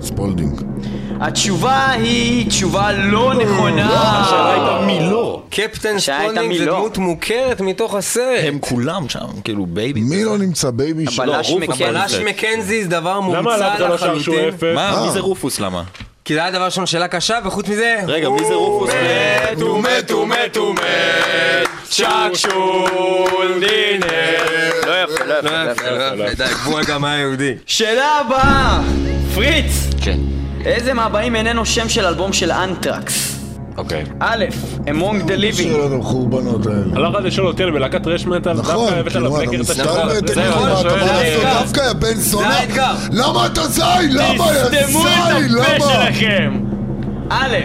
ספולדינג. 0.00 0.73
התשובה 1.20 1.90
היא 1.90 2.48
תשובה 2.48 2.92
לא 2.92 3.34
נכונה. 3.34 3.90
השאלה 3.92 4.52
הייתה 4.52 4.86
מי 4.86 5.10
לא. 5.10 5.42
קפטן 5.50 5.98
ספולדינג 5.98 6.58
זה 6.58 6.64
לא. 6.66 6.74
דמות 6.76 6.98
מוכרת 6.98 7.60
מתוך 7.60 7.94
הסרט. 7.94 8.40
הם 8.44 8.58
כולם 8.60 9.08
שם, 9.08 9.26
כאילו 9.44 9.66
בייבי. 9.66 10.00
מי 10.00 10.24
לא 10.24 10.38
נמצא 10.38 10.70
בייבי? 10.70 11.04
שלו? 11.10 11.34
הבלש 11.34 11.50
רופוס 11.50 11.68
מקנזי. 11.80 12.16
זה- 12.16 12.24
מקנזי 12.24 12.82
זה 12.84 12.90
דבר 12.90 13.10
למה 13.10 13.20
מומצא 13.20 13.74
לא 13.78 13.88
לחלוטין. 13.88 14.48
אפס? 14.48 14.62
מה? 14.74 15.02
מי 15.06 15.10
זה 15.12 15.20
רופוס 15.20 15.60
למה? 15.60 15.82
כי 16.24 16.34
זה 16.34 16.40
היה 16.40 16.50
דבר 16.50 16.64
ראשון 16.64 16.86
שאלה 16.86 17.08
קשה, 17.08 17.38
וחוץ 17.44 17.68
מזה... 17.68 17.96
רגע, 18.06 18.28
מי 18.28 18.44
זה 18.48 18.54
רופוס? 18.54 18.90
מת, 19.52 19.60
הוא 19.60 19.82
מת, 19.82 20.10
הוא 20.10 20.26
מת, 20.28 20.56
הוא 20.56 20.74
מת, 20.74 21.68
שקשול, 21.90 22.90
דינר. 23.60 24.06
לא 24.86 25.02
יפה, 25.02 25.24
לא 25.24 25.34
יפה, 25.38 25.50
לא 25.50 25.64
לא 25.66 25.70
יפה. 25.72 25.82
יפה, 25.82 25.90
לא 26.14 26.24
יפה, 26.24 26.34
די, 26.34 26.54
גבול 26.54 26.84
גם 26.84 27.04
היה 27.04 27.18
יהודי. 27.20 27.52
שאלה 27.66 28.20
הבאה, 28.20 28.80
פריץ, 29.34 29.72
כן. 30.02 30.18
איזה 30.66 30.94
מהבאים 30.94 31.36
איננו 31.36 31.66
שם 31.66 31.88
של 31.88 32.06
אלבום 32.06 32.32
של 32.32 32.52
אנטרקס? 32.52 33.40
אוקיי. 33.76 34.04
א', 34.20 34.44
Among 34.86 35.28
the 35.28 35.30
Living, 35.30 35.62
של 35.62 35.98
החורבנות 36.00 36.66
האלה. 36.66 36.96
הלך 36.96 37.14
עד 37.14 37.24
לשאול 37.24 37.46
אותי 37.46 37.62
על 37.62 37.70
בלהקת 37.70 38.06
רש 38.06 38.26
מטאל, 38.26 38.56
דווקא 38.56 38.72
נכון, 38.72 38.92
הבאת 38.92 39.12
כאילו, 39.12 39.26
עליו 39.26 39.32
מה, 39.32 39.42
אתה 39.42 39.50
בקר 39.50 39.56
את 39.56 39.60
מסתלבט? 39.60 40.30
השאלה. 40.30 40.56
מה, 40.56 40.70
אני 40.70 40.80
אתה 40.80 40.90
אה, 40.90 41.22
לעשות 41.22 41.62
דווקא, 41.62 41.80
יא 41.80 41.92
בן 41.92 42.14
זונה? 42.14 42.48
האתגר. 42.48 42.92
למה 43.12 43.46
אתה 43.46 43.66
זין? 43.66 43.84
למה, 44.10 44.46
יא 44.54 44.82
תסתמו 44.82 45.06
את? 45.06 45.12
הפה? 45.76 45.84
שלכם! 45.92 46.60
א', 47.30 47.56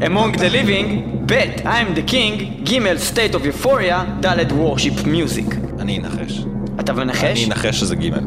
Among 0.00 0.36
the 0.38 0.48
Living, 0.52 0.88
ב', 1.26 1.32
I'm 1.64 1.94
the 1.98 2.10
King, 2.10 2.64
ג', 2.64 2.98
State 2.98 3.34
of 3.34 3.44
Euphoria, 3.46 4.26
ד', 4.26 4.50
Worship 4.50 5.04
Music. 5.06 5.54
אני 5.80 5.98
אנחש. 5.98 6.44
אתה 6.80 6.92
מנחש? 6.92 7.24
אני 7.24 7.44
אנחש 7.44 7.80
שזה 7.80 7.96
גימל. 7.96 8.20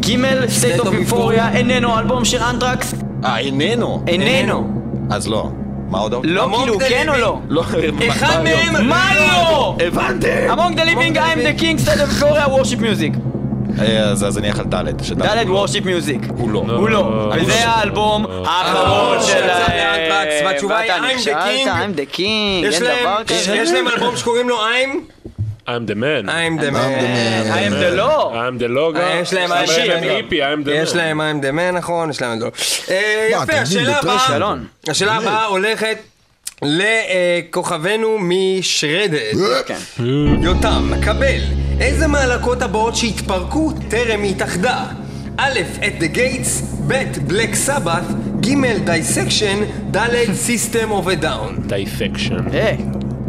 ג', 0.00 0.14
State 0.44 0.80
of 0.80 0.84
of 0.84 1.10
Euphoria 1.12 1.54
איננו 1.54 1.98
אלבום 1.98 2.24
של 2.24 2.38
אנטרקס? 2.42 2.94
אה, 3.24 3.38
איננו. 3.38 4.02
איננו. 4.06 4.68
אז 5.10 5.28
לא. 5.28 5.48
מה 5.90 5.98
עוד? 5.98 6.14
לא 6.24 6.44
Among 6.44 6.56
כאילו 6.58 6.74
the 6.80 6.88
כן 6.88 7.08
או 7.08 7.14
Living. 7.14 7.16
לא? 7.18 7.38
לא. 7.48 7.62
אחד 8.08 8.26
מה- 8.44 8.72
מה- 8.72 8.72
מהם... 8.72 8.88
מה 8.88 9.10
לא? 9.16 9.76
הבנתי! 9.86 10.26
Among 10.50 10.76
the 10.78 10.84
Living, 10.84 11.16
I'm 11.16 11.38
the 11.38 11.60
King, 11.60 11.86
State 11.86 12.00
of 12.00 12.22
Euphoria, 12.22 12.46
Worship 12.48 12.80
Music. 12.80 13.18
אה, 13.80 14.00
אז 14.10 14.38
אני 14.38 14.48
אלך 14.48 14.58
על 14.58 14.64
ד'. 14.64 15.02
שד' 15.02 15.22
ד', 15.22 15.46
הוא 15.48 15.54
לא. 15.54 15.64
Worship 15.66 15.84
Music. 15.84 16.32
הוא 16.36 16.50
לא. 16.50 16.64
הוא 16.76 16.88
לא, 16.88 17.32
וזה 17.40 17.68
האלבום 17.68 18.26
האחרון 18.44 19.16
אה, 19.16 19.22
שלהם. 19.22 19.40
שיצא 19.42 19.74
לאנטרקס, 19.76 20.34
והתשובה 20.44 20.78
היא 20.78 20.92
I'm 21.66 21.96
the 21.96 22.16
King. 22.16 22.66
יש 23.52 23.70
להם 23.72 23.88
אלבום 23.88 24.16
שקוראים 24.16 24.48
לו 24.48 24.56
I'm, 24.60 25.21
I'm 25.66 25.86
the 25.86 25.94
man. 25.94 26.28
I'm 26.28 26.56
the 26.56 26.68
I'm 26.68 26.72
man. 26.72 27.70
the 27.70 27.90
law. 27.96 28.32
I'm 28.34 28.58
the 28.58 28.68
logo. 28.68 28.98
אה, 28.98 29.18
יש 29.22 29.32
להם 29.32 29.50
יש 29.64 29.70
I'm 29.70 29.82
the 29.82 29.88
להם 29.88 30.02
man. 30.02 30.06
איפי, 30.06 30.42
I'm 30.42 30.64
the 30.64 30.68
man. 30.68 30.70
יש 30.70 30.94
להם 30.94 31.20
I'm 31.20 31.44
the 31.44 31.52
man, 31.56 31.76
נכון, 31.78 32.10
יש 32.10 32.22
להם. 32.22 32.38
אה, 32.90 33.28
מה, 33.36 33.42
יפה, 33.42 33.52
השאלה 33.52 33.98
הבאה. 33.98 34.54
השאלה 34.88 35.14
הבאה 35.14 35.44
הולכת 35.44 35.98
לכוכבנו 36.62 38.18
משרדד. 38.20 39.32
כן. 39.66 40.04
יותם, 40.42 40.90
קבל. 41.04 41.40
איזה 41.80 42.06
מהלהקות 42.06 42.62
הבאות 42.62 42.96
שהתפרקו 42.96 43.72
טרם 43.88 44.22
התאחדה? 44.22 44.84
א', 45.36 45.60
At 45.86 45.92
The 46.02 46.16
Gates, 46.16 46.64
ב', 46.86 47.30
Black 47.30 47.54
Sabbath, 47.68 48.12
ג', 48.40 48.54
Dissection, 48.88 49.90
ד', 49.96 50.26
System 50.46 50.90
of 50.90 51.06
a 51.06 51.22
Down. 51.24 51.66
Dissection. 51.66 52.36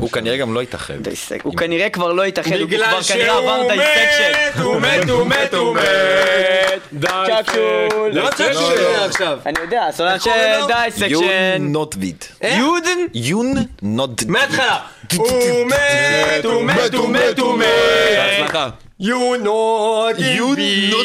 הוא 0.03 0.11
כנראה 0.11 0.37
גם 0.37 0.53
לא 0.53 0.63
יתאחד. 0.63 0.93
Dissec- 1.01 1.41
הוא 1.43 1.55
כנראה 1.57 1.89
כבר 1.89 2.13
לא 2.13 2.25
יתאחד, 2.25 2.51
הוא 2.55 2.69
כבר 2.69 3.01
כנראה 3.03 3.37
עבר 3.37 3.67
Dissection. 3.67 4.31
מת, 4.31 4.59
הוא 4.63 4.79
מת, 4.81 5.09
הוא 5.09 5.27
מת, 5.27 5.53
הוא 5.53 5.75
מת. 5.75 7.03
צ'קשול. 7.27 8.11
לא 8.13 8.29
צ'קשול 8.29 8.77
עכשיו. 9.05 9.39
אני 9.45 9.59
יודע, 9.61 9.87
סולן 9.91 10.19
של? 10.19 10.29
דייסקשן. 10.67 11.73
not 11.73 11.95
vid. 11.95 12.45
יודן? 12.47 12.99
יון 13.13 13.53
not 13.83 14.25
מההתחלה. 14.27 14.79
הוא 15.17 15.27
מת, 15.65 16.45
הוא 16.45 16.63
מת, 16.63 16.93
הוא 16.93 17.09
מת, 17.09 17.39
הוא 17.39 17.57
מת. 17.57 18.55
You 19.03 19.37
not 19.37 20.17
in 20.17 20.39
not. 20.91 20.99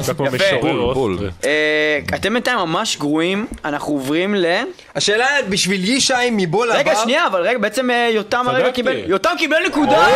אוסטרי. 0.00 1.28
אה, 1.46 1.98
אתם 2.14 2.34
בינתיים 2.34 2.58
ממש 2.58 2.96
גרועים, 2.96 3.46
אנחנו 3.64 3.92
עוברים 3.92 4.34
ל... 4.34 4.46
השאלה 4.94 5.26
בשביל 5.48 5.88
ישי 5.88 6.14
מבול 6.32 6.70
הבא. 6.70 6.78
רגע, 6.78 6.94
שנייה, 7.02 7.26
אבל 7.26 7.42
רגע, 7.42 7.58
בעצם 7.58 7.90
אה, 7.90 8.10
יותם 8.12 8.48
הרגע. 8.48 8.70
קיבל... 8.70 8.96
יותם 9.06 9.30
קיבל 9.38 9.56
נקודה! 9.66 10.06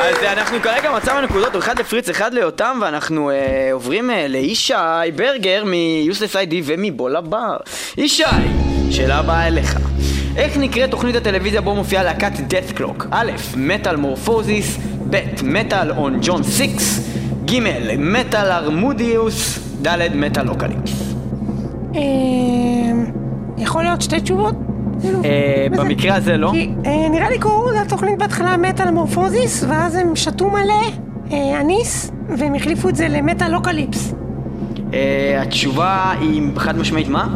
אז 0.00 0.22
אה, 0.22 0.32
אנחנו 0.32 0.60
כרגע 0.62 0.90
מצאנו 0.90 1.20
נקודות, 1.20 1.52
הוא 1.54 1.58
אחד 1.58 1.78
לפריץ, 1.78 2.08
אחד 2.08 2.34
ליותם, 2.34 2.78
ואנחנו 2.82 3.30
אה, 3.30 3.68
עוברים 3.72 4.10
אה, 4.10 4.26
לישי 4.28 4.74
ברגר 5.16 5.64
מיוסלס 5.64 6.36
איי-די 6.36 6.62
ומבול 6.64 7.16
הבר. 7.16 7.56
ישי, 7.96 8.24
שאלה 8.90 9.18
הבאה 9.18 9.46
אליך. 9.46 9.76
איך 10.36 10.56
נקראת 10.56 10.90
תוכנית 10.90 11.16
הטלוויזיה 11.16 11.60
בו 11.60 11.74
מופיעה 11.74 12.02
להקת 12.02 12.32
death 12.36 12.78
clock? 12.78 13.04
א', 13.10 13.30
מטאל 13.56 13.96
מורפוזיס, 13.96 14.78
ב', 15.10 15.16
מטאל 15.42 15.90
און 15.90 16.18
ג'ון 16.22 16.42
סיקס, 16.42 17.10
ג', 17.44 17.58
מטאל 17.98 18.50
ארמודיוס, 18.50 19.58
ד', 19.82 20.16
מטאל. 20.16 20.46
אמ, 21.94 23.04
יכול 23.58 23.82
להיות 23.82 24.02
שתי 24.02 24.20
תשובות? 24.20 24.54
כאילו, 25.00 25.24
אה, 25.24 25.66
במקרה 25.70 26.14
הזה 26.14 26.36
לא. 26.36 26.52
אה, 26.86 27.08
נראה 27.08 27.30
לי 27.30 27.38
קראו 27.38 27.70
לתוכנית 27.70 28.18
בהתחלה 28.18 28.56
Metal 28.56 28.90
Morphosis, 28.90 29.64
ואז 29.68 29.94
הם 29.94 30.16
שתו 30.16 30.50
מלא 30.50 30.82
אה, 31.32 31.60
אניס, 31.60 32.10
והם 32.38 32.54
החליפו 32.54 32.88
את 32.88 32.96
זה 32.96 33.08
ל 33.08 33.54
Metalocalypse. 33.54 34.14
אה, 34.94 35.42
התשובה 35.42 36.12
היא 36.20 36.42
חד 36.56 36.78
משמעית 36.78 37.08
מה? 37.08 37.28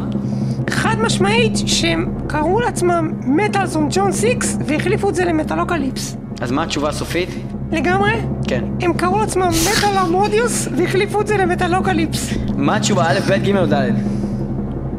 משמעית 1.03 1.53
שהם 1.67 2.15
קראו 2.29 2.61
לעצמם 2.61 3.11
מטאלס 3.23 3.77
און 3.77 3.89
ג'ון 3.91 4.13
סיקס, 4.13 4.57
והחליפו 4.67 5.09
את 5.09 5.15
זה 5.15 5.25
ל 5.25 5.61
Metalocalypse. 5.61 6.17
אז 6.41 6.51
מה 6.51 6.63
התשובה 6.63 6.89
הסופית? 6.89 7.29
לגמרי? 7.73 8.13
כן. 8.49 8.65
הם 8.81 8.93
קראו 8.95 9.19
לעצמם 9.19 9.49
מטאל 9.49 9.99
ארמודיוס, 9.99 10.69
והחליפו 10.77 11.21
את 11.21 11.27
זה 11.27 11.37
ל 11.37 11.75
Metalocalypse. 11.75 12.35
מה 12.57 12.77
התשובה 12.77 13.11
א', 13.11 13.21
ב', 13.29 13.33
ג' 13.33 13.57
או 13.57 13.67
ד'? 13.67 13.91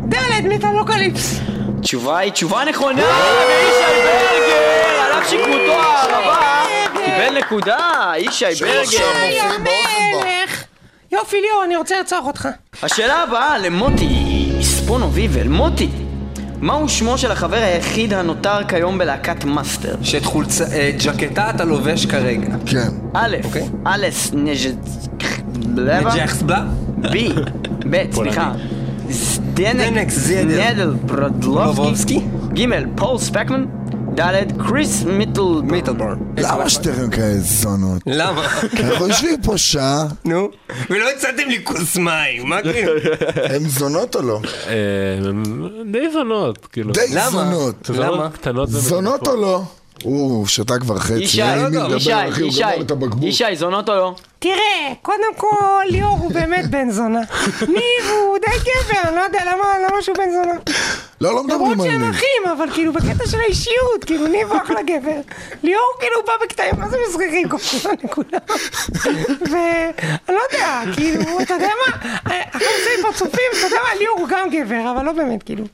ד' 0.09 0.45
Metalocalypse. 0.49 1.39
התשובה 1.79 2.17
היא 2.17 2.31
תשובה 2.31 2.65
נכונה, 2.69 3.01
וישי 3.47 4.01
ברגר, 4.03 5.01
על 5.05 5.19
אף 5.19 5.29
שכמותו 5.29 5.73
הרבה, 5.73 6.37
קיבל 7.05 7.37
נקודה, 7.39 8.11
ישי 8.17 8.45
ברגר. 8.61 9.07
יופי 11.11 11.37
ליאור, 11.41 11.63
אני 11.63 11.75
רוצה 11.75 11.97
לרצוח 11.97 12.25
אותך. 12.25 12.47
השאלה 12.83 13.23
הבאה 13.23 13.57
למוטי, 13.57 14.30
מספונו 14.91 15.13
ויבל, 15.13 15.47
מוטי. 15.47 15.89
מהו 16.61 16.89
שמו 16.89 17.17
של 17.17 17.31
החבר 17.31 17.57
היחיד 17.57 18.13
הנותר 18.13 18.63
כיום 18.67 18.97
בלהקת 18.97 19.45
Master? 19.45 19.95
שאת 20.01 20.25
חולצה, 20.25 20.65
אה, 20.71 20.91
ג'קטה 21.05 21.49
אתה 21.49 21.65
לובש 21.65 22.05
כרגע. 22.05 22.47
כן. 22.65 22.89
א', 23.13 23.35
אוקיי. 23.43 23.69
אלס 23.87 24.31
נג'ט... 24.33 24.75
בלבה? 25.55 26.15
ג'קסבלה? 26.15 26.65
בי, 27.11 27.29
ב', 27.89 28.03
סליחה. 28.15 28.51
זדנק 29.09 30.09
זדנק 30.09 30.09
זדל. 30.09 30.93
ברודלובסקי. 31.05 32.19
ג', 32.53 32.65
פול 32.95 33.17
ספקמן. 33.17 33.65
ד', 34.19 34.67
קריס 34.67 35.03
מיטל... 35.03 35.41
מיטלבורן. 35.63 36.17
למה 36.37 36.69
שתיכם 36.69 37.09
כאלה 37.09 37.37
זונות? 37.39 38.01
למה? 38.05 38.47
אנחנו 38.79 39.07
יושבים 39.07 39.41
פה 39.41 39.57
שעה, 39.57 40.05
נו. 40.25 40.49
ולא 40.89 41.09
הצעתם 41.09 41.47
לי 41.47 41.59
כוס 41.63 41.97
מים, 41.97 42.49
מה 42.49 42.61
כאילו? 42.61 42.91
הם 43.55 43.67
זונות 43.67 44.15
או 44.15 44.21
לא? 44.21 44.39
אה, 44.67 44.73
די 45.91 46.11
זונות, 46.13 46.65
כאילו. 46.65 46.93
די 46.93 47.01
למה? 47.11 47.29
זונות. 47.29 47.89
למה? 47.89 48.29
קטנות 48.29 48.69
זונות 48.69 49.27
או 49.27 49.35
לא? 49.35 49.63
הוא 50.03 50.47
שתה 50.47 50.79
כבר 50.79 50.99
חצי, 50.99 51.13
ישי, 51.23 51.43
אין 51.43 51.59
עם 51.59 51.71
מי 51.71 51.95
ישי, 51.95 52.09
לדבר, 52.09 52.29
אחי, 52.29 52.41
הוא 52.41 52.49
ישי, 52.49 52.61
גמר 52.61 52.81
את 52.81 52.91
הבקבוק. 52.91 53.23
ישי, 53.23 53.55
זונות 53.55 53.89
או 53.89 53.95
לא? 53.95 54.15
תראה, 54.39 54.93
קודם 55.01 55.35
כל 55.37 55.83
ליאור 55.89 56.17
הוא 56.19 56.31
באמת 56.31 56.69
בן 56.69 56.89
זונה. 56.89 57.19
ניב 57.75 58.09
הוא 58.11 58.37
די 58.37 58.57
גבר, 58.71 58.99
אני 59.07 59.15
לא 59.15 59.21
יודע 59.21 59.39
למה 59.45 59.65
למה 59.89 60.01
שהוא 60.01 60.17
בן 60.17 60.31
זונה. 60.31 60.53
לא, 61.21 61.29
לא 61.29 61.29
למרות 61.31 61.45
מדברים 61.45 61.81
על 61.81 61.87
שהם 61.87 62.01
ניב. 62.01 62.15
אחים, 62.15 62.57
אבל 62.57 62.73
כאילו 62.73 62.93
בקטע 62.93 63.27
של 63.27 63.39
האישיות, 63.39 64.03
כאילו 64.05 64.27
ניב 64.27 64.51
הוא 64.51 64.61
אחלה 64.65 64.81
גבר. 64.83 65.21
ליאור 65.63 65.93
כאילו 65.99 66.15
בא 66.27 66.33
בקטעים, 66.43 66.73
מה 66.77 66.89
זה 66.89 66.97
מזרחים 67.09 67.49
כל 67.49 67.57
הזמן 67.75 67.91
לכולם. 68.03 68.39
ואני 69.51 70.37
לא 70.37 70.41
יודע, 70.51 70.81
כאילו, 70.95 71.39
אתה 71.41 71.53
יודע 71.53 71.69
מה, 71.87 71.95
אחרי 72.49 72.67
זה 72.83 73.03
פרצופים, 73.03 73.51
אתה 73.51 73.65
יודע 73.65 73.77
מה, 73.83 73.99
ליאור 73.99 74.19
הוא 74.19 74.27
גם 74.29 74.49
גבר, 74.49 74.91
אבל 74.95 75.05
לא 75.05 75.11
באמת, 75.11 75.43
כאילו. 75.43 75.65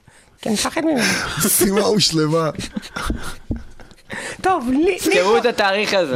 כי 0.42 0.50
אני 0.50 0.54
מפחד 0.54 0.82
ממנו. 0.86 1.04
סימה 1.40 1.82
הושלמה. 1.82 2.50
טוב, 4.42 4.70
לי... 4.72 4.98
תזכרו 5.00 5.38
את 5.38 5.46
התאריך 5.46 5.94
הזה. 5.94 6.16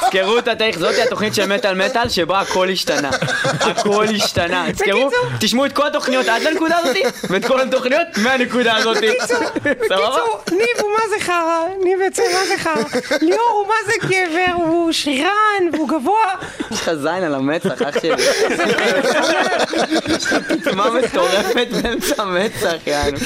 תזכרו 0.00 0.38
את 0.38 0.48
התאריך, 0.48 0.78
זאתי 0.78 1.02
התוכנית 1.02 1.34
של 1.34 1.46
מטאל 1.46 1.74
מטאל 1.74 2.08
שבה 2.08 2.40
הכל 2.40 2.68
השתנה. 2.68 3.10
הכל 3.44 4.06
השתנה. 4.14 4.66
תזכרו, 4.72 5.10
תשמעו 5.40 5.66
את 5.66 5.72
כל 5.72 5.86
התוכניות 5.86 6.28
עד 6.28 6.42
לנקודה 6.42 6.78
הזאתי, 6.78 7.02
ואת 7.30 7.44
כל 7.44 7.60
התוכניות 7.60 8.06
מהנקודה 8.16 8.76
הזאתי. 8.76 9.08
בקיצור, 9.08 10.40
ניב 10.50 10.80
הוא 10.80 10.90
מה 10.92 11.08
זה 11.08 11.24
חרא, 11.24 11.60
ניב 11.84 12.00
יוצא 12.00 12.22
מה 12.32 12.46
זה 12.48 12.58
חרא, 12.58 13.00
ליאור 13.22 13.50
הוא 13.50 13.66
מה 13.68 13.74
זה 13.86 13.92
גבר, 14.06 14.52
הוא 14.54 14.92
שרירן, 14.92 15.68
והוא 15.72 15.88
גבוה, 15.88 16.34
יש 16.70 16.80
לך 16.80 16.90
זין 16.94 17.24
על 17.24 17.34
המצח, 17.34 17.82
אח 17.82 18.00
שלי. 18.02 18.24
מה 20.74 20.90
מטורפת 20.90 21.66
באמצע 21.70 22.22
המצח, 22.22 22.74
יענו. 22.86 23.16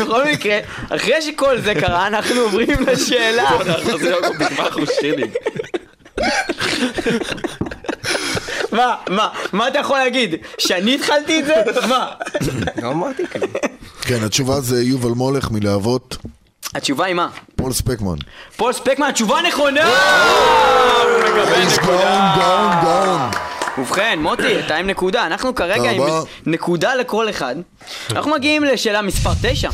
בכל 0.00 0.24
מקרה, 0.24 0.58
אחרי 0.90 1.22
שכל 1.22 1.60
זה 1.60 1.74
קרה, 1.74 2.06
אנחנו 2.06 2.40
עוברים 2.40 2.68
לשאלה. 2.68 2.93
ושילינג. 4.82 5.30
מה, 8.72 8.94
מה, 9.08 9.28
מה 9.52 9.68
אתה 9.68 9.78
יכול 9.78 9.98
להגיד? 9.98 10.34
שאני 10.58 10.94
התחלתי 10.94 11.40
את 11.40 11.44
זה? 11.46 11.54
מה? 11.88 12.10
לא 12.82 12.88
אמרתי 12.88 13.26
כזה. 13.26 13.46
כן, 14.02 14.24
התשובה 14.24 14.60
זה 14.60 14.82
יובל 14.82 15.10
מולך 15.10 15.50
מלהבות, 15.50 16.16
התשובה 16.74 17.04
היא 17.04 17.14
מה? 17.14 17.28
פול 17.56 17.72
ספקמן. 17.72 18.16
פול 18.56 18.72
ספקמן, 18.72 19.06
התשובה 19.06 19.42
נכונה! 19.48 19.90
איש 21.56 21.78
גאון, 21.78 22.22
גאון, 22.36 22.70
גאון. 22.84 23.30
ובכן, 23.78 24.18
מוטי, 24.22 24.60
אתה 24.66 24.76
עם 24.76 24.86
נקודה. 24.86 25.26
אנחנו 25.26 25.54
כרגע 25.54 25.90
עם. 25.90 26.02
נקודה 26.46 26.94
לכל 26.94 27.30
אחד. 27.30 27.56
אנחנו 28.10 28.30
מגיעים 28.30 28.64
לשאלה 28.64 29.02
מספר 29.02 29.30
9. 29.42 29.68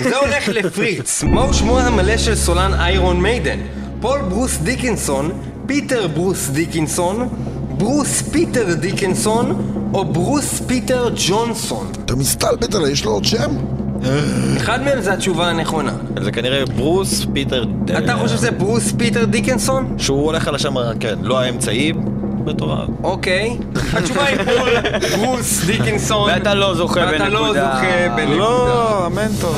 זה 0.00 0.16
הולך 0.16 0.48
לפריץ. 0.48 1.22
מהו 1.22 1.54
שמו 1.54 1.78
המלא 1.78 2.16
של 2.16 2.34
סולן 2.34 2.74
Iron 2.74 3.20
Maiden? 3.20 3.58
פול 4.00 4.20
ברוס 4.20 4.56
דיקנסון, 4.56 5.32
פיטר 5.66 6.06
ברוס 6.06 6.48
דיקנסון, 6.48 7.28
ברוס 7.68 8.22
פיטר 8.22 8.74
דיקנסון, 8.74 9.72
או 9.94 10.04
ברוס 10.04 10.60
פיטר 10.66 11.10
ג'ונסון? 11.28 11.92
אתה 12.04 12.16
מסתלבט 12.16 12.74
עליי, 12.74 12.92
יש 12.92 13.04
לו 13.04 13.10
עוד 13.10 13.24
שם? 13.24 13.50
אחד 14.56 14.82
מהם 14.82 15.00
זה 15.00 15.12
התשובה 15.12 15.48
הנכונה. 15.48 15.92
זה 16.22 16.32
כנראה 16.32 16.66
ברוס 16.66 17.26
פיטר... 17.32 17.64
אתה 17.98 18.16
חושב 18.16 18.36
שזה 18.36 18.50
ברוס 18.50 18.92
פיטר 18.98 19.24
דיקנסון? 19.24 19.94
שהוא 19.98 20.24
הולך 20.24 20.48
על 20.48 20.54
השם, 20.54 20.74
כן, 21.00 21.18
לא 21.22 21.40
האמצעי, 21.40 21.92
בתור 22.44 22.74
מטורף. 22.74 22.88
אוקיי, 23.02 23.56
התשובה 23.92 24.24
היא 24.24 24.36
פול 24.36 24.70
ברוס 25.26 25.64
דיקינסון. 25.64 26.30
ואתה 26.30 26.54
לא 26.54 26.74
זוכה 26.74 27.00
בנקודה. 27.00 27.24
ואתה 27.24 27.28
לא 27.28 27.46
זוכה 27.48 28.08
בנקודה. 28.16 28.36
לא, 28.36 29.06
המנטור. 29.06 29.54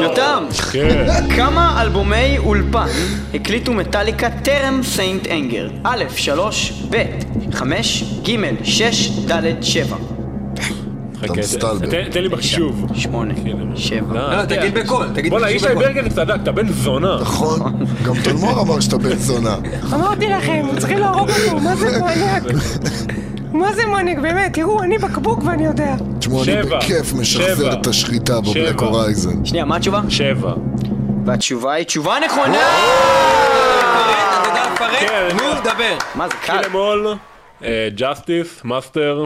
יותם, 0.00 0.44
כן. 0.72 1.06
כמה 1.36 1.82
אלבומי 1.82 2.38
אולפן 2.38 2.86
הקליטו 3.34 3.72
מטאליקה 3.72 4.30
טרם 4.30 4.80
St. 4.82 5.26
Anger? 5.26 5.68
א', 5.84 6.04
3, 6.16 6.72
ב', 6.90 7.02
5, 7.54 8.04
ג', 8.22 8.64
6, 8.64 9.10
ד', 9.10 9.62
7. 9.62 9.96
אתה 11.24 11.32
תן 12.10 12.22
לי 12.22 12.28
בחישוב. 12.28 12.86
שמונה, 12.94 13.34
שבע. 13.74 14.44
תגיד 14.44 14.74
בקול, 14.74 15.06
תגיד 15.14 15.30
בואנה, 15.30 15.50
ישי 15.50 15.66
ברגר 15.74 16.08
צדק, 16.08 16.34
אתה 16.42 16.52
בן 16.52 16.68
זונה. 16.72 17.18
נכון, 17.20 17.60
גם 18.04 18.14
תלמור 18.24 18.60
אמר 18.60 18.80
שאתה 18.80 18.98
בן 18.98 19.16
זונה. 19.16 19.56
אמרתי 19.92 20.28
לכם, 20.28 20.66
צריכים 20.78 20.98
להרוג 20.98 21.28
אותו, 21.30 21.60
מה 21.60 21.76
זה 21.76 21.98
מניאק? 21.98 22.42
מה 23.52 23.72
זה 23.72 23.82
מניאק? 23.86 24.18
באמת, 24.18 24.52
תראו, 24.54 24.82
אני 24.82 24.98
בקבוק 24.98 25.42
ואני 25.44 25.66
יודע. 25.66 25.94
תשמעו, 26.18 26.44
אני 26.44 26.62
בכיף 26.62 27.12
משחזר 27.12 27.72
את 27.72 27.86
השחיטה 27.86 28.40
ב 28.40 28.47
Black 28.47 28.80
Horizon. 28.80 29.44
שנייה, 29.44 29.64
מה 29.64 29.76
התשובה? 29.76 30.00
שבע. 30.08 30.52
והתשובה 31.24 31.72
היא 31.72 31.84
תשובה 31.84 32.14
נכונה! 32.24 32.58
אתה 34.40 34.48
יודע 34.48 34.62
לפרט? 34.72 35.32
נו, 35.32 35.60
דבר. 35.60 35.96
מה 36.14 36.28
זה 36.28 36.34
קל? 36.46 36.60
Justice, 37.94 38.60
Master, 38.64 39.24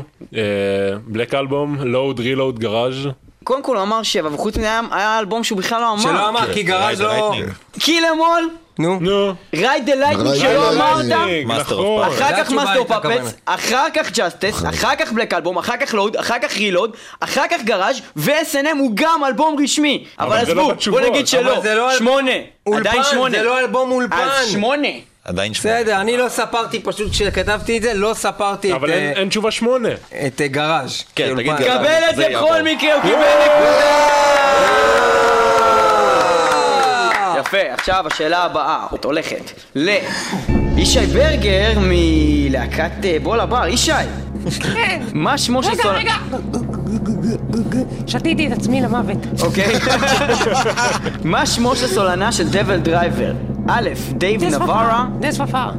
Black 1.06 1.34
Album, 1.34 1.76
Load, 1.80 2.20
Reload, 2.20 2.58
Garage. 2.58 3.08
קודם 3.44 3.62
כל 3.62 3.76
הוא 3.76 3.82
אמר 3.82 4.02
שבע, 4.02 4.28
וחוץ 4.34 4.56
מזה 4.56 4.68
היה- 4.90 5.18
אלבום 5.18 5.44
שהוא 5.44 5.58
בכלל 5.58 5.80
לא 5.80 5.92
אמר. 5.92 6.02
שלא 6.02 6.28
אמר, 6.28 6.52
כי 6.54 6.62
Garage 6.62 7.00
Ride 7.00 7.04
the 7.04 7.06
לא... 7.06 7.32
Lightning. 7.32 7.78
Kill 7.80 8.05
'Em 8.05 8.24
All, 8.24 8.48
נו. 8.78 8.98
נו. 9.00 9.34
Ride 9.54 10.38
the 10.38 10.39
Lightning 10.39 10.39
Ride 10.39 10.40
the 10.40 10.40
שלא 10.40 10.70
אמרת. 10.72 11.04
נכון. 11.46 12.04
Puppets. 12.04 12.12
אחר 12.12 12.44
כך 12.44 12.50
Master 12.52 12.84
Puppets, 12.84 13.04
הכוונה. 13.04 13.30
אחר 13.44 13.86
כך 13.94 14.10
Justice, 14.12 14.64
אחר 14.68 14.96
כך 14.98 15.12
Black 15.12 15.34
Album, 15.34 15.58
אחר 15.58 15.76
כך 15.76 15.94
Load, 15.94 16.16
אחר 16.16 16.38
כך 16.42 16.56
Reload, 16.56 16.96
אחר 17.20 17.44
כך 17.50 17.62
Garage 17.64 18.00
ו- 18.16 18.41
S&M 18.41 18.78
הוא 18.78 18.90
גם 18.94 19.24
אלבום 19.24 19.56
רשמי. 19.62 20.04
אבל 20.18 20.36
לא 20.36 20.40
עזבו, 20.40 20.72
בוא. 20.90 21.00
נגיד 21.00 21.26
שלא. 21.26 21.64
לא 21.64 21.98
שמונה. 21.98 22.32
עדיין 22.74 23.02
שמונה. 23.10 23.38
זה 23.38 23.42
לא 23.44 23.60
אלבום 23.60 23.90
אולפן. 23.90 24.16
אז 24.16 24.48
שמונה. 24.52 24.88
עדיין 25.24 25.54
שמונה. 25.54 25.76
בסדר, 25.76 26.00
אני 26.00 26.16
לא 26.16 26.28
ספרתי, 26.28 26.80
פשוט 26.80 27.10
כשכתבתי 27.10 27.78
את 27.78 27.82
זה, 27.82 27.94
לא 27.94 28.14
ספרתי 28.14 28.70
את, 28.70 28.74
אבל 28.74 28.90
אה, 28.90 29.12
אין 29.12 29.28
תשובה 29.28 29.50
שמונה. 29.50 29.88
את 30.26 30.40
אה, 30.40 30.48
Garage. 30.48 31.04
כן. 31.14 31.34
תגיד 31.36 31.46
Garage. 31.46 31.78
קבל 31.78 32.02
את 32.10 32.16
זה. 32.16 32.28
בכל 32.30 32.62
מקרה, 32.62 32.94
הוא 32.94 33.02
קיבל 33.02 33.14
נקודה! 33.14 34.08
יפה, 37.40 37.72
עכשיו 37.72 38.04
השאלה 38.06 38.44
הבאה, 38.44 38.86
הולכת 39.04 39.50
לישי 39.74 41.06
ברגר 41.06 41.72
מלהקת 41.76 43.04
אה, 43.04 43.16
בול 43.22 43.40
הבר. 43.40 43.66
ישי, 43.68 43.92
כן. 44.74 45.02
מה 45.12 45.38
שמו 45.38 45.62
של 45.62 45.70
רגע, 45.70 45.82
סול... 45.82 45.94
רגע. 45.94 46.14
שתיתי 48.06 48.46
את 48.46 48.52
עצמי 48.52 48.80
למוות. 48.80 49.18
אוקיי. 49.42 49.74
מה 51.24 51.46
שמו 51.46 51.76
של 51.76 51.86
סולנה 51.86 52.32
של 52.32 52.48
DevilDriver? 52.48 53.32
א', 53.68 53.88
דייב 54.12 54.44
נברה. 54.44 55.06
Dez 55.20 55.40
Fafara. 55.40 55.70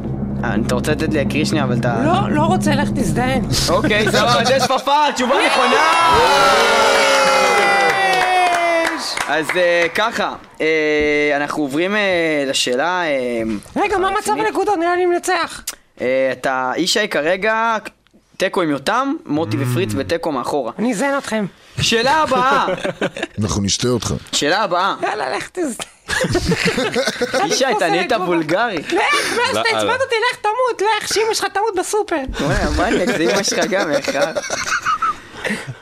אה, 0.44 0.54
אתה 0.66 0.74
רוצה 0.74 0.92
לתת 0.92 1.12
לי 1.12 1.24
להקריא 1.24 1.44
שנייה, 1.44 1.64
אבל 1.64 1.76
אתה... 1.80 1.94
לא, 2.04 2.30
לא 2.30 2.42
רוצה, 2.42 2.74
לך 2.74 2.88
תזדיין. 2.94 3.44
אוקיי, 3.68 4.06
סבבה, 4.12 4.42
Dez 4.44 4.66
Fafara, 4.66 5.10
תשובה 5.14 5.34
נכונה! 5.46 6.16
אז 9.28 9.46
אה, 9.56 9.86
ככה, 9.94 10.34
אה, 10.60 11.32
אנחנו 11.36 11.62
עוברים 11.62 11.96
לשאלה... 12.46 13.02
רגע, 13.76 13.98
מה 13.98 14.10
מצב 14.18 14.32
הנקודות? 14.32 14.78
נראה 14.78 14.96
לי 14.96 15.06
מנצח. 15.06 15.62
אתה 16.32 16.72
ישי 16.76 17.08
כרגע 17.08 17.76
תיקו 18.36 18.62
עם 18.62 18.70
יותם, 18.70 19.14
מוטי 19.26 19.56
ופריץ 19.60 19.92
ותיקו 19.96 20.32
מאחורה. 20.32 20.72
אני 20.78 20.92
אזיין 20.92 21.18
אתכם. 21.18 21.46
שאלה 21.80 22.22
הבאה, 22.22 22.66
אנחנו 23.42 23.62
נשתה 23.62 23.88
אותך. 23.88 24.14
שאלה 24.32 24.62
הבאה. 24.62 24.94
יאללה, 25.02 25.36
לך 25.36 25.48
תזדיין. 25.52 25.94
ישי, 27.46 27.64
אתה 27.76 27.88
נהיית 27.88 28.12
וולגרי. 28.12 28.76
לך, 28.76 28.92
מאז 28.92 29.54
לא, 29.54 29.60
עצבנת 29.60 29.74
אה. 29.74 30.04
אותי, 30.04 30.14
לך 30.32 30.38
תמות, 30.40 30.82
לך, 31.02 31.14
שאמא 31.14 31.34
שלך 31.34 31.46
תמות 31.52 31.74
בסופר. 31.78 32.16
וואי, 32.76 32.90
מניאק, 32.90 33.08
זה 33.16 33.22
אמא 33.22 33.42
שלך 33.42 33.64
גם, 33.64 33.90
אחד. 33.90 34.34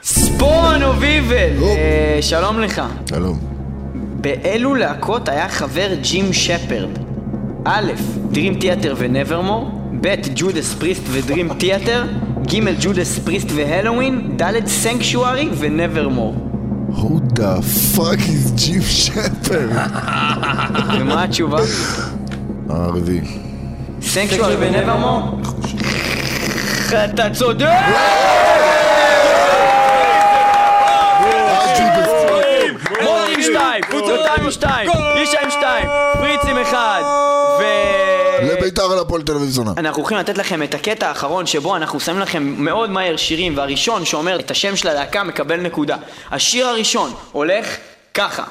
ספון 0.03 0.83
אוביבל, 0.83 1.63
אה, 1.63 2.17
שלום 2.21 2.59
לך. 2.59 2.81
שלום. 3.09 3.39
באילו 3.93 4.75
להקות 4.75 5.29
היה 5.29 5.49
חבר 5.49 5.93
ג'ים 5.93 6.33
שפרד? 6.33 6.97
א', 7.65 7.91
Dream 8.33 8.61
Theater 8.61 8.93
ונברמור, 8.97 9.82
ב' 10.03 10.15
ג'ודס 10.35 10.73
פריסט 10.73 11.03
ודרים 11.11 11.53
תיאטר, 11.53 12.03
ג' 12.47 12.81
ג'ודס 12.81 13.19
פריסט 13.19 13.47
והלואוין, 13.55 14.37
ד' 14.41 14.67
סנקשוארי 14.67 15.49
ונבר 15.57 16.09
מור. 16.09 16.35
Who 16.89 17.39
the 17.39 17.61
fuck 17.95 18.19
is 18.19 18.51
ג'יפ 18.55 18.83
שפר? 18.89 19.67
ומה 20.99 21.23
התשובה? 21.23 21.59
הערבי. 22.69 23.21
סנקשוארי 24.01 24.55
ונבר 24.59 24.97
מור? 24.97 25.41
אתה 26.87 27.29
צודק! 27.29 27.67
מורים 33.03 33.41
2, 33.41 33.81
קבוצות 33.81 34.19
2 34.39 34.51
2, 34.51 34.89
איש 35.15 35.29
2 35.49 36.02
הפועל 39.13 39.25
תל 39.25 39.35
אביב 39.35 39.49
זונה. 39.49 39.71
אנחנו 39.77 40.01
הולכים 40.01 40.17
לתת 40.17 40.37
לכם 40.37 40.63
את 40.63 40.73
הקטע 40.73 41.07
האחרון 41.07 41.45
שבו 41.45 41.75
אנחנו 41.75 41.99
שמים 41.99 42.19
לכם 42.19 42.43
מאוד 42.57 42.89
מהר 42.89 43.17
שירים 43.17 43.57
והראשון 43.57 44.05
שאומר 44.05 44.39
את 44.39 44.51
השם 44.51 44.75
של 44.75 44.87
הלהקה 44.87 45.23
מקבל 45.23 45.59
נקודה. 45.59 45.95
השיר 46.31 46.67
הראשון 46.67 47.13
הולך 47.31 47.65
ככה. 48.13 48.43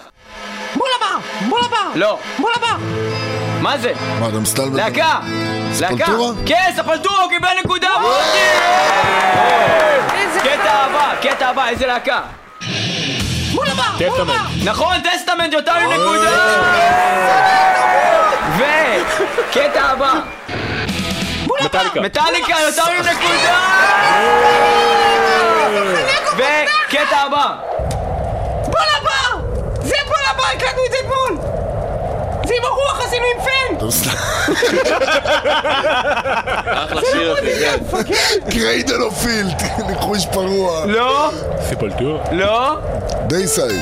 מול 0.77 0.89
הבר, 0.97 1.47
מול 1.49 1.61
הבר. 1.65 1.91
לא. 1.95 2.19
מול 2.39 2.53
הבר. 2.57 2.77
מה 3.61 3.79
זה? 3.79 3.93
מה, 4.21 4.29
אתה 4.29 4.39
מסתלבט? 4.39 4.75
להקה! 4.75 5.21
להקה! 5.81 6.05
Sepultura? 6.05 6.33
כן, 6.47 6.71
Sepultura, 6.77 7.23
הוא 7.23 7.31
קיבל 7.31 7.49
נקודה! 7.65 7.91
קטע 10.43 10.73
הבא, 10.73 11.15
קטע 11.23 11.49
הבא, 11.49 11.69
איזה 11.69 11.87
להקה? 11.87 12.21
בול 13.55 13.67
הבר, 13.67 13.83
מול 13.83 14.11
Testament. 14.11 14.19
הבר. 14.21 14.71
נכון, 14.71 14.97
Testament 15.01 15.53
יותר 15.53 15.73
עם 15.73 15.93
נקודה! 15.93 16.63
וקטע 18.59 19.83
הבא, 19.83 20.13
Metallica. 21.65 22.01
Metallica 22.01 22.55
יותר 22.67 22.83
עם 22.99 23.05
נקודה! 23.05 23.59
וקטע 26.37 27.17
הבא, 27.27 27.47
בול 28.65 28.89
הבר. 29.01 29.41
זה 29.83 29.95
בול 30.07 30.25
הבר, 30.31 30.43
הקלטנו 30.57 30.83
את 30.87 30.91
זה 30.91 30.97
אתמול. 31.01 31.39
זה 32.47 32.55
עם 32.59 32.65
הרוח 32.65 33.01
עשינו 33.07 33.25
עם 33.35 33.41
פן! 33.45 33.53
אחלה 36.85 37.01
שיר 37.13 37.33
אחי, 37.35 37.53
כן. 37.61 38.51
קריידל 38.51 39.03
או 39.03 39.11
פילד, 39.11 39.63
ניחוש 39.87 40.27
פרוע. 40.33 40.87
לא, 40.87 41.31
סיפולטור. 41.69 42.21
לא, 42.33 42.77
דייסייד. 43.27 43.81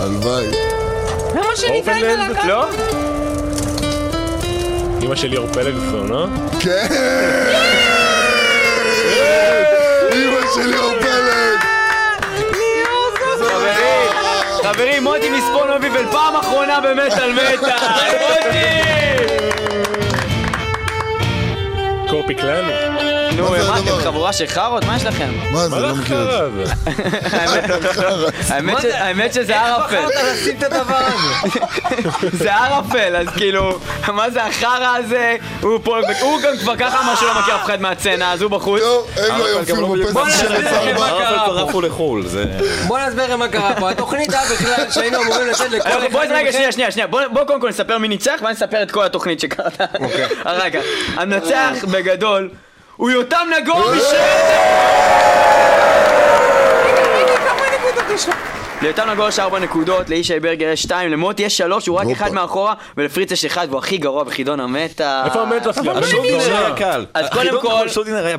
הלוואי. 0.00 0.46
למה 1.34 1.56
שניתן 1.56 1.92
את 1.98 2.02
הלהקה? 2.02 2.46
לא. 2.46 2.64
אמא 5.04 5.14
שלי 5.14 5.36
אור 5.36 5.46
פלג 5.46 5.74
זונה. 5.90 6.24
כן! 6.60 6.86
אמא 10.12 10.40
שלי 10.54 10.76
אורפלת! 10.76 11.60
חברים, 13.38 14.10
חברים, 14.62 15.02
מוטי 15.02 15.30
מספונוביבל, 15.30 16.04
פעם 16.10 16.36
אחרונה 16.36 16.80
במטאל 16.80 17.32
מטאל! 17.32 17.76
מוטי! 18.20 18.84
קורפי 22.10 22.34
קלן. 22.34 22.64
נו, 23.36 23.50
מה 23.50 23.78
אתם? 23.78 24.02
חבורה 24.02 24.32
של 24.32 24.46
חארות? 24.46 24.84
מה 24.84 24.96
יש 24.96 25.04
לכם? 25.04 25.30
מה 25.50 25.68
זה, 25.68 25.80
לא 25.80 25.94
מכיר 25.94 26.46
את 26.46 26.52
זה. 26.52 26.72
האמת 28.98 29.32
שזה 29.34 29.60
ערפל. 29.60 29.84
בחרת 29.86 30.10
לשים 30.32 30.56
את 30.58 30.62
הדבר 30.62 30.96
הזה? 30.96 31.60
זה 32.44 32.54
ערפל, 32.54 33.16
אז 33.16 33.26
כאילו, 33.36 33.78
מה 34.08 34.30
זה 34.30 34.44
החרא 34.44 34.96
הזה? 34.96 35.36
הוא 35.60 35.78
פה, 35.82 35.98
הוא 36.20 36.40
גם 36.40 36.56
כבר 36.60 36.76
ככה 36.76 37.00
אמר 37.00 37.14
שלא 37.16 37.40
מכיר 37.40 37.54
אף 37.54 37.64
אחד 37.64 37.80
מהצצנה, 37.80 38.32
אז 38.32 38.42
הוא 38.42 38.50
בחוץ. 38.50 38.80
טוב, 38.80 39.06
אין 39.16 39.38
לו 39.38 39.46
היום 39.46 39.64
פילם 39.64 40.12
בוא 40.12 40.24
בפסח 40.24 40.40
של 40.40 40.52
נסביר 40.52 40.80
לכם 40.80 40.94
מה 40.94 41.06
הצרבה. 41.06 41.24
קרה 41.24 41.44
ערפל 41.44 41.60
פה. 41.62 41.68
עפו 41.68 41.80
לחו"ל, 41.80 42.26
זה... 42.26 42.44
בוא 42.86 42.98
נסביר 42.98 43.24
לכם 43.24 43.38
מה 43.38 43.48
קרה 43.48 43.74
פה. 43.80 43.90
התוכנית 43.90 44.32
היה 44.32 44.42
בכלל 44.52 44.90
שהיינו 44.90 45.22
אמורים 45.22 45.46
לתת 45.48 45.70
לכל 45.70 45.88
אחד 45.88 46.12
בואי 46.12 46.26
רגע, 46.30 46.52
שנייה, 46.52 46.72
שנייה, 46.72 46.90
שנייה, 46.90 47.06
בוא 47.06 47.20
בוא 47.32 47.44
קודם 47.44 47.60
כל 47.60 47.68
נספר 47.68 47.98
מי 47.98 48.08
ניצח, 48.08 48.40
ואז 48.42 48.56
נספר 48.62 48.82
את 48.82 48.90
כל 48.90 49.04
התוכנית 49.04 49.40
שקרתה. 49.40 49.84
רגע, 50.46 50.80
המנצח 51.16 51.84
בגדול 51.90 52.50
הוא 52.96 53.10
יותם 53.10 53.46
נגור 53.60 53.92
משרדת! 53.96 54.60
כמה 57.48 57.62
נקודות 57.78 58.10
יש 58.14 58.28
לו? 58.28 58.34
ליותם 58.82 59.10
נגור 59.10 59.28
יש 59.28 59.38
4 59.38 59.58
נקודות, 59.58 60.08
לישי 60.08 60.40
ברגר 60.40 60.66
יש 60.66 60.82
2, 60.82 61.10
למוטי 61.10 61.42
יש 61.42 61.58
3, 61.58 61.86
הוא 61.86 61.98
רק. 61.98 62.06
אחד 62.12 62.32
מאחורה, 62.32 62.74
ולפריץ 62.96 63.30
יש 63.30 63.44
1, 63.44 63.68
והוא 63.68 63.78
הכי 63.78 63.96
גרוע 63.96 64.24
בחידון 64.24 64.60
המטה. 64.60 65.22
איפה 65.26 65.40
המטה 65.40 65.72
שלי? 65.72 65.90
השולדינר 65.90 66.56
היה 66.56 66.76
קל. 66.76 67.06
אז 67.14 67.26
קודם 67.32 67.50
כל, 67.50 67.58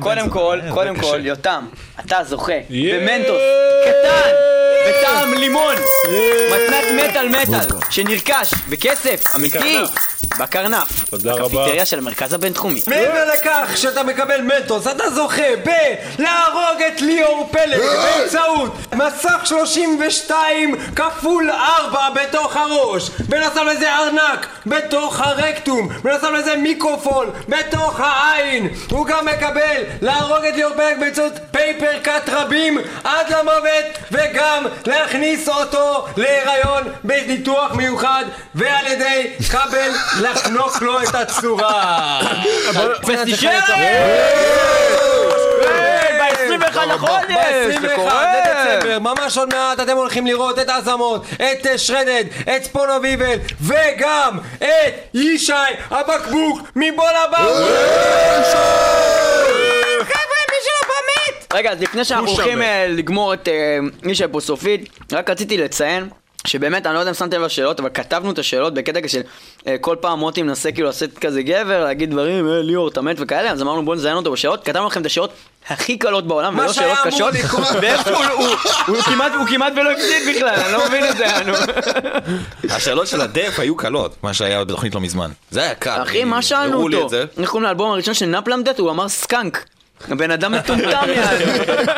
קודם 0.00 0.30
כל, 0.30 0.60
זונה, 0.60 0.74
קודם 0.74 0.96
כל. 0.96 1.20
יותם, 1.22 1.64
אתה 2.06 2.18
זוכה. 2.24 2.52
במנטוס 2.70 3.40
קטן, 3.84 4.30
בטעם 4.88 5.34
לימון, 5.34 5.74
מתנת 6.50 7.10
מטאל 7.10 7.28
מטאל, 7.28 7.78
שנרכש 7.90 8.54
בכסף 8.68 9.26
אמיתי, 9.34 9.78
בקרנף, 10.40 11.10
תודה 11.10 11.32
רבה. 11.32 11.42
בקפיטריה 11.44 11.84
של 11.86 11.98
המרכז 11.98 12.32
הבינתחומי. 12.32 12.82
מעבר 12.86 13.24
לכך 13.34 13.76
שאתה 13.76 14.02
מקבל 14.02 14.40
מטוס, 14.40 14.86
אתה 14.86 15.10
זוכה 15.10 15.42
בלהרוג 15.64 16.82
את 16.86 17.00
ליאור 17.00 17.48
פלג 17.52 17.80
באמצעות 17.80 18.72
מסך 18.94 19.40
32 19.44 19.98
כפול 20.96 21.50
4 21.50 22.08
בתוך 22.14 22.56
הראש. 22.56 23.10
בנוסף 23.10 23.62
לזה 23.62 23.94
ארנק 23.94 24.46
בתוך 24.66 25.20
הרקטום. 25.20 25.88
בנוסף 26.02 26.30
לזה 26.30 26.56
מיקרופון 26.56 27.30
בתוך 27.48 28.00
העין. 28.00 28.68
הוא 28.90 29.06
גם 29.06 29.26
מקבל 29.26 29.82
להרוג 30.02 30.44
את 30.44 30.54
ליאור 30.54 30.72
פלג 30.74 31.00
באמצעות 31.00 31.32
פייפר 31.50 31.98
קאט 32.02 32.28
רבים 32.28 32.78
עד 33.04 33.30
למוות 33.30 33.98
וגם 34.12 34.64
להכניס 34.86 35.48
אותו 35.48 36.06
להיריון 36.16 36.82
בניתוח 37.04 37.72
מיוחד 37.72 38.24
ועל 38.54 38.86
ידי 38.86 39.30
כבל 39.50 39.90
לחנוק 40.20 40.82
לו 40.82 41.02
את 41.02 41.14
הצורה. 41.14 42.20
פסטישרת! 43.02 43.64
ב-21 46.32 46.86
לחודש! 46.86 47.22
זה 47.66 47.88
ב-21 47.88 47.96
קורה! 47.96 48.32
לדצמבר, 48.34 48.98
ממש 48.98 49.38
עוד 49.38 49.54
מעט 49.54 49.80
אתם 49.80 49.96
הולכים 49.96 50.26
לראות 50.26 50.58
את 50.58 50.68
הזמות, 50.68 51.24
את 51.34 51.66
אה, 51.66 51.78
שרדד, 51.78 52.24
את 52.56 52.64
ספונו 52.64 53.02
ויבל, 53.02 53.38
וגם 53.60 54.38
את 54.58 54.94
ישי 55.14 55.52
הבקבוק 55.90 56.60
מבול 56.76 57.14
הבא! 57.24 57.38
מי! 59.48 59.86
רגע, 61.56 61.72
אז 61.72 61.82
לפני 61.82 62.04
שאנחנו 62.04 62.28
הולכים. 62.28 62.62
אה, 62.62 62.86
לגמור 62.88 63.34
את 63.34 63.48
אה, 63.48 63.78
מישל 64.02 64.26
פה 64.26 64.40
סופית, 64.40 64.88
רק 65.12 65.30
רציתי 65.30 65.56
לציין 65.56 66.08
שבאמת, 66.46 66.86
אני 66.86 66.94
לא 66.94 66.98
יודע 66.98 67.10
אם 67.10 67.14
שמתם 67.14 67.36
לב 67.36 67.42
לשאלות, 67.46 67.80
אבל 67.80 67.88
כתבנו 67.94 68.30
את 68.30 68.38
השאלות 68.38 68.74
בקטע 68.74 69.08
של 69.08 69.20
אה, 69.66 69.76
כל 69.80 69.96
פעם 70.00 70.18
מוטי 70.18 70.42
מנסה 70.42 70.72
כאילו 70.72 70.86
לעשות 70.86 71.18
כזה 71.18 71.42
גבר, 71.42 71.84
להגיד 71.84 72.10
דברים, 72.10 72.48
אה, 72.48 72.62
ליאור, 72.62 72.88
אתה 72.88 73.00
מת 73.02 73.16
וכאלה, 73.20 73.50
אז 73.50 73.62
אמרנו 73.62 73.84
בואו 73.84 73.96
נזיין 73.96 74.16
אותו 74.16 74.32
בשאלות, 74.32 74.64
כתבנו 74.64 74.86
לכם 74.86 75.00
את 75.00 75.06
השאלות 75.06 75.32
הכי 75.68 75.98
קלות 75.98 76.26
בעולם, 76.26 76.58
ולא 76.58 76.72
שאלות 76.72 76.98
קשות. 77.04 77.34
ואיפה 77.82 78.10
הוא- 78.16 78.46
הוא- 78.46 78.56
הוא 78.86 78.96
כמעט- 79.02 79.32
הוא 79.38 79.46
כמעט 79.46 79.72
ולא 79.76 79.90
הפסיד 79.92 80.36
בכלל, 80.36 80.48
אני 80.48 80.72
לא 80.72 80.86
מבין 80.88 81.04
את 81.10 81.16
זה, 81.16 81.26
נו. 81.46 81.52
השאלות 82.76 83.06
של 83.06 83.20
הדף 83.20 83.54
היו 83.58 83.76
קלות, 83.76 84.14
מה 84.22 84.34
שהיה 84.34 84.64
בתוכנית 84.64 84.94
לא 84.94 85.00
מזמן. 85.00 85.30
זה 85.50 85.60
היה 85.62 85.74
קל. 85.74 86.02
אחי, 86.02 86.24
מה 86.24 86.42
שאלנו 86.42 86.82
אותו? 86.82 87.08
איך 87.38 87.50
קוראים 87.50 87.62
לאלבום 87.66 87.90
הראשון 87.90 88.14
של 88.14 88.26
נפלמדט? 88.26 88.78
הוא 88.78 88.90
אמר 88.90 89.08
סקאנק. 89.08 89.64
הבן 90.10 90.30
אדם 90.30 90.52
מטומטם 90.52 90.86
יענו. 91.16 91.44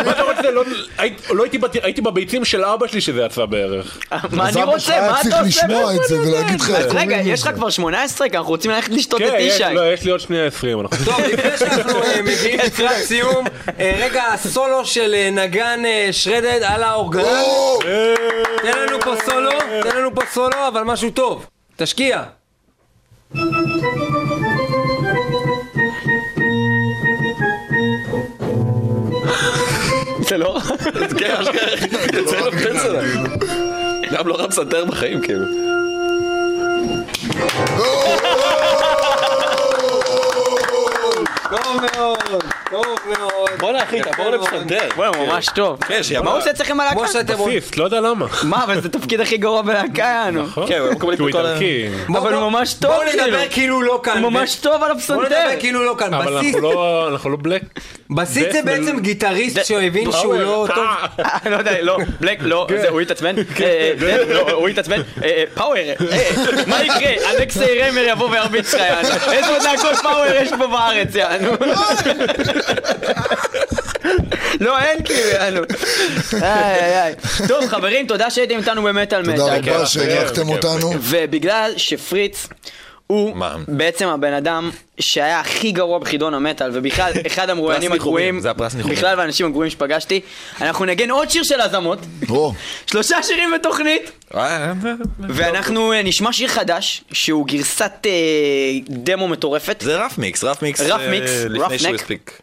מה 0.04 0.10
אתה 0.10 0.22
רוצה? 0.22 0.50
לא- 0.50 0.64
הייתי- 0.98 1.22
לא 1.34 1.42
הייתי 1.42 1.58
בת- 1.58 1.84
הייתי 1.84 2.00
בביצים 2.00 2.44
של 2.44 2.64
אבא 2.64 2.86
שלי 2.86 3.00
שזה 3.00 3.22
יצא 3.22 3.44
בערך. 3.46 3.98
מה 4.30 4.48
אז 4.48 4.56
אני 4.56 4.62
אבא 4.64 4.78
שלך 4.78 4.94
רוצה? 4.94 5.00
היה 5.02 5.10
מה 5.10 5.18
צריך 5.22 5.34
אתה 5.34 5.40
עושה? 5.40 5.66
לשמוע 5.66 5.94
את 5.94 6.00
זה 6.08 6.20
ולהגיד 6.20 6.60
לך 6.60 6.70
אז 6.70 6.86
רגע, 6.94 7.16
יש 7.16 7.42
לך. 7.42 7.48
כבר 7.54 7.70
18? 7.70 8.28
כי 8.28 8.36
אנחנו 8.36 8.50
רוצים 8.50 8.70
ללכת 8.70 8.88
לשתות 8.88 9.20
את 9.22 9.26
כן, 9.26 9.36
יש- 9.40 9.54
ישי. 9.54 9.74
לא, 9.74 9.92
יש 9.92 10.04
לי 10.04 10.10
עוד 10.10 10.20
שנייה 10.20 10.46
עשרים. 10.46 10.80
אנחנו- 10.80 11.04
טוב, 11.04 11.20
לפני 11.20 11.56
שאנחנו 11.58 12.02
אה, 12.02 12.22
מגיעים 12.22 12.60
לקראת 12.66 12.96
סיום, 12.96 13.46
אה, 13.80 13.92
רגע 14.00 14.22
הסולו 14.24 14.84
של 14.86 15.14
אה, 15.14 15.30
נגן 15.32 15.82
אה, 15.86 16.08
שרדד 16.12 16.60
על 16.62 16.82
האורגן. 16.82 17.20
או! 17.20 17.78
תן 18.62 18.78
לנו 18.86 19.00
פה 19.00 19.14
סולו, 19.26 19.50
תן 19.82 19.96
לנו 19.96 20.14
פה 20.14 20.22
סולו, 20.32 20.68
אבל 20.68 20.82
משהו 20.82 21.10
טוב. 21.10 21.46
תשקיע. 21.76 22.22
לא... 30.38 30.58
כן, 31.18 31.34
אשכרה, 31.40 31.70
יוצא 32.18 32.36
לו 32.40 32.52
פנסלה. 32.52 33.00
גם 34.12 34.28
לא 34.28 34.40
רם 34.40 34.50
סנטר 34.50 34.84
בחיים, 34.84 35.20
כאילו. 35.22 35.44
טוב 41.50 41.76
מאוד, 41.96 42.18
טוב 42.70 42.86
מאוד. 43.18 43.48
בואנה 43.58 43.82
אחי, 43.82 44.00
תעבור 44.02 44.30
לפסנתר. 44.30 44.88
וואי, 44.96 45.10
ממש 45.26 45.46
טוב. 45.54 45.78
כן, 45.84 46.02
שיהיה 46.02 46.22
מה 46.22 46.30
הוא 46.30 46.38
עושה 46.38 46.50
אצלכם 46.50 46.78
בלהקה? 46.78 46.94
כמו 46.94 47.08
שאתם 47.08 47.34
רואים. 47.38 47.58
לא 47.76 47.84
יודע 47.84 48.00
למה. 48.00 48.26
מה, 48.42 48.64
אבל 48.64 48.80
זה 48.80 48.88
התפקיד 48.88 49.20
הכי 49.20 49.36
גרוע 49.36 49.62
בלהקה, 49.62 50.02
יענו. 50.02 50.46
כן, 50.68 50.78
הוא. 51.00 51.12
איטלקי. 51.26 51.88
אבל 52.08 52.34
הוא 52.34 52.50
ממש 52.50 52.74
טוב, 52.74 52.90
בואו 52.92 53.06
כאילו. 53.10 53.26
נדבר 53.26 53.42
כאילו 53.50 53.82
לא 53.82 54.00
כאן. 54.02 54.22
הוא 54.22 54.32
ממש 54.32 54.54
טוב 54.54 54.72
על 54.74 54.78
בואו 54.80 54.92
הפסנתר. 54.92 55.22
נדבר 55.22 55.60
כאילו 55.60 55.84
לא 55.84 55.94
כאן. 55.98 56.14
אבל 56.14 56.36
אנחנו 56.36 56.60
לא- 56.60 57.08
אנחנו 57.12 57.30
לא 57.30 57.36
בלק. 57.42 57.62
בסיס 58.10 58.52
זה 58.52 58.62
בעצם 58.62 59.00
גיטריסט 59.00 59.64
שהבין 59.64 60.12
שהוא 60.12 60.34
לא 60.34 60.66
טוב. 60.74 60.84
אה, 61.24 61.50
לא 61.50 61.56
יודע, 61.56 61.82
לא, 61.82 61.98
בלק, 62.20 62.38
לא, 62.40 62.66
זה, 62.80 62.88
הוא 62.88 63.00
התעצבן, 63.00 63.34
אה, 63.60 63.92
אה, 64.02 64.24
לא, 64.28 64.50
הוא 64.50 64.68
התעצבן, 64.68 65.00
אה, 65.22 65.28
אה, 65.28 65.44
פאוור, 65.54 65.76
אה, 65.76 65.94
מה 66.66 66.82
יקרה? 66.84 67.30
אלכסי 67.30 67.80
רמר 67.82 68.04
יבוא 68.08 68.30
וירביץ 68.30 68.74
לך, 68.74 68.80
יענו, 68.80 69.32
איזה 69.32 69.50
להקות 69.64 69.96
פאוור 70.02 70.24
יש 70.34 70.48
פה 70.58 70.66
בארץ, 70.66 71.14
יענו. 71.14 71.50
לא, 74.60 74.78
אין 74.78 75.04
כאילו, 75.04 75.28
יענו. 75.28 75.60
איי, 76.42 76.42
איי, 76.42 77.02
איי. 77.02 77.14
טוב, 77.48 77.66
חברים, 77.66 78.06
תודה 78.06 78.30
שהייתם 78.30 78.56
איתנו 78.56 78.82
במטאל 78.82 79.22
מטאל. 79.22 79.36
תודה 79.36 79.62
כן, 79.62 79.70
רבה 79.70 79.86
שהערכתם 79.86 80.44
כן, 80.44 80.52
אותנו. 80.52 80.92
ובגלל 81.00 81.72
שפריץ 81.76 82.48
הוא 83.08 83.36
מה? 83.36 83.56
בעצם 83.68 84.08
הבן 84.08 84.32
אדם 84.32 84.70
שהיה 85.00 85.40
הכי 85.40 85.72
גרוע 85.72 85.98
בחידון 85.98 86.34
המטאל 86.34 86.70
ובכלל 86.72 87.12
אחד 87.26 87.50
המרואיינים 87.50 87.92
הגרועים 87.92 88.40
זה 88.40 88.50
הפרס 88.50 88.74
ניחומים. 88.74 88.96
בכלל 88.96 89.18
והאנשים 89.18 89.46
הגרועים 89.46 89.70
שפגשתי 89.70 90.20
אנחנו 90.60 90.84
נגן 90.84 91.10
עוד 91.10 91.30
שיר 91.30 91.42
של 91.42 91.60
הזמות 91.60 91.98
או, 92.30 92.52
שלושה 92.90 93.22
שירים 93.22 93.50
בתוכנית 93.54 94.10
אה, 94.34 94.72
ואנחנו 95.20 95.92
אה, 95.92 96.02
נשמע 96.02 96.32
שיר 96.32 96.48
חדש 96.48 97.04
שהוא 97.12 97.46
גרסת 97.46 97.92
אה, 98.06 98.10
דמו 98.88 99.28
מטורפת 99.28 99.80
זה 99.80 99.96
רף 99.96 100.18
מיקס, 100.18 100.44
רף 100.44 100.62
מיקס. 100.62 100.80
רף 100.80 101.00
אה, 101.00 101.10
מיקס, 101.10 101.30
לפני 101.48 101.78
שהוא 101.78 101.90
רפנק. 101.90 102.00
הספיק. 102.00 102.40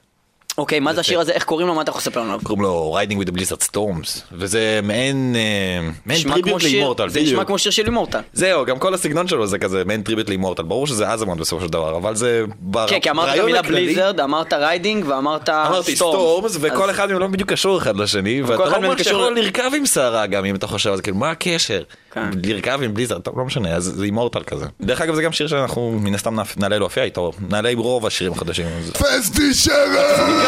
אוקיי, 0.57 0.79
מה 0.79 0.93
זה 0.93 0.99
השיר 1.01 1.19
הזה? 1.19 1.31
איך 1.31 1.43
קוראים 1.43 1.67
לו? 1.67 1.75
מה 1.75 1.81
אתה 1.81 1.89
יכול 1.89 1.99
לספר 1.99 2.21
לנו? 2.21 2.37
קוראים 2.43 2.63
לו 2.63 2.97
Riding 3.01 3.23
with 3.23 3.29
the 3.29 3.35
Blizzard 3.35 3.67
Storms, 3.71 4.21
וזה 4.31 4.79
מעין 4.83 5.35
אה, 5.35 6.15
tribute 6.23 6.63
ל 6.63 6.68
Immortal, 6.68 7.09
זה 7.09 7.21
נשמע. 7.21 7.45
כמו 7.45 7.57
שיר 7.57 7.71
של 7.71 7.85
Immortal. 7.85 8.19
זהו, 8.33 8.65
גם 8.65 8.79
כל 8.79 8.93
הסגנון 8.93 9.27
שלו 9.27 9.47
זה 9.47 9.57
כזה 9.59 9.83
מעין 9.85 10.01
tribute 10.01 10.29
ל 10.29 10.33
Immortal, 10.33 10.63
ברור 10.63 10.87
שזה 10.87 11.09
אזמות 11.09 11.37
בסופו 11.37 11.65
של 11.65 11.71
דבר, 11.71 11.97
אבל 11.97 12.15
זה 12.15 12.43
בר- 12.59 12.87
כן, 12.87 12.99
כי 12.99 13.09
אמרת 13.09 13.29
הכללי- 13.29 13.61
בליזרד, 13.63 14.19
אמרת 14.19 14.53
Riding 14.53 15.05
ואמרת 15.07 15.49
אמרתי 15.49 15.95
Storms. 15.95 16.57
וכל 16.61 16.89
אחד 16.89 17.09
מהם 17.09 17.19
לא 17.19 17.27
בדיוק 17.27 17.49
קשור 17.51 17.77
אחד 17.77 17.95
לשני, 17.97 18.41
ואתה 18.41 18.79
לא 18.79 18.95
קשור- 18.95 19.13
יכול 19.21 19.39
לרכב 19.39 19.71
עם 19.77 19.85
סערה 19.85 20.25
גם 20.27 20.45
אם 20.45 20.55
אתה 20.55 20.67
חושב 20.67 20.89
על 20.89 20.95
זה, 20.95 21.01
כאילו 21.01 21.17
מה 21.17 21.31
הקשר? 21.31 21.81
כן. 22.13 22.29
לרכב 22.43 22.79
עם 22.83 22.93
Blizzard, 22.93 23.21
טוב 23.21 23.39
לא 23.39 23.45
משנה, 23.45 23.75
אז 23.75 23.83
זה 23.83 24.05
Immortal 24.05 24.43
כזה. 24.43 24.65
דרך 24.81 25.01
אגב 25.01 25.15
זה 25.15 25.21
גם 25.21 25.31
שיר 25.31 25.47
שאנחנו 25.47 25.99
מן 26.01 26.15
הסתם 26.15 26.37
נעלה 26.57 26.77
להופיע 26.79 27.03
איתו, 27.03 27.31
נעלה 27.49 27.69
עם 27.69 27.79
רוב 27.79 28.05
השירים 28.05 28.33
החדשים. 28.33 28.65
פסטי 28.93 29.53
שרץ! 29.53 30.44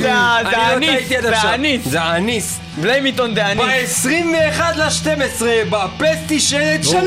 זה 0.00 0.12
אני 0.40 0.52
לא 0.52 0.56
האניס, 0.56 1.12
עד 1.12 1.22
זה. 1.22 1.38
האניס. 1.38 1.82
זה 1.84 2.00
האניס. 2.02 2.58
בליימיטון 2.76 3.34
זה 3.34 3.46
האניס. 3.46 4.06
ב-21 4.06 4.62
ל-12 4.76 5.42
בפסטי 5.70 6.40
שלט 6.40 6.84
שלום! 6.84 7.04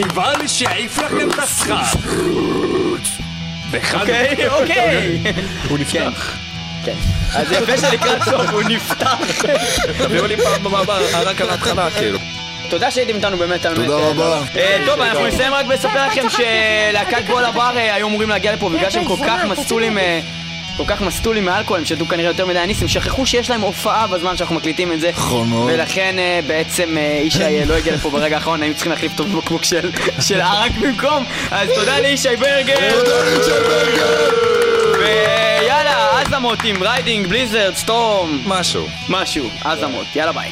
פסטיבל 0.00 0.46
שיעיף 0.46 0.98
לכם 0.98 1.30
את 1.30 1.38
הסכר. 1.38 1.82
אוקיי, 3.94 4.48
אוקיי. 4.48 5.22
הוא 5.68 5.78
נפתח. 5.78 6.32
כן. 6.84 6.94
אז 7.34 7.52
יפה 7.52 7.76
שלקראת 7.78 8.22
סוף 8.24 8.50
הוא 8.52 8.62
נפתח. 8.62 9.18
תביאו 9.98 10.26
לי 10.26 10.36
פעם 10.36 10.62
במעבר, 10.64 11.02
רק 11.26 11.40
על 11.40 11.50
ההתחלה 11.50 11.90
כאילו. 11.90 12.18
תודה 12.68 12.90
שהייתם 12.90 13.14
איתנו 13.14 13.36
באמת 13.36 13.62
תודה 13.62 13.80
באמת, 13.80 13.90
רבה. 13.90 14.42
אה, 14.56 14.82
טוב, 14.86 15.00
אנחנו 15.00 15.26
נסיים 15.26 15.54
רק 15.54 15.66
בלספר 15.66 16.06
לכם 16.06 16.22
שלהקת 16.28 17.26
בול 17.26 17.44
הבר 17.44 17.72
אה, 17.76 17.94
היו 17.94 18.06
אמורים 18.06 18.28
להגיע 18.28 18.52
לפה 18.52 18.68
בגלל 18.68 18.90
שהם 18.90 19.04
כל 19.04 19.16
כך 19.26 19.44
מסטולים 19.44 19.98
אה, 19.98 20.20
כל 20.76 20.84
כך 20.86 21.00
מסטולים 21.00 21.44
מאלכוהול, 21.44 21.78
הם 21.80 21.84
שתו 21.84 22.06
כנראה 22.06 22.30
יותר 22.30 22.46
מדי 22.46 22.58
אניס, 22.58 22.82
הם 22.82 22.88
שכחו 22.88 23.26
שיש 23.26 23.50
להם 23.50 23.60
הופעה 23.60 24.06
בזמן 24.06 24.36
שאנחנו 24.36 24.54
מקליטים 24.54 24.92
את 24.92 25.00
זה. 25.00 25.10
נכון 25.10 25.48
מאוד. 25.48 25.70
ולכן 25.74 26.16
בעצם 26.46 26.96
ישי 27.22 27.64
לא 27.66 27.74
הגיע 27.74 27.94
לפה 27.94 28.10
ברגע 28.10 28.36
האחרון, 28.36 28.62
היינו 28.62 28.74
צריכים 28.74 28.92
להחליף 28.92 29.12
אותו 29.12 29.24
בבקבוק 29.24 29.64
של 29.64 29.90
של 30.20 30.40
ערק 30.40 30.72
במקום. 30.80 31.24
אז 31.50 31.68
תודה 31.74 31.98
לישי 31.98 32.36
ברגר. 32.36 32.90
תודה 32.90 33.24
לישי 33.24 33.50
ברגר! 33.68 34.30
ויאללה, 34.98 36.20
אזמות 36.20 36.58
עם 36.64 36.82
Riding, 36.82 37.26
Blizzard, 37.26 37.74
Storm, 37.74 38.40
משהו. 38.46 38.88
משהו, 39.08 39.50
אזמות, 39.64 40.06
יאללה 40.16 40.32
ביי. 40.32 40.50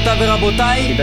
גבירותיי 0.00 0.28
ורבותיי. 0.28 0.96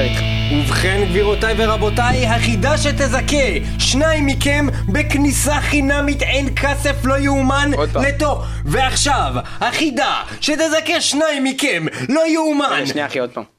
ובכן, 0.52 1.02
גבירותיי 1.10 1.54
ורבותיי, 1.58 2.28
החידה 2.28 2.78
שתזכה 2.78 3.78
שניים 3.80 4.26
מכם 4.26 4.68
בכניסה 4.88 5.62
חינמית 5.62 6.22
אין 6.22 6.50
כסף 6.56 7.06
לא 7.06 7.18
יאומן. 7.18 7.72
לתוך... 7.96 8.46
ועכשיו, 8.66 9.34
החידה 9.60 10.24
שתזכה 10.42 11.02
שניים 11.02 11.44
מכם 11.44 11.86
לא 12.10 12.28
יאומן 12.28 12.86
שנייה 12.86 13.08
אחי, 13.08 13.20
עוד 13.20 13.30
פעם. 13.30 13.57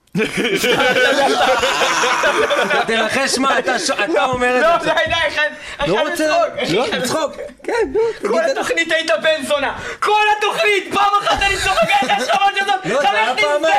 תנחש 2.86 3.38
מה 3.38 3.58
אתה 3.58 3.78
ש- 3.78 3.90
אתה 3.90 4.24
אומר 4.24 4.56
את 4.56 4.62
לא, 4.62 4.78
זה. 4.78 4.90
די, 4.90 5.00
די, 5.06 5.14
אחד, 5.28 5.48
לא 5.88 5.94
אחד 6.02 6.10
רוצה... 6.10 6.24
לצחוק. 6.62 6.74
לא, 6.74 6.86
לצחוק. 6.98 7.32
כן, 7.64 7.72
נו. 7.92 8.28
כל. 8.30 8.40
התוכנית 8.50 8.92
היית 8.92 9.10
בן 9.22 9.46
זונה! 9.48 9.78
כל 10.00 10.12
התוכנית! 10.38 10.94
פעם 10.94 11.10
אחת 11.22 11.42
אני 11.42 11.56
צוחק 11.56 11.88
עליך 12.00 12.18
השכבות 12.18 12.52
הזאת! 12.60 12.74
לא, 12.84 13.00
זה 13.00 13.10
היה 13.10 13.34
פעמיים. 13.36 13.74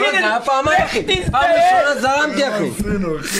לא, 0.00 0.10
זה 0.10 0.18
היה 0.18 0.40
פעמיים, 0.44 0.82
אחי. 0.84 1.04
פעם 1.32 1.44
ראשונה 1.50 2.00
זרמתי, 2.00 2.48
אחי. 2.48 2.70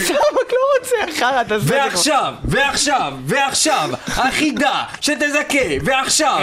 סמק 0.07 0.53
לא 0.53 0.79
רוצה, 0.79 0.97
חרא, 1.19 1.43
תעשה 1.43 1.57
את 1.57 1.63
זה. 1.67 1.75
ועכשיו, 1.77 2.33
ועכשיו, 2.45 3.13
ועכשיו, 3.27 3.89
החידה 4.09 4.83
שתזכה, 5.01 5.59
ועכשיו, 5.85 6.39